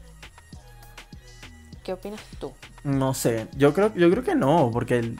¿Qué 1.83 1.93
opinas 1.93 2.21
tú? 2.39 2.51
No 2.83 3.13
sé, 3.13 3.47
yo 3.55 3.73
creo, 3.73 3.93
yo 3.95 4.09
creo 4.09 4.23
que 4.23 4.35
no, 4.35 4.69
porque 4.71 4.97
el- 4.99 5.19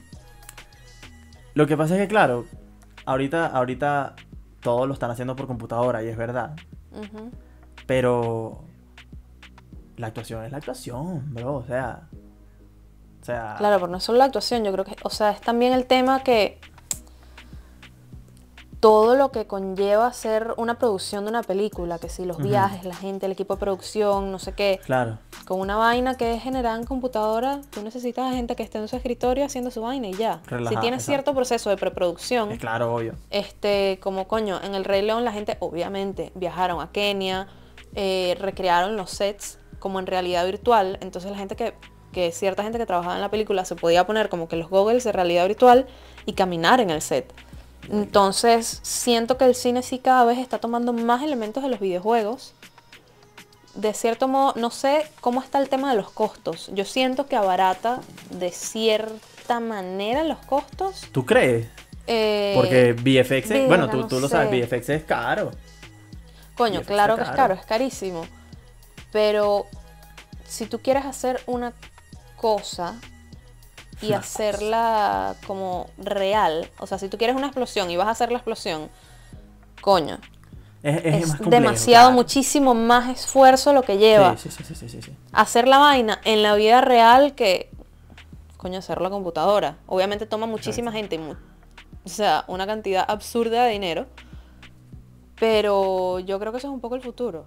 lo 1.54 1.66
que 1.68 1.78
pasa 1.78 1.96
es 1.96 2.02
que, 2.02 2.08
claro, 2.08 2.46
ahorita, 3.06 3.48
ahorita 3.48 4.16
todo 4.62 4.86
lo 4.88 4.94
están 4.94 5.12
haciendo 5.12 5.36
por 5.36 5.48
computadora 5.48 6.04
y 6.04 6.08
es 6.08 6.18
verdad, 6.18 6.56
pero 7.86 8.64
la 9.96 10.08
actuación 10.08 10.44
es 10.44 10.52
la 10.52 10.58
actuación, 10.58 11.34
bro, 11.34 11.56
o 11.56 11.64
sea, 11.66 12.08
o 13.22 13.26
sea, 13.26 13.56
Claro, 13.58 13.78
pero 13.78 13.88
no 13.88 13.98
es 13.98 14.04
solo 14.04 14.18
la 14.18 14.26
actuación, 14.26 14.64
yo 14.64 14.72
creo 14.74 14.84
que, 14.86 14.96
o 15.04 15.10
sea, 15.10 15.32
es 15.32 15.42
también 15.42 15.74
el 15.74 15.86
tema 15.86 16.22
que 16.24 16.60
todo 18.88 19.18
lo 19.18 19.34
que 19.34 19.48
conlleva 19.48 20.08
hacer 20.08 20.54
una 20.56 20.80
producción 20.80 21.26
de 21.26 21.30
una 21.32 21.44
película, 21.44 22.00
que 22.00 22.08
si 22.08 22.24
los 22.24 22.38
viajes, 22.38 22.86
la 22.86 22.96
gente, 22.96 23.26
el 23.26 23.34
equipo 23.34 23.56
de 23.56 23.60
producción, 23.60 24.32
no 24.32 24.40
sé 24.40 24.54
qué, 24.54 24.80
claro, 24.86 25.18
con 25.46 25.60
una 25.60 25.76
vaina 25.76 26.16
que 26.16 26.34
es 26.34 26.42
generada 26.42 26.78
en 26.78 26.86
computadora, 26.86 27.60
tú 27.70 27.82
necesitas 27.82 28.32
a 28.32 28.34
gente 28.34 28.56
que 28.56 28.64
esté 28.64 28.78
en 28.78 28.88
su 28.88 28.96
escritorio 28.96 29.44
haciendo 29.44 29.72
su 29.72 29.82
vaina 29.82 30.08
y 30.08 30.14
ya. 30.14 30.40
Relajada, 30.46 30.70
si 30.70 30.76
tienes 30.78 31.00
exacto. 31.00 31.12
cierto 31.12 31.36
proceso 31.36 31.70
de 31.70 31.76
preproducción, 31.76 32.56
claro, 32.56 32.96
obvio. 32.96 33.16
este, 33.30 34.00
como 34.02 34.26
coño, 34.26 34.58
en 34.64 34.74
el 34.74 34.86
Rey 34.86 35.02
León 35.02 35.26
la 35.26 35.34
gente 35.34 35.58
obviamente 35.60 36.32
viajaron 36.36 36.80
a 36.80 36.90
Kenia, 36.94 37.50
eh, 37.94 38.38
recrearon 38.40 38.96
los 38.96 39.12
sets 39.12 39.60
como 39.80 40.00
en 40.00 40.08
realidad 40.08 40.46
virtual, 40.46 40.98
entonces 41.02 41.30
la 41.30 41.38
gente 41.38 41.58
que, 41.58 41.74
que 42.14 42.32
cierta 42.32 42.64
gente 42.64 42.78
que 42.78 42.86
trabajaba 42.86 43.16
en 43.16 43.22
la 43.22 43.32
película 43.32 43.66
se 43.66 43.76
podía 43.76 44.08
poner 44.08 44.30
como 44.30 44.48
que 44.48 44.56
los 44.56 44.70
goggles 44.70 45.04
de 45.04 45.12
realidad 45.12 45.46
virtual 45.46 45.88
y 46.26 46.34
caminar 46.34 46.80
en 46.80 46.90
el 46.90 47.02
set. 47.02 47.34
Entonces 47.90 48.80
siento 48.84 49.38
que 49.38 49.46
el 49.46 49.56
cine 49.56 49.82
sí 49.82 50.00
cada 50.00 50.26
vez 50.26 50.38
está 50.40 50.60
tomando 50.60 50.94
más 50.94 51.24
elementos 51.24 51.64
de 51.64 51.70
los 51.70 51.80
videojuegos. 51.80 52.54
De 53.76 53.94
cierto 53.94 54.28
modo, 54.28 54.54
no 54.56 54.72
sé 54.72 55.10
cómo 55.22 55.42
está 55.42 55.60
el 55.60 55.70
tema 55.70 55.92
de 55.92 55.98
los 55.98 56.10
costos. 56.12 56.70
Yo 56.74 56.84
siento 56.84 57.28
que 57.28 57.36
abarata 57.36 58.02
de 58.32 58.52
cierta 58.52 59.60
manera 59.60 60.24
los 60.24 60.40
costos. 60.40 61.06
¿Tú 61.12 61.26
crees? 61.26 61.68
Eh, 62.08 62.54
Porque 62.56 62.94
VFX, 62.94 63.52
es- 63.52 63.68
bueno, 63.68 63.90
tú, 63.90 63.98
no 63.98 64.08
tú 64.08 64.20
lo 64.20 64.28
sabes. 64.28 64.50
VFX 64.50 64.90
es 64.90 65.04
caro. 65.04 65.52
Coño, 66.56 66.82
claro 66.82 67.16
que 67.16 67.22
es 67.22 67.30
caro, 67.30 67.54
es 67.54 67.66
carísimo. 67.66 68.26
Pero 69.12 69.66
si 70.46 70.66
tú 70.66 70.80
quieres 70.80 71.06
hacer 71.06 71.42
una 71.46 71.74
cosa 72.36 73.00
y 74.02 74.14
hacerla 74.14 75.36
como 75.48 75.88
real, 75.98 76.70
o 76.80 76.88
sea, 76.88 76.98
si 77.00 77.10
tú 77.10 77.18
quieres 77.18 77.36
una 77.36 77.48
explosión 77.48 77.90
y 77.90 77.98
vas 77.98 78.08
a 78.08 78.12
hacer 78.12 78.32
la 78.32 78.38
explosión, 78.38 78.90
coño, 79.82 80.20
Es, 80.84 80.98
es 80.98 81.06
es 81.24 81.28
más 81.30 81.38
complejo, 81.38 81.64
demasiado, 81.64 82.08
claro. 82.10 82.16
muchísimo 82.16 82.74
más 82.76 83.10
esfuerzo 83.10 83.74
lo 83.74 83.82
que 83.82 83.98
lleva 83.98 84.38
Sí, 84.38 84.50
sí, 84.52 84.64
sí, 84.64 85.02
hacer 85.32 85.68
la 85.68 85.80
vaina 85.80 86.20
en 86.26 86.44
la 86.44 86.54
vida 86.56 86.82
real 86.82 87.34
que, 87.36 87.72
coño, 88.58 88.80
hacer 88.80 89.02
la 89.02 89.10
computadora. 89.10 89.78
Obviamente 89.88 90.26
toma 90.28 90.46
muchísima 90.46 90.92
gente, 90.92 91.16
y 91.16 91.20
mu- 91.20 91.36
o 92.06 92.10
sea, 92.10 92.46
una 92.48 92.66
cantidad 92.68 93.04
absurda 93.08 93.64
de 93.66 93.72
dinero, 93.72 94.06
pero 95.40 96.20
yo 96.20 96.40
creo 96.40 96.52
que 96.52 96.58
eso 96.60 96.68
es 96.68 96.74
un 96.74 96.82
poco 96.82 96.96
el 96.96 97.02
futuro. 97.02 97.46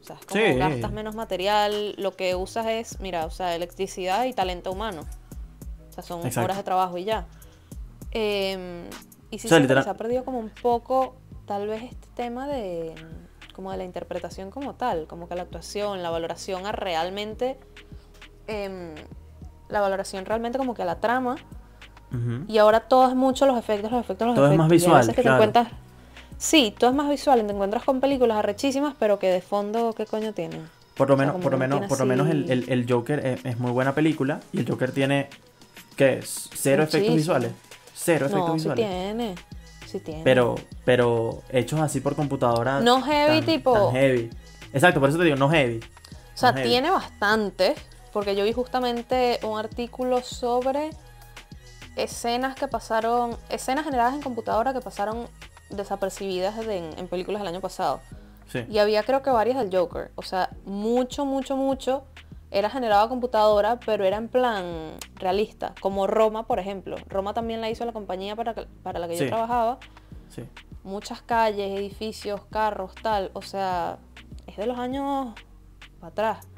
O 0.00 0.04
sea, 0.06 0.16
es 0.20 0.26
como 0.26 0.44
Sí. 0.44 0.54
gastas 0.58 0.92
menos 0.92 1.14
material, 1.14 1.94
lo 1.98 2.14
que 2.16 2.34
usas 2.36 2.66
es, 2.66 3.00
mira, 3.00 3.26
o 3.26 3.30
sea, 3.30 3.54
electricidad 3.56 4.24
y 4.24 4.32
talento 4.32 4.70
humano. 4.72 5.02
O 5.96 6.02
sea, 6.02 6.02
son 6.02 6.26
Exacto. 6.26 6.44
horas 6.44 6.56
de 6.58 6.62
trabajo 6.62 6.98
y 6.98 7.04
ya. 7.04 7.26
Eh, 8.12 8.88
y 9.30 9.38
sí 9.38 9.46
O 9.46 9.50
sea, 9.50 9.58
literal- 9.58 9.84
se 9.84 9.90
ha 9.90 9.94
perdido 9.94 10.24
como 10.24 10.38
un 10.38 10.50
poco, 10.50 11.16
tal 11.46 11.66
vez, 11.66 11.82
este 11.84 12.06
tema 12.14 12.46
de 12.46 12.94
como 13.54 13.70
de 13.70 13.78
la 13.78 13.84
interpretación 13.84 14.50
como 14.50 14.74
tal, 14.74 15.06
como 15.06 15.28
que 15.28 15.34
la 15.34 15.42
actuación, 15.42 16.02
la 16.02 16.10
valoración 16.10 16.66
a 16.66 16.72
realmente, 16.72 17.56
em, 18.46 18.94
la 19.70 19.80
valoración 19.80 20.26
realmente 20.26 20.58
como 20.58 20.74
que 20.74 20.82
a 20.82 20.84
la 20.84 21.00
trama, 21.00 21.36
Ujú. 22.12 22.44
y 22.48 22.58
ahora 22.58 22.80
todo 22.80 23.08
es 23.08 23.14
mucho 23.16 23.46
los 23.46 23.58
efectos, 23.58 23.90
los 23.90 24.00
efectos, 24.02 24.26
los 24.26 24.34
Todo 24.36 24.44
es 24.46 24.50
efectos. 24.50 24.58
más 24.58 24.70
y 24.70 24.74
hay 24.74 24.78
visual, 24.78 25.06
que 25.06 25.12
te 25.14 25.22
claro. 25.22 25.36
encuentras, 25.38 25.68
sí, 26.36 26.74
todo 26.78 26.90
es 26.90 26.96
más 26.96 27.08
visual, 27.08 27.46
te 27.46 27.50
encuentras 27.52 27.82
con 27.82 27.98
películas 28.00 28.36
arrechísimas, 28.36 28.94
pero 28.98 29.18
que 29.18 29.28
de 29.28 29.40
fondo, 29.40 29.94
¿qué 29.94 30.04
coño 30.04 30.34
tienen? 30.34 30.68
Por 30.94 31.08
lo 31.08 31.14
O 31.14 31.16
sea, 31.16 31.26
menos, 31.26 31.42
por 31.42 31.52
lo 31.52 31.58
menos, 31.58 31.86
por 31.86 31.98
lo 31.98 32.04
menos 32.06 32.28
el, 32.28 32.50
el- 32.50 32.68
el 32.70 32.86
Joker 32.90 33.24
es, 33.24 33.42
es 33.44 33.58
muy 33.58 33.70
buena 33.70 33.94
película 33.94 34.40
y 34.52 34.58
el 34.60 34.68
Joker 34.70 34.92
tiene 34.92 35.30
¿qué? 35.96 36.20
Cero 36.24 36.82
efectos 36.84 37.14
visuales. 37.14 37.52
Cero 37.94 38.26
efectos 38.26 38.46
No, 38.48 38.52
sí 38.52 38.68
visuales. 38.68 38.86
tiene, 38.86 39.34
sí 39.86 40.00
tiene. 40.00 40.22
Pero, 40.24 40.54
pero 40.84 41.42
hechos 41.50 41.80
así 41.80 42.00
por 42.00 42.14
computadora. 42.14 42.80
No 42.80 43.02
heavy, 43.02 43.38
tan- 43.40 43.46
tipo- 43.46 43.72
tan 43.72 43.92
heavy. 43.92 44.30
Exacto, 44.72 45.00
por 45.00 45.08
eso 45.08 45.18
te 45.18 45.24
digo, 45.24 45.36
no 45.36 45.48
heavy. 45.50 45.80
O 46.34 46.38
sea, 46.38 46.50
no 46.52 46.58
heavy. 46.58 46.68
tiene 46.70 46.90
bastante, 46.90 47.74
porque 48.12 48.36
yo 48.36 48.44
vi 48.44 48.52
justamente 48.52 49.40
un 49.42 49.58
artículo 49.58 50.22
sobre 50.22 50.90
escenas 51.96 52.54
que 52.54 52.68
pasaron, 52.68 53.36
escenas 53.48 53.84
generadas 53.84 54.14
en 54.14 54.22
computadora 54.22 54.72
que 54.72 54.80
pasaron 54.80 55.26
desapercibidas 55.70 56.56
de- 56.66 56.76
en, 56.78 56.98
en 56.98 57.08
películas 57.08 57.40
del 57.40 57.48
año 57.48 57.60
pasado. 57.60 58.00
Sí. 58.52 58.64
Y 58.70 58.78
había 58.78 59.02
creo 59.02 59.22
que 59.22 59.30
varias 59.30 59.56
del 59.58 59.74
Joker. 59.76 60.12
O 60.14 60.22
sea, 60.22 60.50
mucho, 60.66 61.24
mucho, 61.24 61.56
mucho 61.56 62.04
era 62.50 62.70
generado 62.70 63.04
a 63.04 63.08
computadora, 63.08 63.78
pero 63.84 64.04
era 64.04 64.16
en 64.16 64.28
plan 64.28 64.94
realista. 65.16 65.74
Como 65.80 66.06
Roma, 66.06 66.46
por 66.46 66.58
ejemplo. 66.58 66.96
Roma 67.08 67.34
también 67.34 67.60
la 67.60 67.68
hizo 67.70 67.84
la 67.84 67.92
compañía 67.92 68.36
para, 68.36 68.54
para 68.82 68.98
la 68.98 69.08
que 69.08 69.16
yo 69.16 69.26
trabajaba. 69.26 69.78
Sí. 70.28 70.44
Muchas 70.84 71.22
calles, 71.22 71.78
edificios, 71.78 72.42
carros, 72.50 72.94
tal. 73.02 73.30
O 73.32 73.42
sea, 73.42 73.98
es 74.46 74.56
de 74.56 74.66
los 74.66 74.78
años 74.78 75.34
para 76.00 76.10
atrás. 76.10 76.48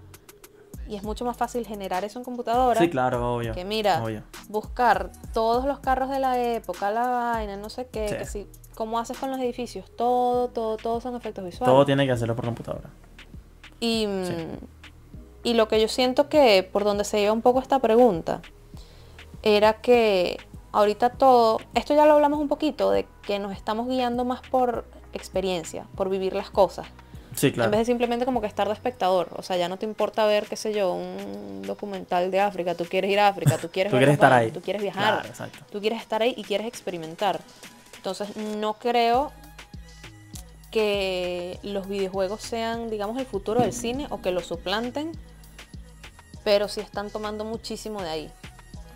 Y 0.87 0.97
es 0.97 1.03
mucho 1.03 1.25
más 1.25 1.37
fácil 1.37 1.67
generar 1.67 2.05
eso 2.05 2.19
en 2.19 2.25
computadora. 2.25 2.81
Sí, 2.81 2.89
claro, 2.89 3.35
obvio. 3.37 3.53
Que 3.55 3.65
mira, 3.65 4.03
obvio. 4.03 4.23
buscar 4.49 5.11
todos 5.35 5.67
los 5.67 5.81
carros 5.81 6.09
de 6.11 6.19
la 6.19 6.39
época, 6.43 6.91
la 6.91 7.09
vaina, 7.09 7.57
no 7.57 7.69
sé 7.69 7.87
qué, 7.89 8.09
Sí. 8.09 8.15
que 8.17 8.25
si, 8.27 8.47
cómo 8.75 8.99
haces 8.99 9.19
con 9.19 9.31
los 9.31 9.39
edificios, 9.39 9.91
todo, 9.97 10.49
todo, 10.49 10.77
todo 10.79 11.01
son 11.03 11.15
efectos 11.15 11.45
visuales. 11.45 11.71
Todo 11.75 11.85
tiene 11.85 12.07
que 12.07 12.13
hacerlo 12.13 12.35
por 12.37 12.47
computadora. 12.47 12.89
Y, 13.81 14.07
mm, 14.07 14.25
Sí. 14.25 14.35
Y 15.49 15.55
lo 15.55 15.67
que 15.69 15.81
yo 15.81 15.89
siento 15.89 16.29
que 16.29 16.63
por 16.63 16.85
donde 16.85 17.05
se 17.05 17.21
iba 17.23 17.33
un 17.33 17.41
poco 17.43 17.61
esta 17.61 17.79
pregunta 17.79 18.43
era 19.43 19.75
que 19.75 20.37
ahorita 20.73 21.11
todo, 21.11 21.59
esto 21.75 21.95
ya 21.95 22.05
lo 22.05 22.13
hablamos 22.15 22.39
un 22.39 22.49
poquito, 22.49 22.91
de 22.91 23.07
que 23.23 23.39
nos 23.39 23.53
estamos 23.53 23.89
guiando 23.89 24.25
más 24.27 24.41
por 24.51 24.85
experiencia, 25.15 25.87
por 25.97 26.11
vivir 26.11 26.35
las 26.35 26.51
cosas, 26.51 26.87
Sí, 27.35 27.53
claro. 27.53 27.67
en 27.67 27.71
vez 27.71 27.79
de 27.81 27.85
simplemente 27.87 28.25
como 28.27 28.41
que 28.43 28.47
estar 28.47 28.67
de 28.67 28.75
espectador. 28.75 29.29
O 29.37 29.43
sea, 29.43 29.57
ya 29.57 29.69
no 29.69 29.77
te 29.79 29.87
importa 29.87 30.27
ver, 30.27 30.47
qué 30.47 30.57
sé 30.57 30.75
yo, 30.75 30.93
un 30.93 31.63
documental 31.63 32.31
de 32.31 32.41
África, 32.41 32.75
tú 32.75 32.85
quieres 32.85 33.11
ir 33.11 33.21
a 33.21 33.29
África, 33.29 33.57
tú 33.59 33.69
quieres, 33.71 33.91
Tú 33.93 33.97
quieres 33.97 34.15
estar 34.15 34.33
ahí. 34.33 34.51
tú 34.51 34.61
quieres 34.61 34.83
viajar, 34.83 35.23
Claro, 35.33 35.53
tú 35.71 35.81
quieres 35.81 36.01
estar 36.03 36.21
ahí 36.21 36.35
y 36.37 36.43
quieres 36.43 36.67
experimentar. 36.67 37.41
Entonces, 37.97 38.37
no 38.37 38.75
creo 38.75 39.33
que 40.71 41.59
los 41.63 41.89
videojuegos 41.89 42.43
sean, 42.43 42.91
digamos, 42.91 43.19
el 43.19 43.27
futuro 43.27 43.61
del 43.63 43.73
cine 43.73 44.07
o 44.11 44.21
que 44.21 44.31
lo 44.31 44.41
suplanten, 44.41 45.13
pero 46.49 46.67
sí 46.67 46.81
están 46.81 47.11
tomando 47.11 47.45
muchísimo 47.45 48.01
de 48.01 48.09
ahí. 48.09 48.31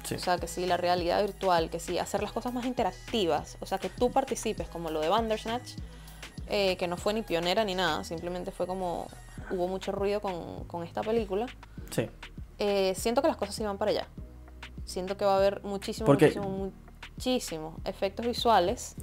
Sí. 0.05 0.15
O 0.15 0.19
sea, 0.19 0.39
que 0.39 0.49
sí, 0.49 0.65
la 0.65 0.79
realidad 0.79 1.21
virtual, 1.21 1.69
que 1.69 1.81
sí, 1.81 1.99
hacer 1.99 2.23
las 2.23 2.33
cosas 2.33 2.55
más 2.55 2.65
interactivas, 2.65 3.59
o 3.61 3.67
sea, 3.67 3.77
que 3.77 3.91
tú 3.91 4.11
participes, 4.11 4.69
como 4.69 4.89
lo 4.89 5.01
de 5.01 5.11
Bandersnatch, 5.11 5.73
eh, 6.49 6.79
que 6.79 6.89
no 6.89 6.97
fue 6.97 7.13
ni 7.13 7.21
pionera 7.21 7.63
ni 7.63 7.75
nada, 7.75 8.05
simplemente 8.05 8.53
fue 8.53 8.67
como, 8.67 9.07
hubo 9.51 9.69
mucho 9.69 9.93
ruido 9.93 10.23
con, 10.23 10.65
con 10.65 10.83
esta 10.83 11.03
película. 11.03 11.45
Sí. 11.91 12.09
Eh, 12.59 12.95
siento 12.97 13.21
que 13.21 13.29
las 13.29 13.37
cosas 13.37 13.55
sí 13.55 13.65
van 13.65 13.77
para 13.77 13.91
allá. 13.91 14.07
Siento 14.87 15.19
que 15.19 15.27
va 15.27 15.35
a 15.35 15.37
haber 15.37 15.63
muchísimo, 15.63 16.07
muchísimo, 16.07 16.73
muchísimos 17.19 17.75
efectos 17.85 18.25
visuales 18.25 18.95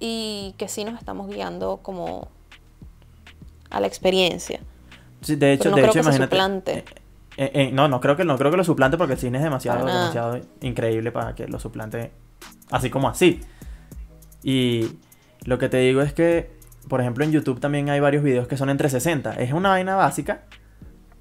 y 0.00 0.54
que 0.56 0.68
sí 0.68 0.82
nos 0.86 0.98
estamos 0.98 1.28
guiando 1.28 1.80
como 1.82 2.28
a 3.68 3.80
la 3.80 3.86
experiencia. 3.86 4.60
Sí, 5.20 5.36
de 5.36 5.52
hecho, 5.52 5.64
Pero 5.64 5.70
no 5.72 5.76
de 5.76 5.82
creo 5.82 5.90
hecho, 5.92 5.98
que 5.98 6.02
se 6.04 6.08
imagínate. 6.16 6.24
suplante. 6.24 7.05
Eh, 7.36 7.50
eh, 7.54 7.70
no, 7.72 7.88
no 7.88 8.00
creo 8.00 8.16
que 8.16 8.24
no 8.24 8.36
creo 8.38 8.50
que 8.50 8.56
lo 8.56 8.64
suplante 8.64 8.96
porque 8.96 9.14
el 9.14 9.18
cine 9.18 9.38
es 9.38 9.44
demasiado, 9.44 9.84
demasiado 9.86 10.40
increíble 10.62 11.12
para 11.12 11.34
que 11.34 11.46
lo 11.48 11.58
suplante 11.58 12.12
así 12.70 12.90
como 12.90 13.08
así. 13.08 13.40
Y 14.42 14.88
lo 15.44 15.58
que 15.58 15.68
te 15.68 15.78
digo 15.78 16.02
es 16.02 16.12
que, 16.12 16.50
por 16.88 17.00
ejemplo, 17.00 17.24
en 17.24 17.32
YouTube 17.32 17.60
también 17.60 17.90
hay 17.90 18.00
varios 18.00 18.22
videos 18.22 18.46
que 18.48 18.56
son 18.56 18.70
en 18.70 18.76
360. 18.78 19.34
Es 19.42 19.52
una 19.52 19.70
vaina 19.70 19.96
básica, 19.96 20.44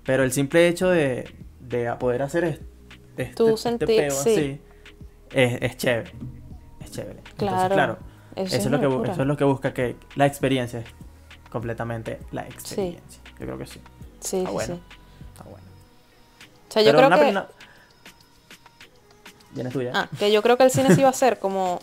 pero 0.04 0.23
el 0.23 0.32
simple 0.32 0.67
hecho 0.67 0.89
de, 0.89 1.34
de 1.60 1.91
poder 1.99 2.21
hacer 2.21 2.43
es- 2.45 2.60
este, 3.17 3.51
este 3.54 3.88
peo 3.88 4.12
sí. 4.12 4.17
así 4.30 4.62
es, 5.32 5.58
es 5.62 5.78
chévere. 5.78 6.12
Es 6.82 6.91
chévere. 6.91 7.19
Entonces, 7.38 7.69
Claro, 7.69 7.97
eso 8.36 8.56
eso, 8.58 8.65
es 8.67 8.71
lo 8.71 8.80
que, 8.80 9.10
eso 9.12 9.21
es 9.21 9.28
lo 9.28 9.38
que 9.38 9.43
busca 9.45 9.73
que 9.73 9.95
la 10.15 10.25
experiencia 10.25 10.80
es 10.80 10.86
completamente 11.49 12.19
la 12.32 12.41
experiencia. 12.45 13.21
Yo 13.39 13.45
creo 13.45 13.58
que 13.58 13.65
sí. 13.67 13.80
Sí, 14.19 14.45
bueno. 14.51 14.75
sí. 14.75 14.82
Sea, 16.75 16.83
yo 16.83 16.91
Pero 16.91 16.97
creo 16.97 17.07
una 17.07 17.17
que... 17.17 17.23
Ah, 19.93 20.09
que 20.19 20.31
yo 20.31 20.41
creo 20.43 20.57
que 20.57 20.63
el 20.63 20.71
cine 20.71 20.93
sí 20.95 21.01
va 21.01 21.09
a 21.09 21.13
ser 21.13 21.39
como 21.39 21.79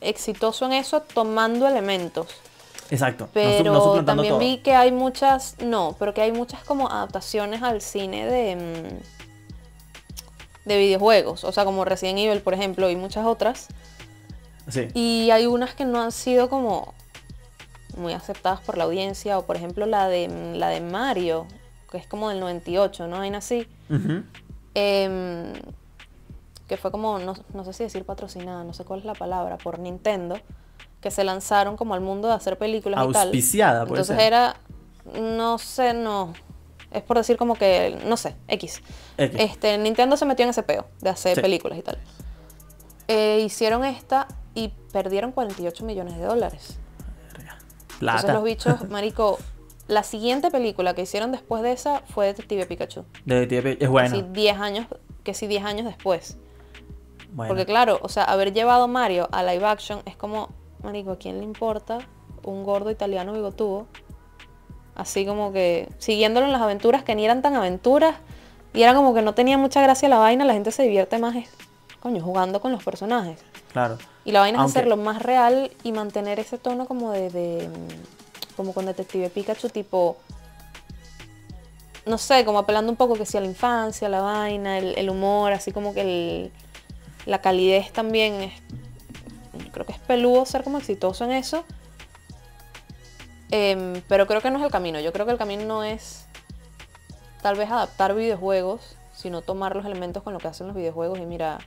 exitoso 0.00 0.64
en 0.66 0.72
eso 0.72 1.00
tomando 1.02 1.68
elementos. 1.68 2.26
Exacto. 2.90 3.28
no 3.34 3.42
su- 3.62 3.64
no 3.64 3.92
Pero 3.92 4.04
también 4.04 4.28
todo. 4.30 4.38
vi 4.38 4.58
que 4.58 4.74
hay 4.74 4.90
muchas, 4.92 5.56
no, 5.60 5.94
pero 5.98 6.14
que 6.14 6.22
hay 6.22 6.32
muchas 6.32 6.62
como 6.64 6.88
adaptaciones 6.90 7.62
al 7.62 7.80
cine 7.82 8.26
de, 8.26 8.56
mm, 8.56 10.68
de 10.68 10.78
videojuegos. 10.78 11.44
O 11.44 11.52
sea, 11.52 11.64
como 11.64 11.84
Resident 11.84 12.18
Evil, 12.18 12.40
por 12.40 12.54
ejemplo, 12.54 12.88
y 12.90 12.96
muchas 12.96 13.26
otras. 13.26 13.68
Sí. 14.70 14.88
Y 14.94 15.30
hay 15.30 15.46
unas 15.46 15.74
que 15.74 15.84
no 15.84 16.00
han 16.00 16.12
sido 16.12 16.48
como 16.48 16.94
muy 17.98 18.12
aceptadas 18.14 18.60
por 18.60 18.78
la 18.78 18.84
audiencia. 18.84 19.38
O 19.38 19.42
por 19.44 19.56
ejemplo 19.56 19.84
la 19.86 20.08
de, 20.08 20.28
mm, 20.28 20.54
la 20.58 20.68
de 20.70 20.80
Mario, 20.80 21.46
que 21.94 22.00
es 22.00 22.08
como 22.08 22.28
del 22.28 22.40
98, 22.40 23.06
¿no? 23.06 23.20
Hay 23.20 23.32
así. 23.34 23.68
Em, 24.74 25.52
que 26.66 26.76
fue 26.76 26.90
como, 26.90 27.18
no, 27.20 27.34
no 27.52 27.64
sé 27.64 27.72
si 27.72 27.84
decir 27.84 28.04
patrocinada, 28.04 28.64
no 28.64 28.72
sé 28.72 28.84
cuál 28.84 29.00
es 29.00 29.06
la 29.06 29.12
palabra, 29.14 29.58
por 29.58 29.78
Nintendo, 29.78 30.36
que 31.00 31.10
se 31.12 31.22
lanzaron 31.22 31.76
como 31.76 31.94
al 31.94 32.00
mundo 32.00 32.26
de 32.28 32.34
hacer 32.34 32.58
películas 32.58 32.98
y 33.08 33.12
tal. 33.12 33.28
Auspiciada, 33.28 33.86
puede 33.86 34.00
Entonces 34.02 34.16
ser. 34.16 34.26
era, 34.26 34.56
no 35.20 35.58
sé, 35.58 35.94
no, 35.94 36.32
es 36.90 37.02
por 37.02 37.16
decir 37.18 37.36
como 37.36 37.54
que, 37.54 38.00
no 38.06 38.16
sé, 38.16 38.34
X. 38.48 38.82
X. 39.18 39.40
Este, 39.40 39.78
Nintendo 39.78 40.16
se 40.16 40.24
metió 40.24 40.42
en 40.44 40.50
ese 40.50 40.62
peo 40.64 40.86
de 41.00 41.10
hacer 41.10 41.36
Sí. 41.36 41.42
películas 41.42 41.78
y 41.78 41.82
tal. 41.82 41.98
Eh, 43.06 43.42
hicieron 43.44 43.84
esta 43.84 44.26
y 44.54 44.72
perdieron 44.92 45.30
48 45.30 45.84
millones 45.84 46.16
de 46.16 46.24
dólares. 46.24 46.78
Plata. 48.00 48.20
Entonces 48.22 48.34
los 48.34 48.44
bichos, 48.44 48.88
marico, 48.90 49.38
la 49.86 50.02
siguiente 50.02 50.50
película 50.50 50.94
que 50.94 51.02
hicieron 51.02 51.32
después 51.32 51.62
de 51.62 51.72
esa 51.72 52.00
fue 52.00 52.26
Detective 52.26 52.66
Pikachu. 52.66 53.04
De 53.24 53.46
TP 53.46 53.82
es 53.82 53.88
bueno. 53.88 54.16
Sí, 54.16 54.24
10 54.32 54.58
años, 54.58 54.86
que 55.22 55.34
sí 55.34 55.46
10 55.46 55.64
años 55.64 55.86
después. 55.86 56.38
bueno. 57.32 57.48
Porque 57.48 57.66
claro, 57.66 57.98
o 58.02 58.08
sea, 58.08 58.24
haber 58.24 58.52
llevado 58.52 58.88
Mario 58.88 59.28
a 59.32 59.42
live 59.42 59.66
action 59.66 60.00
es 60.06 60.16
como, 60.16 60.48
marico, 60.82 61.12
¿a 61.12 61.18
quién 61.18 61.38
le 61.38 61.44
importa 61.44 61.98
un 62.42 62.64
gordo 62.64 62.90
italiano 62.90 63.32
bigotudo? 63.32 63.86
Así 64.94 65.26
como 65.26 65.52
que 65.52 65.88
siguiéndolo 65.98 66.46
en 66.46 66.52
las 66.52 66.62
aventuras 66.62 67.02
que 67.02 67.14
ni 67.14 67.24
eran 67.24 67.42
tan 67.42 67.56
aventuras 67.56 68.16
y 68.72 68.82
era 68.82 68.94
como 68.94 69.12
que 69.12 69.22
no 69.22 69.34
tenía 69.34 69.58
mucha 69.58 69.82
gracia 69.82 70.08
la 70.08 70.18
vaina, 70.18 70.44
la 70.44 70.54
gente 70.54 70.70
se 70.70 70.82
divierte 70.82 71.18
más, 71.18 71.34
coño, 72.00 72.22
jugando 72.22 72.60
con 72.60 72.72
los 72.72 72.82
personajes. 72.82 73.40
Claro. 73.72 73.98
Y 74.24 74.32
la 74.32 74.40
vaina 74.40 74.64
es 74.64 74.70
hacerlo 74.70 74.96
más 74.96 75.22
real 75.22 75.70
y 75.82 75.92
mantener 75.92 76.38
ese 76.38 76.58
tono 76.58 76.86
como 76.86 77.10
de, 77.10 77.28
de, 77.30 77.68
como 78.56 78.72
con 78.72 78.86
Detective 78.86 79.30
Pikachu, 79.30 79.68
tipo, 79.68 80.16
no 82.06 82.18
sé, 82.18 82.44
como 82.44 82.58
apelando 82.58 82.90
un 82.90 82.96
poco 82.96 83.14
que 83.14 83.26
sí 83.26 83.36
a 83.36 83.40
la 83.40 83.46
infancia, 83.46 84.08
la 84.08 84.20
vaina, 84.20 84.78
el, 84.78 85.10
humor, 85.10 85.52
así 85.52 85.72
como 85.72 85.94
que 85.94 86.00
el, 86.00 86.52
la 87.26 87.40
calidez 87.40 87.92
también 87.92 88.34
es, 88.42 88.52
creo 89.72 89.86
que 89.86 89.92
es 89.92 89.98
peludo 89.98 90.44
ser 90.44 90.64
como 90.64 90.78
exitoso 90.78 91.24
en 91.24 91.32
eso. 91.32 91.64
Em, 93.50 94.02
pero 94.08 94.26
creo 94.26 94.40
que 94.40 94.50
no 94.50 94.58
es 94.58 94.64
el 94.64 94.70
camino. 94.70 94.98
Yo 95.00 95.12
creo 95.12 95.26
que 95.26 95.32
el 95.32 95.38
camino 95.38 95.64
no 95.64 95.84
es 95.84 96.26
tal 97.42 97.56
vez 97.56 97.70
adaptar 97.70 98.14
videojuegos, 98.14 98.96
sino 99.12 99.42
tomar 99.42 99.76
los 99.76 99.86
elementos 99.86 100.22
con 100.22 100.32
lo 100.32 100.40
que 100.40 100.48
hacen 100.48 100.66
los 100.66 100.74
videojuegos 100.74 101.18
y 101.18 101.26
mira, 101.26 101.58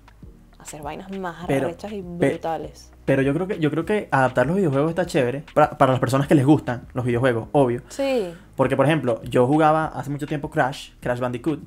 hacer 0.67 0.81
vainas 0.81 1.09
más 1.17 1.45
Pero- 1.47 1.67
arrechas 1.67 1.91
y 1.91 2.01
pe- 2.01 2.29
brutales. 2.31 2.91
Pero 3.05 3.21
yo 3.21 3.33
creo 3.33 3.47
que, 3.47 3.57
yo 3.59 3.71
creo 3.71 3.85
que 3.85 4.09
adaptar 4.11 4.45
los 4.47 4.57
videojuegos 4.57 4.89
está 4.89 5.05
chévere 5.05 5.43
para, 5.53 5.77
para 5.77 5.93
las 5.93 5.99
personas 6.01 6.27
que 6.27 6.35
les 6.35 6.45
gustan 6.45 6.87
los 6.93 7.05
videojuegos, 7.05 7.47
obvio. 7.53 7.81
Sí, 7.87 8.33
Porque, 8.57 8.75
por 8.75 8.85
ejemplo, 8.85 9.21
yo 9.23 9.47
jugaba 9.47 9.85
hace 9.85 10.09
mucho 10.09 10.27
tiempo 10.27 10.49
Crash, 10.49 10.89
Crash 10.99 11.19
Bandicoot, 11.19 11.61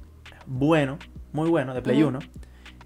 bueno, 0.46 0.98
muy 1.32 1.48
bueno, 1.48 1.72
de 1.72 1.80
Play 1.80 2.02
Ujú. 2.02 2.08
1. 2.10 2.18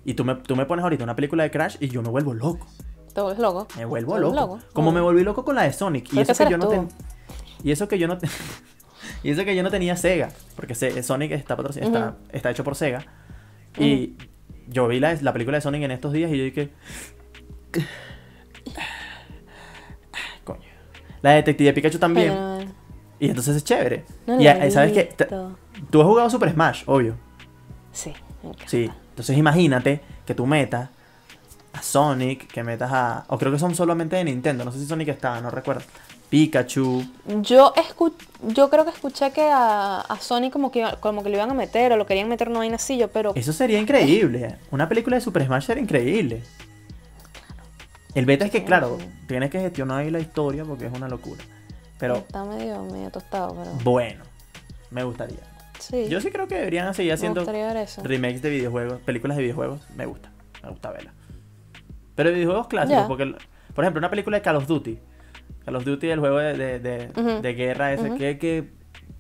Y 0.04 0.14
tú 0.14 0.24
me, 0.24 0.36
tú 0.36 0.54
me 0.54 0.66
pones 0.66 0.84
ahorita 0.84 1.02
una 1.02 1.16
película 1.16 1.42
de 1.42 1.50
Crash 1.50 1.76
y 1.80 1.88
yo 1.88 2.00
me 2.02 2.10
vuelvo 2.10 2.32
loco. 2.34 2.66
te 3.12 3.20
vuelves 3.20 3.40
loco. 3.40 3.66
Me 3.76 3.84
vuelvo 3.86 4.18
loco. 4.18 4.60
Como 4.72 4.92
me 4.92 5.00
volví 5.00 5.24
loco 5.24 5.44
con 5.44 5.56
la 5.56 5.62
de 5.62 5.72
Sonic. 5.72 6.12
Y 6.12 6.20
eso 6.20 6.34
que 6.34 6.50
yo 6.50 6.58
no 6.58 6.68
ten- 6.68 6.88
Y 7.64 7.70
eso 7.72 7.88
que 7.88 7.98
yo 7.98 8.06
no 8.06 8.18
Y 9.24 9.30
eso 9.30 9.44
que 9.44 9.56
yo 9.56 9.62
no 9.62 9.70
tenía 9.70 9.96
Sega. 9.96 10.28
Porque 10.54 10.74
Sonic 11.02 11.32
está, 11.32 11.56
patrocin- 11.56 11.82
está, 11.86 12.08
Ujú. 12.10 12.16
está 12.32 12.50
hecho 12.50 12.62
por 12.64 12.74
Sega. 12.76 13.04
Y 13.78 14.14
yo 14.68 14.86
vi 14.88 15.00
la, 15.00 15.14
la 15.20 15.32
película 15.32 15.56
de 15.58 15.60
Sonic 15.62 15.82
en 15.82 15.90
estos 15.90 16.12
días 16.12 16.30
y 16.32 16.38
yo 16.38 16.44
dije. 16.44 16.70
Coño. 20.44 20.60
La 21.22 21.30
de 21.30 21.36
Detective 21.36 21.72
Pikachu 21.72 21.98
también. 21.98 22.28
Pero- 22.32 22.58
Y 23.18 23.28
entonces 23.28 23.56
es 23.56 23.64
chévere. 23.64 24.04
no 24.26 24.40
y 24.40 24.70
sabes 24.70 24.92
que 24.92 25.14
tú 25.90 26.00
has 26.00 26.06
jugado 26.06 26.28
Super 26.30 26.50
Smash, 26.52 26.82
obvio. 26.86 27.16
Sí, 27.92 28.12
me. 28.42 28.52
Sí. 28.66 28.90
Entonces 29.10 29.36
imagínate 29.38 30.00
que 30.26 30.34
tú 30.34 30.46
metas 30.46 30.90
a 31.72 31.82
Sonic, 31.82 32.46
que 32.48 32.62
metas 32.64 32.90
a. 32.92 33.24
O 33.28 33.38
creo 33.38 33.52
que 33.52 33.58
son 33.58 33.74
solamente 33.74 34.16
de 34.16 34.24
Nintendo. 34.24 34.64
No 34.64 34.72
sé 34.72 34.78
si 34.80 34.86
Sonic 34.86 35.08
está, 35.08 35.40
no 35.40 35.50
recuerdo. 35.50 35.82
Pikachu. 36.35 37.05
Yo 37.43 37.72
escu- 37.74 38.12
yo 38.43 38.68
creo 38.68 38.85
que 38.85 38.91
escuché 38.91 39.30
que 39.30 39.43
a, 39.43 40.01
a 40.01 40.18
Sony 40.18 40.51
como 40.51 40.72
que, 40.72 40.80
iba- 40.80 40.97
como 40.97 41.22
que 41.22 41.28
lo 41.28 41.37
iban 41.37 41.49
a 41.53 41.55
meter 41.55 41.93
o 41.93 41.97
lo 41.97 42.07
querían 42.07 42.28
meter 42.28 42.51
no 42.51 42.59
vaina 42.59 42.74
así, 42.74 42.99
yo, 42.99 43.07
pero 43.09 43.30
Eso 43.37 43.53
sería 43.53 43.78
increíble. 43.78 44.57
Una 44.72 44.89
película 44.89 45.14
de 45.16 45.20
Super 45.20 45.45
Smash 45.47 45.66
sería 45.66 45.80
increíble. 45.85 46.43
El 48.16 48.26
beta 48.26 48.45
es 48.47 48.51
que, 48.51 48.64
claro, 48.64 48.99
tienes 49.28 49.51
que 49.51 49.61
gestionar 49.61 50.01
ahí 50.01 50.11
la 50.11 50.18
historia 50.18 50.64
porque 50.64 50.87
es 50.87 50.93
una 50.93 51.09
locura. 51.09 51.41
Pero 52.01 52.16
está 52.16 52.45
medio, 52.45 52.82
medio 52.82 53.11
tostado, 53.11 53.55
pero 53.55 53.70
bueno, 53.85 54.24
me 54.91 55.05
gustaría. 55.05 55.39
sí. 55.78 56.09
Yo 56.09 56.20
sí 56.20 56.30
creo 56.32 56.49
que 56.49 56.57
deberían 56.57 56.93
seguir 56.95 57.12
haciendo 57.12 57.45
remakes 58.03 58.43
de 58.43 58.51
videojuegos, 58.51 59.01
películas 59.03 59.37
de 59.37 59.43
videojuegos. 59.45 59.80
Me 59.95 60.07
gusta, 60.07 60.30
me 60.64 60.70
gusta 60.70 60.91
verla. 60.91 61.12
Pero 62.16 62.30
de 62.30 62.35
videojuegos 62.35 62.66
clásicos, 62.66 63.05
porque, 63.07 63.37
por 63.72 63.85
ejemplo, 63.85 64.01
una 64.01 64.11
película 64.11 64.37
de 64.39 64.43
Call 64.43 64.57
of 64.57 64.66
Duty. 64.66 64.99
Call 65.64 65.76
of 65.76 65.84
Duty, 65.84 66.11
el 66.11 66.20
juego 66.20 66.38
de, 66.38 66.57
de, 66.57 66.78
de- 66.78 67.40
de 67.40 67.55
guerra 67.55 67.92
ese, 67.95 68.14
que, 68.16 68.38
que 68.38 68.70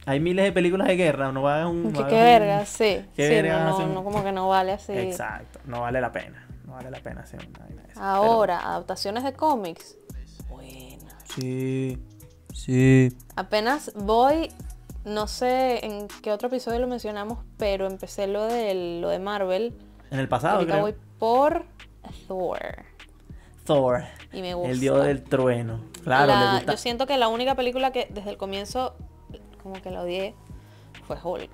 hay 0.06 0.20
miles 0.20 0.44
de 0.44 0.52
películas 0.52 0.86
de 0.88 0.96
guerra, 0.96 1.32
no 1.32 1.42
va 1.42 1.62
a 1.62 1.68
un... 1.68 1.84
Que 1.92 1.92
qué 1.92 1.98
hagas 2.00 2.12
un- 2.12 2.18
verga, 2.18 2.66
sí. 2.66 3.04
qué 3.16 3.28
sí, 3.28 3.34
verga 3.34 3.64
no, 3.64 4.04
como 4.04 4.22
que 4.22 4.32
no 4.32 4.48
vale 4.48 4.72
así. 4.72 4.92
Exacto, 4.92 5.60
no 5.64 5.80
vale 5.80 6.00
la 6.00 6.12
pena. 6.12 6.46
No 6.66 6.72
vale 6.74 6.90
la 6.90 6.98
pena 6.98 7.22
hacer 7.22 7.40
una 7.48 7.58
vaina. 7.60 7.82
Ahora, 7.96 8.58
adaptaciones 8.60 9.24
de 9.24 9.32
cómics. 9.32 9.96
Buena. 10.48 10.98
Pero- 11.08 11.24
Sí, 11.36 11.98
sí. 12.52 13.16
Apenas 13.36 13.92
voy, 13.96 14.50
no 15.04 15.26
sé 15.26 15.84
en 15.86 16.08
qué 16.22 16.32
otro 16.32 16.48
episodio 16.48 16.78
lo 16.80 16.86
mencionamos, 16.86 17.38
pero 17.56 17.86
empecé 17.86 18.26
lo 18.26 18.44
de, 18.44 18.98
lo 19.00 19.08
de 19.08 19.18
Marvel. 19.18 19.74
En 20.10 20.18
el 20.20 20.28
pasado, 20.28 20.56
Ahorita 20.56 20.72
creo. 20.74 20.82
voy 20.82 20.94
por 21.18 21.64
Thor. 22.28 22.60
Thor, 23.64 24.04
Y 24.32 24.40
me 24.42 24.54
gusta. 24.54 24.70
el 24.70 24.80
dios 24.80 25.04
del 25.04 25.22
trueno. 25.22 25.80
Claro, 26.02 26.26
La- 26.26 26.44
le 26.52 26.56
gusta. 26.58 26.72
Yo 26.72 26.78
siento 26.78 27.06
que 27.06 27.16
la 27.18 27.28
única 27.28 27.54
película 27.54 27.90
que 27.92 28.06
desde 28.10 28.30
el 28.30 28.36
comienzo 28.36 28.94
como 29.62 29.80
que 29.80 29.90
la 29.90 30.02
odié 30.02 30.34
fue 31.06 31.16
Hulk. 31.22 31.50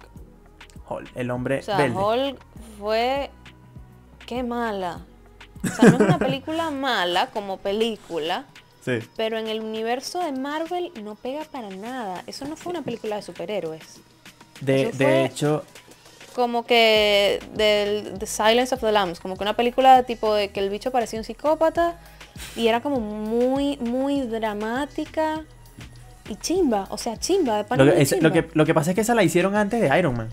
Hulk, 0.89 1.11
el 1.15 1.31
hombre 1.31 1.61
O 1.61 1.63
sea, 1.63 1.77
verde. 1.79 1.97
Hulk 1.97 2.39
fue... 2.79 3.31
Qué 4.27 4.43
mala. 4.43 5.01
O 5.65 5.69
sea, 5.69 5.91
no 5.91 5.97
es 5.97 6.01
una 6.03 6.19
película 6.21 6.71
mala 6.71 7.29
como 7.31 7.59
película, 7.59 8.45
Sí. 8.85 8.99
pero 9.17 9.39
en 9.39 9.47
el 9.49 9.61
universo 9.61 10.21
de 10.21 10.33
Marvel 10.33 10.91
no 11.03 11.15
pega 11.15 11.45
para 11.45 11.69
nada. 11.71 12.23
Eso 12.27 12.45
no 12.47 12.57
fue 12.57 12.71
una 12.71 12.83
película 12.83 13.17
de 13.17 13.23
superhéroes. 13.23 14.01
De, 14.61 14.83
Eso 14.89 14.99
de 14.99 15.05
fue- 15.05 15.25
hecho, 15.27 15.65
Como 16.35 16.65
que 16.65 17.41
del 17.55 18.19
The 18.19 18.27
Silence 18.27 18.75
of 18.75 18.81
the 18.81 18.93
Lambs, 18.93 19.21
como 19.21 19.37
que 19.37 19.43
una 19.43 19.55
película 19.55 20.03
tipo 20.05 20.35
de 20.35 20.51
que 20.51 20.61
el 20.61 20.71
bicho 20.71 20.91
parecía 20.91 21.19
un 21.19 21.25
psicópata 21.25 21.99
y 22.57 22.69
era 22.69 22.81
como 22.81 23.01
muy, 23.01 23.77
muy 23.79 24.23
dramática 24.23 25.45
y 26.29 26.37
chimba, 26.37 26.87
o 26.91 26.99
sea, 26.99 27.17
chimba, 27.17 27.65
de 27.65 27.77
lo 27.77 27.85
que, 27.93 28.21
lo, 28.21 28.33
que, 28.33 28.49
lo 28.53 28.65
que 28.65 28.75
pasa 28.75 28.91
es 28.91 28.95
que 28.95 29.01
esa 29.01 29.15
la 29.15 29.25
hicieron 29.25 29.57
antes 29.57 29.81
de 29.81 29.99
Iron 29.99 30.17
Man. 30.17 30.29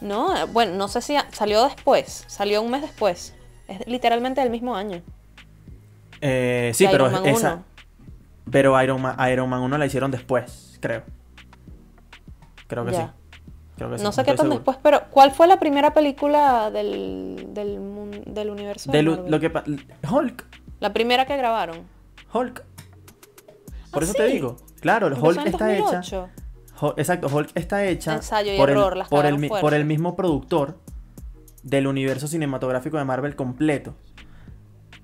No, 0.00 0.46
bueno, 0.48 0.74
no 0.76 0.88
sé 0.88 1.00
si 1.00 1.16
salió 1.32 1.64
después, 1.64 2.24
salió 2.28 2.62
un 2.62 2.70
mes 2.70 2.82
después. 2.82 3.34
Es 3.68 3.86
literalmente 3.86 4.40
del 4.40 4.50
mismo 4.50 4.74
año. 4.76 5.02
Eh, 6.20 6.70
sí, 6.74 6.86
pero 6.90 7.06
Iron 7.08 7.22
Man 7.22 7.26
esa. 7.26 7.54
1. 7.54 7.64
Pero 8.50 8.82
Iron 8.82 9.00
Man, 9.00 9.16
Iron 9.32 9.48
Man 9.48 9.60
1 9.62 9.78
la 9.78 9.86
hicieron 9.86 10.10
después, 10.10 10.78
creo. 10.80 11.02
Creo 12.66 12.84
que 12.84 12.92
Ya. 12.92 13.06
sí. 13.06 13.21
Creo 13.76 13.90
que 13.90 13.98
sí, 13.98 14.04
No 14.04 14.12
sé 14.12 14.22
qué 14.22 14.28
tan 14.32 14.36
seguro. 14.38 14.56
después, 14.56 14.78
pero 14.82 15.02
¿cuál 15.10 15.30
fue 15.32 15.46
la 15.46 15.58
primera 15.58 15.92
película 15.94 16.70
del, 16.70 17.48
del, 17.54 18.22
del 18.26 18.50
universo 18.50 18.90
de 18.92 18.98
De 18.98 19.02
lo, 19.02 19.12
Marvel? 19.12 19.30
lo 19.30 19.40
que 19.40 19.52
Hulk, 20.10 20.44
La 20.80 20.92
primera 20.92 21.26
que 21.26 21.36
grabaron. 21.36 21.78
Hulk. 22.32 22.64
Por 23.90 24.02
¿Ah, 24.02 24.04
eso 24.04 24.14
te 24.14 24.26
digo. 24.26 24.56
Claro, 24.80 25.06
el 25.06 25.14
Hulk 25.14 25.46
está 25.46 25.72
hecha. 25.74 25.84
2008. 25.96 26.28
Hul- 26.80 26.94
Exacto, 26.96 27.28
Hulk 27.32 27.50
está 27.54 27.84
hecha 27.86 28.14
Ensayo 28.14 28.54
y 28.54 28.56
por, 28.56 28.70
error, 28.70 28.92
el, 28.94 28.98
las 29.00 29.08
por, 29.08 29.24
el, 29.26 29.48
por 29.48 29.84
mismo 29.84 30.16
productor 30.16 30.78
del 31.62 31.86
universo 31.86 32.26
cinematográfico 32.26 32.96
de 32.98 33.04
Marvel 33.04 33.36
completo. 33.36 33.94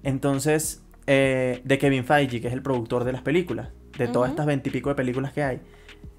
Entonces, 0.02 0.82
eh, 1.06 1.60
de 1.64 1.78
Kevin 1.78 2.04
Feige, 2.04 2.40
que 2.40 2.48
es 2.48 2.52
el 2.52 2.62
productor 2.62 3.04
de 3.04 3.12
las 3.12 3.22
películas, 3.22 3.68
de 3.96 4.08
todas 4.08 4.30
estas 4.30 4.46
veintipico 4.46 4.88
de 4.88 4.94
películas 4.94 5.32
que 5.32 5.42
hay. 5.42 5.60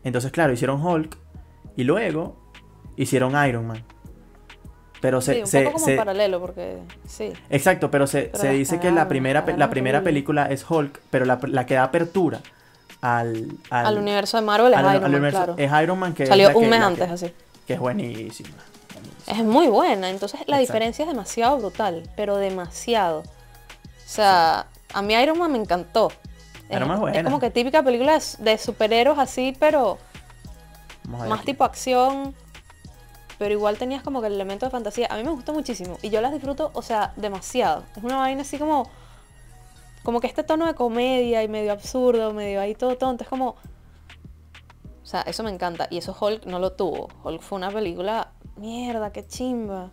Entonces, 0.04 0.32
claro, 0.32 0.54
hicieron 0.54 0.86
Hulk 0.86 1.18
y 1.80 1.84
luego 1.86 2.36
hicieron 2.98 3.34
Iron 3.48 3.68
Man. 3.68 3.84
Pero 5.02 5.22
se, 5.22 5.36
sí, 5.36 5.40
un 5.42 5.48
se- 5.48 5.62
poco 5.62 5.74
como 5.76 5.86
se- 5.86 5.96
paralelo, 5.96 6.42
porque 6.42 6.78
sí. 7.08 7.32
Exacto, 7.50 7.90
pero 7.90 8.06
se, 8.06 8.24
Pero 8.24 8.38
se 8.38 8.50
dice 8.50 8.80
que 8.82 8.92
la 8.92 9.08
primera, 9.08 9.46
la 9.56 9.70
primera 9.70 10.04
película 10.04 10.48
es 10.48 10.70
Hulk, 10.70 11.00
pero 11.10 11.24
la, 11.26 11.40
la 11.44 11.66
que 11.66 11.76
da 11.76 11.84
apertura 11.84 12.42
al, 13.00 13.48
al, 13.70 13.86
Al, 13.86 13.98
universo 13.98 14.36
de 14.36 14.44
Marvel 14.44 14.74
es 14.74 14.78
al- 14.80 14.86
Iron 14.90 15.02
Man, 15.04 15.12
universo 15.12 15.38
claro. 15.38 15.56
es 15.58 15.84
Iron 15.84 16.00
Man 16.00 16.14
que 16.14 16.26
Salió 16.26 16.50
que- 16.50 16.56
un 16.58 16.70
mes 16.70 16.82
antes, 16.82 17.08
que, 17.08 17.14
así. 17.14 17.34
que 17.66 17.74
es 17.76 17.80
buenísima. 17.80 18.50
buenísima. 18.94 19.38
Es 19.40 19.46
muy 19.46 19.68
buena, 19.68 20.10
entonces 20.10 20.42
la 20.48 20.58
Exacto. 20.60 20.60
diferencia 20.74 21.04
es 21.06 21.10
demasiado 21.10 21.58
brutal, 21.60 22.10
pero 22.18 22.36
demasiado. 22.36 23.20
O 23.20 24.12
sea, 24.12 24.66
a 24.94 25.02
mí 25.02 25.14
Iron 25.14 25.38
Man 25.40 25.54
me 25.54 25.60
encantó. 25.60 26.12
Iron 26.70 26.90
Man 26.90 26.98
es 26.98 27.02
buena. 27.02 27.24
como 27.24 27.40
que 27.40 27.50
típica 27.52 27.82
película 27.84 28.20
de 28.40 28.58
superhéroes 28.58 29.18
así, 29.18 29.56
pero 29.58 29.98
Vamos 31.10 31.22
a 31.22 31.24
ver 31.24 31.30
más 31.30 31.40
aquí. 31.40 31.48
tipo 31.48 31.64
acción. 31.64 32.36
Pero 33.38 33.54
igual 33.54 33.78
tenías 33.78 34.04
como 34.04 34.22
que 34.22 34.28
el 34.28 34.34
elemento 34.34 34.66
de 34.66 34.70
fantasía. 34.70 35.08
A 35.10 35.16
mí 35.16 35.24
me 35.24 35.32
gustó 35.32 35.54
muchísimo 35.54 35.98
y 36.02 36.10
yo 36.10 36.20
las 36.20 36.34
disfruto, 36.34 36.72
o 36.74 36.82
sea, 36.82 37.14
demasiado. 37.16 37.84
Es 37.96 38.04
una 38.04 38.18
vaina 38.18 38.42
así 38.42 38.58
como 38.58 38.90
como 40.04 40.22
que 40.22 40.28
este 40.28 40.44
tono 40.44 40.66
de 40.66 40.76
comedia 40.76 41.44
y 41.44 41.48
medio 41.48 41.72
absurdo, 41.72 42.34
medio 42.34 42.62
ahí 42.62 42.74
todo 42.76 42.98
tonto, 42.98 43.24
es 43.24 43.30
como 43.30 43.56
o 45.04 45.12
sea, 45.12 45.22
eso 45.22 45.42
me 45.42 45.50
encanta 45.50 45.88
y 45.90 45.98
eso 45.98 46.16
Hulk 46.20 46.46
no 46.46 46.60
lo 46.60 46.74
tuvo. 46.74 47.10
Hulk 47.24 47.42
fue 47.42 47.58
una 47.58 47.72
película 47.72 48.32
mierda, 48.58 49.12
qué 49.12 49.26
chimba. 49.26 49.90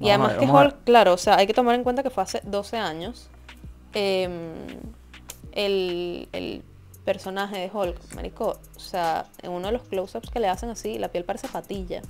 Y 0.00 0.08
Vamos 0.08 0.30
además 0.30 0.30
ver, 0.30 0.38
que. 0.38 0.46
Hulk, 0.46 0.84
claro, 0.84 1.12
o 1.12 1.18
sea, 1.18 1.36
hay 1.36 1.46
que 1.46 1.52
tomar 1.52 1.74
en 1.74 1.84
cuenta 1.84 2.02
que 2.02 2.08
fue 2.08 2.22
hace 2.22 2.40
12 2.44 2.78
años. 2.78 3.28
Em, 3.92 4.54
el, 5.52 6.30
el 6.32 6.64
personaje 7.08 7.56
de 7.56 7.70
Hulk, 7.72 8.14
marico, 8.14 8.58
o 8.76 8.80
sea, 8.80 9.24
en 9.40 9.50
uno 9.50 9.68
de 9.68 9.72
los 9.72 9.82
close-ups 9.84 10.28
que 10.28 10.40
le 10.40 10.48
hacen 10.48 10.68
así, 10.68 10.98
la 10.98 11.08
piel 11.08 11.24
parece 11.24 11.48
patilla. 11.48 12.02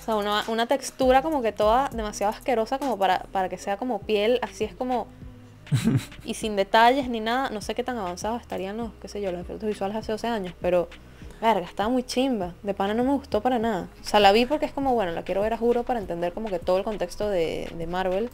O 0.00 0.04
sea, 0.04 0.14
una, 0.14 0.44
una 0.46 0.68
textura 0.68 1.20
como 1.20 1.42
que 1.42 1.50
toda 1.50 1.88
demasiado 1.88 2.32
asquerosa 2.32 2.78
como 2.78 2.96
para, 2.96 3.24
para 3.32 3.48
que 3.48 3.58
sea 3.58 3.76
como 3.76 3.98
piel, 3.98 4.38
así 4.40 4.62
es 4.62 4.72
como... 4.72 5.08
y 6.24 6.34
sin 6.34 6.54
detalles 6.54 7.08
ni 7.08 7.18
nada, 7.18 7.50
no 7.50 7.60
sé 7.60 7.74
qué 7.74 7.82
tan 7.82 7.98
avanzados 7.98 8.40
estarían 8.40 8.76
los, 8.76 8.92
qué 9.02 9.08
sé 9.08 9.20
yo, 9.20 9.32
los 9.32 9.40
efectos 9.40 9.66
visuales 9.66 9.96
hace 9.96 10.12
12 10.12 10.28
años, 10.28 10.54
pero... 10.60 10.88
Verga, 11.40 11.66
estaba 11.66 11.90
muy 11.90 12.02
chimba. 12.02 12.54
De 12.62 12.72
pana 12.72 12.94
no 12.94 13.04
me 13.04 13.10
gustó 13.10 13.42
para 13.42 13.58
nada. 13.58 13.88
O 14.00 14.06
sea, 14.06 14.20
la 14.20 14.32
vi 14.32 14.46
porque 14.46 14.64
es 14.64 14.72
como, 14.72 14.94
bueno, 14.94 15.12
la 15.12 15.22
quiero 15.22 15.42
ver 15.42 15.52
a 15.52 15.58
juro 15.58 15.82
para 15.82 15.98
entender 15.98 16.32
como 16.32 16.48
que 16.48 16.58
todo 16.58 16.78
el 16.78 16.84
contexto 16.84 17.28
de, 17.28 17.70
de 17.76 17.86
Marvel. 17.86 18.30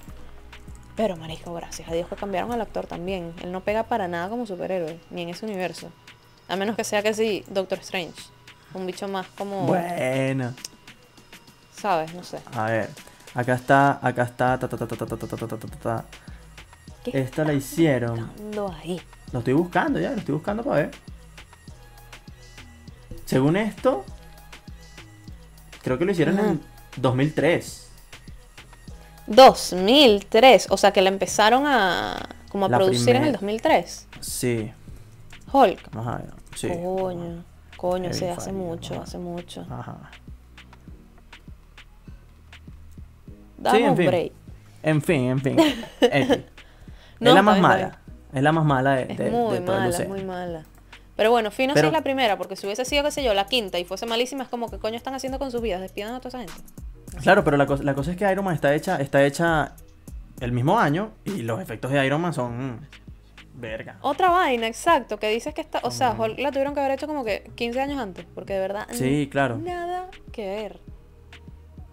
Pero 0.96 1.16
marico, 1.16 1.54
gracias 1.54 1.88
a 1.88 1.94
Dios 1.94 2.08
que 2.08 2.16
cambiaron 2.16 2.52
al 2.52 2.60
actor 2.60 2.86
también. 2.86 3.32
Él 3.42 3.50
no 3.50 3.60
pega 3.60 3.84
para 3.84 4.08
nada 4.08 4.28
como 4.28 4.46
superhéroe, 4.46 5.00
ni 5.10 5.22
en 5.22 5.30
ese 5.30 5.46
universo. 5.46 5.90
A 6.48 6.56
menos 6.56 6.76
que 6.76 6.84
sea 6.84 7.02
que 7.02 7.14
sí, 7.14 7.44
Doctor 7.48 7.78
Strange. 7.78 8.20
Un 8.74 8.86
bicho 8.86 9.08
más 9.08 9.26
como. 9.38 9.66
Bueno. 9.66 10.54
¿Sabes? 11.74 12.14
No 12.14 12.22
sé. 12.22 12.40
A 12.54 12.66
ver. 12.66 12.90
Acá 13.34 13.54
está, 13.54 13.98
acá 14.06 14.24
está. 14.24 14.58
Esta 17.06 17.44
la 17.44 17.52
hicieron. 17.54 18.30
Lo 19.32 19.38
estoy 19.38 19.54
buscando 19.54 19.98
ya, 19.98 20.10
lo 20.10 20.18
estoy 20.18 20.34
buscando 20.34 20.62
para 20.62 20.76
ver. 20.76 20.90
Según 23.24 23.56
esto, 23.56 24.04
creo 25.82 25.98
que 25.98 26.04
lo 26.04 26.12
hicieron 26.12 26.38
uh 26.38 26.42
-huh. 26.42 26.50
en 26.50 26.60
2003. 26.96 27.91
2003, 29.34 30.68
o 30.70 30.76
sea 30.76 30.92
que 30.92 31.02
la 31.02 31.08
empezaron 31.08 31.64
a 31.66 32.16
como 32.50 32.66
a 32.66 32.68
La 32.68 32.76
producir 32.78 33.16
en 33.16 33.24
el 33.24 33.32
2003. 33.32 34.08
Sí, 34.20 34.72
Hulk. 35.52 35.90
vamos 35.92 36.14
a 36.14 36.18
ver. 36.18 36.30
Sí. 36.54 36.68
Coño, 36.68 37.44
coño, 37.76 38.12
sí, 38.12 38.24
hace 38.26 38.52
mucho, 38.52 39.00
hace 39.00 39.18
mucho. 39.18 39.66
Ajá. 39.70 40.10
Dame 43.58 43.84
en 43.84 43.90
un 43.90 43.96
fin. 43.96 44.06
break. 44.06 44.32
En 44.82 45.02
fin, 45.02 45.20
en 45.30 45.40
fin. 45.40 45.56
No, 47.20 47.28
es 47.30 47.34
la 47.36 47.42
más 47.42 47.54
bien, 47.54 47.62
mala. 47.62 47.98
Es 48.34 48.42
la 48.42 48.50
más 48.50 48.64
mala 48.64 48.94
de, 48.96 49.02
Es 49.12 49.16
de- 49.18 49.30
muy 49.30 49.54
de 49.54 49.60
todo 49.60 49.76
el 49.76 49.82
mala, 49.82 49.88
es 49.90 49.98
UCM. 50.00 50.08
muy 50.08 50.24
mala. 50.24 50.64
Pero 51.14 51.30
bueno, 51.30 51.52
Fino 51.52 51.72
sí 51.72 51.74
Pero- 51.76 51.86
es 51.88 51.92
la 51.92 52.00
primera, 52.02 52.36
porque 52.36 52.56
si 52.56 52.66
hubiese 52.66 52.84
sido, 52.84 53.04
qué 53.04 53.12
sé 53.12 53.22
yo, 53.22 53.32
la 53.32 53.46
quinta 53.46 53.78
y 53.78 53.84
fuese 53.84 54.06
malísima, 54.06 54.42
es 54.42 54.48
como 54.48 54.68
que 54.68 54.78
coño 54.78 54.96
están 54.96 55.14
haciendo 55.14 55.38
con 55.38 55.52
sus 55.52 55.60
vidas, 55.62 55.80
despidan 55.80 56.14
a 56.16 56.18
toda 56.20 56.30
esa 56.30 56.38
gente. 56.40 56.81
Claro, 57.20 57.44
pero 57.44 57.56
la, 57.56 57.66
cosa- 57.66 57.82
la 57.82 57.94
cosa 57.94 58.12
es 58.12 58.16
que 58.16 58.30
Iron 58.30 58.44
Man 58.44 58.54
está 58.54 58.74
hecha, 58.74 58.96
está 58.96 59.24
hecha 59.24 59.74
el 60.40 60.52
mismo 60.52 60.78
año 60.78 61.10
y 61.24 61.42
los 61.42 61.60
efectos 61.60 61.90
de 61.90 62.04
Iron 62.06 62.20
Man 62.20 62.32
son. 62.32 62.80
verga. 63.54 63.98
Otra 64.00 64.30
vaina, 64.30 64.66
exacto, 64.66 65.18
que 65.18 65.28
dices 65.28 65.52
que 65.54 65.60
está, 65.60 65.80
o 65.82 65.90
sea. 65.90 66.12
Hulk 66.18 66.38
la 66.38 66.50
tuvieron 66.50 66.74
que 66.74 66.80
haber 66.80 66.92
hecho 66.92 67.06
como 67.06 67.22
que 67.24 67.50
15 67.54 67.80
años 67.80 67.98
antes, 67.98 68.26
porque 68.34 68.54
de 68.54 68.60
verdad 68.60 68.86
Sí, 68.90 69.28
claro. 69.30 69.58
nada 69.58 70.08
que 70.32 70.46
ver. 70.46 70.80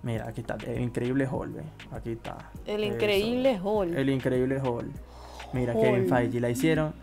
Mira, 0.02 0.28
aquí 0.30 0.42
está. 0.42 0.56
El 0.66 0.80
increíble 0.82 1.28
Hulk. 1.30 1.54
ve. 1.56 1.64
Aquí 1.92 2.12
está. 2.14 2.38
El 2.66 2.84
Eso. 2.86 2.94
increíble 2.94 3.60
Hulk. 3.62 3.96
El 3.98 4.10
increíble 4.10 4.62
Hulk. 4.62 4.88
Mira. 5.52 5.74
Kevin 5.74 6.08
Feige 6.08 6.40
la 6.40 6.50
hicieron 6.50 6.94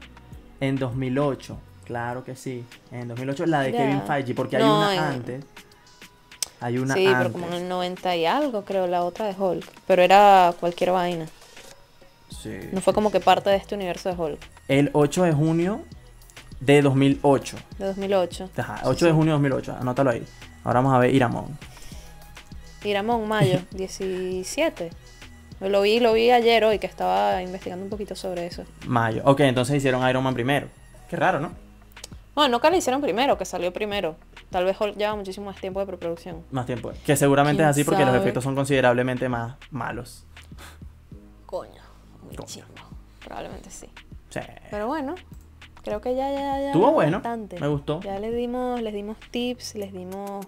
en 0.61 0.77
2008. 0.77 1.59
Claro 1.85 2.25
que 2.25 2.35
sí. 2.35 2.65
En 2.91 3.09
2008 3.09 3.45
la 3.47 3.61
de. 3.61 3.73
Kevin 3.73 4.01
Feige, 4.07 4.35
porque 4.35 4.57
hay 4.57 4.63
una 4.63 4.95
en- 4.95 5.01
antes. 5.01 5.45
Hay 6.61 6.79
una 6.79 6.95
sí, 6.95 7.07
pero 7.07 7.33
como 7.33 7.47
en 7.49 7.53
el 7.55 7.69
90 7.69 8.17
y 8.17 8.27
algo, 8.27 8.65
creo, 8.65 8.87
la 8.87 9.03
otra 9.05 9.27
de 9.27 9.35
Hulk. 9.39 9.65
Pero 9.87 10.03
era 10.03 10.55
cualquier 10.59 10.91
vaina. 10.93 11.27
Sí. 12.43 12.59
No 12.73 12.81
fue 12.81 12.93
como 12.95 13.11
que 13.11 13.21
parte 13.21 13.51
de 13.51 13.57
este 13.57 13.75
universo 13.75 14.09
de 14.09 14.17
Hulk, 14.21 14.39
El 14.69 14.91
8 14.93 15.23
de 15.25 15.33
junio 15.33 15.83
de 16.61 16.83
2008. 16.83 17.57
de 17.79 17.85
2008. 17.87 18.51
Ajá, 18.57 18.81
8 18.85 19.07
de 19.07 19.13
junio 19.13 19.27
de 19.35 19.39
2008. 19.49 19.77
Anótalo 19.81 20.11
ahí. 20.11 20.25
Ahora 20.65 20.81
vamos 20.81 20.95
a 20.95 20.99
ver 20.99 21.15
Iramón. 21.15 21.59
Iramón, 22.85 23.29
mayo, 23.29 23.61
17. 23.73 24.91
Lo 25.61 25.83
vi, 25.83 26.01
lo 26.01 26.13
vi 26.13 26.31
ayer 26.31 26.65
hoy, 26.65 26.79
que 26.79 26.87
estaba 26.87 27.43
investigando 27.43 27.85
un 27.85 27.91
poquito 27.91 28.15
sobre 28.15 28.47
eso. 28.47 28.65
Mayo. 28.87 29.23
Ok, 29.25 29.41
entonces 29.41 29.77
hicieron 29.77 30.07
Iron 30.09 30.23
Man 30.23 30.35
primero. 30.35 30.69
Qué 31.09 31.17
raro, 31.17 31.41
¿no? 31.41 31.53
Bueno, 32.37 32.51
no 32.51 32.61
que 32.61 32.71
la 32.71 32.77
hicieron 32.77 33.01
primero, 33.01 33.37
que 33.39 33.45
salió 33.47 33.73
primero. 33.73 34.15
Tal 34.51 34.65
vez 34.67 34.77
lleva 34.97 35.17
muchísimo 35.17 35.47
más 35.47 35.57
tiempo 35.61 35.81
de 35.81 35.87
preproducción. 35.87 36.45
Más 36.53 36.67
tiempo. 36.67 36.93
Que 37.05 37.17
seguramente 37.17 37.63
es 37.63 37.65
¿Quién 37.65 37.71
así 37.71 37.85
porque 37.85 38.05
los 38.05 38.15
efectos 38.15 38.45
son 38.45 38.55
considerablemente 38.55 39.29
más 39.29 39.57
malos. 39.71 40.25
Coño, 41.47 41.83
muy 42.23 42.37
Coño. 42.37 42.47
chingo. 42.47 42.67
Probablemente 43.25 43.71
sí. 43.71 43.89
Sí. 44.31 44.41
Pero 44.71 44.87
bueno, 44.87 45.15
creo 45.83 46.01
que 46.03 46.15
ya, 46.15 46.31
ya, 46.31 46.61
ya. 46.61 46.67
Estuvo 46.67 46.93
bueno, 46.93 47.19
bastante. 47.19 47.59
me 47.59 47.69
gustó. 47.69 48.01
Ya 48.03 48.19
les 48.19 48.35
dimos, 48.37 48.83
les 48.83 48.93
dimos 48.93 49.17
tips, 49.31 49.75
les 49.77 49.93
dimos. 49.93 50.47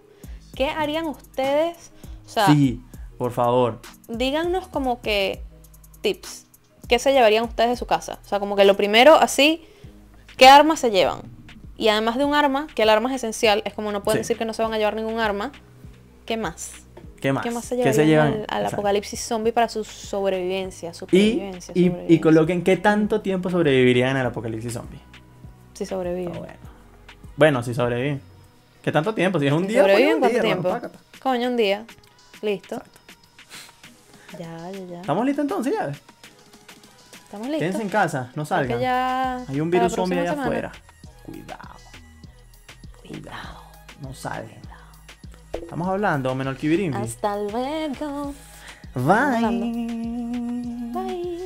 ¿Qué 0.54 0.68
harían 0.68 1.06
ustedes? 1.06 1.90
O 2.26 2.28
sea, 2.28 2.46
Sí, 2.46 2.82
por 3.16 3.32
favor. 3.32 3.80
díganos 4.08 4.68
como 4.68 5.00
que 5.00 5.42
tips. 6.02 6.44
¿Qué 6.86 6.98
se 6.98 7.12
llevarían 7.12 7.44
ustedes 7.44 7.70
de 7.70 7.76
su 7.76 7.86
casa? 7.86 8.18
O 8.24 8.28
sea, 8.28 8.40
como 8.40 8.56
que 8.56 8.64
lo 8.66 8.76
primero, 8.76 9.14
así, 9.14 9.64
¿qué 10.36 10.48
armas 10.48 10.80
se 10.80 10.90
llevan? 10.90 11.20
Y 11.78 11.88
además 11.88 12.18
de 12.18 12.24
un 12.26 12.34
arma, 12.34 12.66
que 12.74 12.82
el 12.82 12.90
arma 12.90 13.08
es 13.08 13.16
esencial, 13.22 13.62
es 13.64 13.72
como 13.72 13.90
no 13.92 14.02
pueden 14.02 14.18
Sí. 14.18 14.24
decir 14.28 14.36
que 14.36 14.44
no 14.44 14.52
se 14.52 14.62
van 14.62 14.74
a 14.74 14.78
llevar 14.78 14.94
ningún 14.96 15.18
arma. 15.20 15.52
¿Qué 16.26 16.36
más? 16.36 16.72
¿Qué 17.20 17.32
más? 17.32 17.42
¿Qué 17.42 17.50
más 17.50 17.64
se 17.64 17.76
¿Qué 17.76 18.06
llevan? 18.06 18.44
al, 18.48 18.64
al 18.64 18.66
apocalipsis 18.66 19.20
zombie 19.20 19.52
para 19.52 19.68
su 19.68 19.82
sobrevivencia? 19.84 20.90
Y, 20.90 20.94
Supervivencia, 20.94 21.72
y, 21.74 21.92
y 22.08 22.20
coloquen 22.20 22.62
qué 22.62 22.76
tanto 22.76 23.20
tiempo 23.22 23.48
sobrevivirían 23.48 24.16
el 24.16 24.26
apocalipsis 24.26 24.72
zombie. 24.74 25.00
Si 25.74 25.86
sobreviven. 25.86 26.34
Ah, 26.34 26.38
bueno. 26.38 26.54
Bueno, 27.36 27.62
si 27.62 27.72
sobreviven. 27.74 28.20
¿Qué 28.82 28.92
tanto 28.92 29.14
tiempo? 29.14 29.38
Si 29.40 29.46
es 29.46 29.52
un 29.52 29.62
Si 29.62 29.68
día, 29.68 29.82
pues 29.82 29.92
sobreviven, 29.94 30.14
un 30.14 30.20
¿cuánto 30.20 30.34
día, 30.34 30.42
tiempo? 30.42 30.68
hermano, 30.68 30.88
pácata. 30.88 31.04
Coño, 31.22 31.48
un 31.48 31.56
día. 31.56 31.84
Listo. 32.42 32.82
Ya, 34.38 34.70
ya, 34.72 34.78
ya. 34.90 35.00
¿Estamos 35.00 35.24
listos 35.26 35.42
entonces 35.44 35.72
ya? 35.74 35.90
Estamos 37.24 37.46
listos. 37.46 37.58
Quédense 37.60 37.82
en 37.82 37.88
casa, 37.88 38.30
no 38.34 38.44
salgan. 38.44 38.80
ya 38.80 39.44
Hay 39.48 39.60
un 39.60 39.70
virus 39.70 39.92
zombie 39.94 40.18
allá 40.18 40.30
semana. 40.30 40.46
afuera. 40.48 40.72
Cuidado. 41.28 41.76
Cuidado. 43.06 43.62
No 44.00 44.14
sabes. 44.14 44.50
Estamos 45.52 45.88
hablando, 45.88 46.34
menor 46.34 46.56
Kibirimbi. 46.56 46.96
Hasta 46.96 47.36
luego. 47.36 48.34
Bye. 48.94 50.90
Bye. 50.92 51.37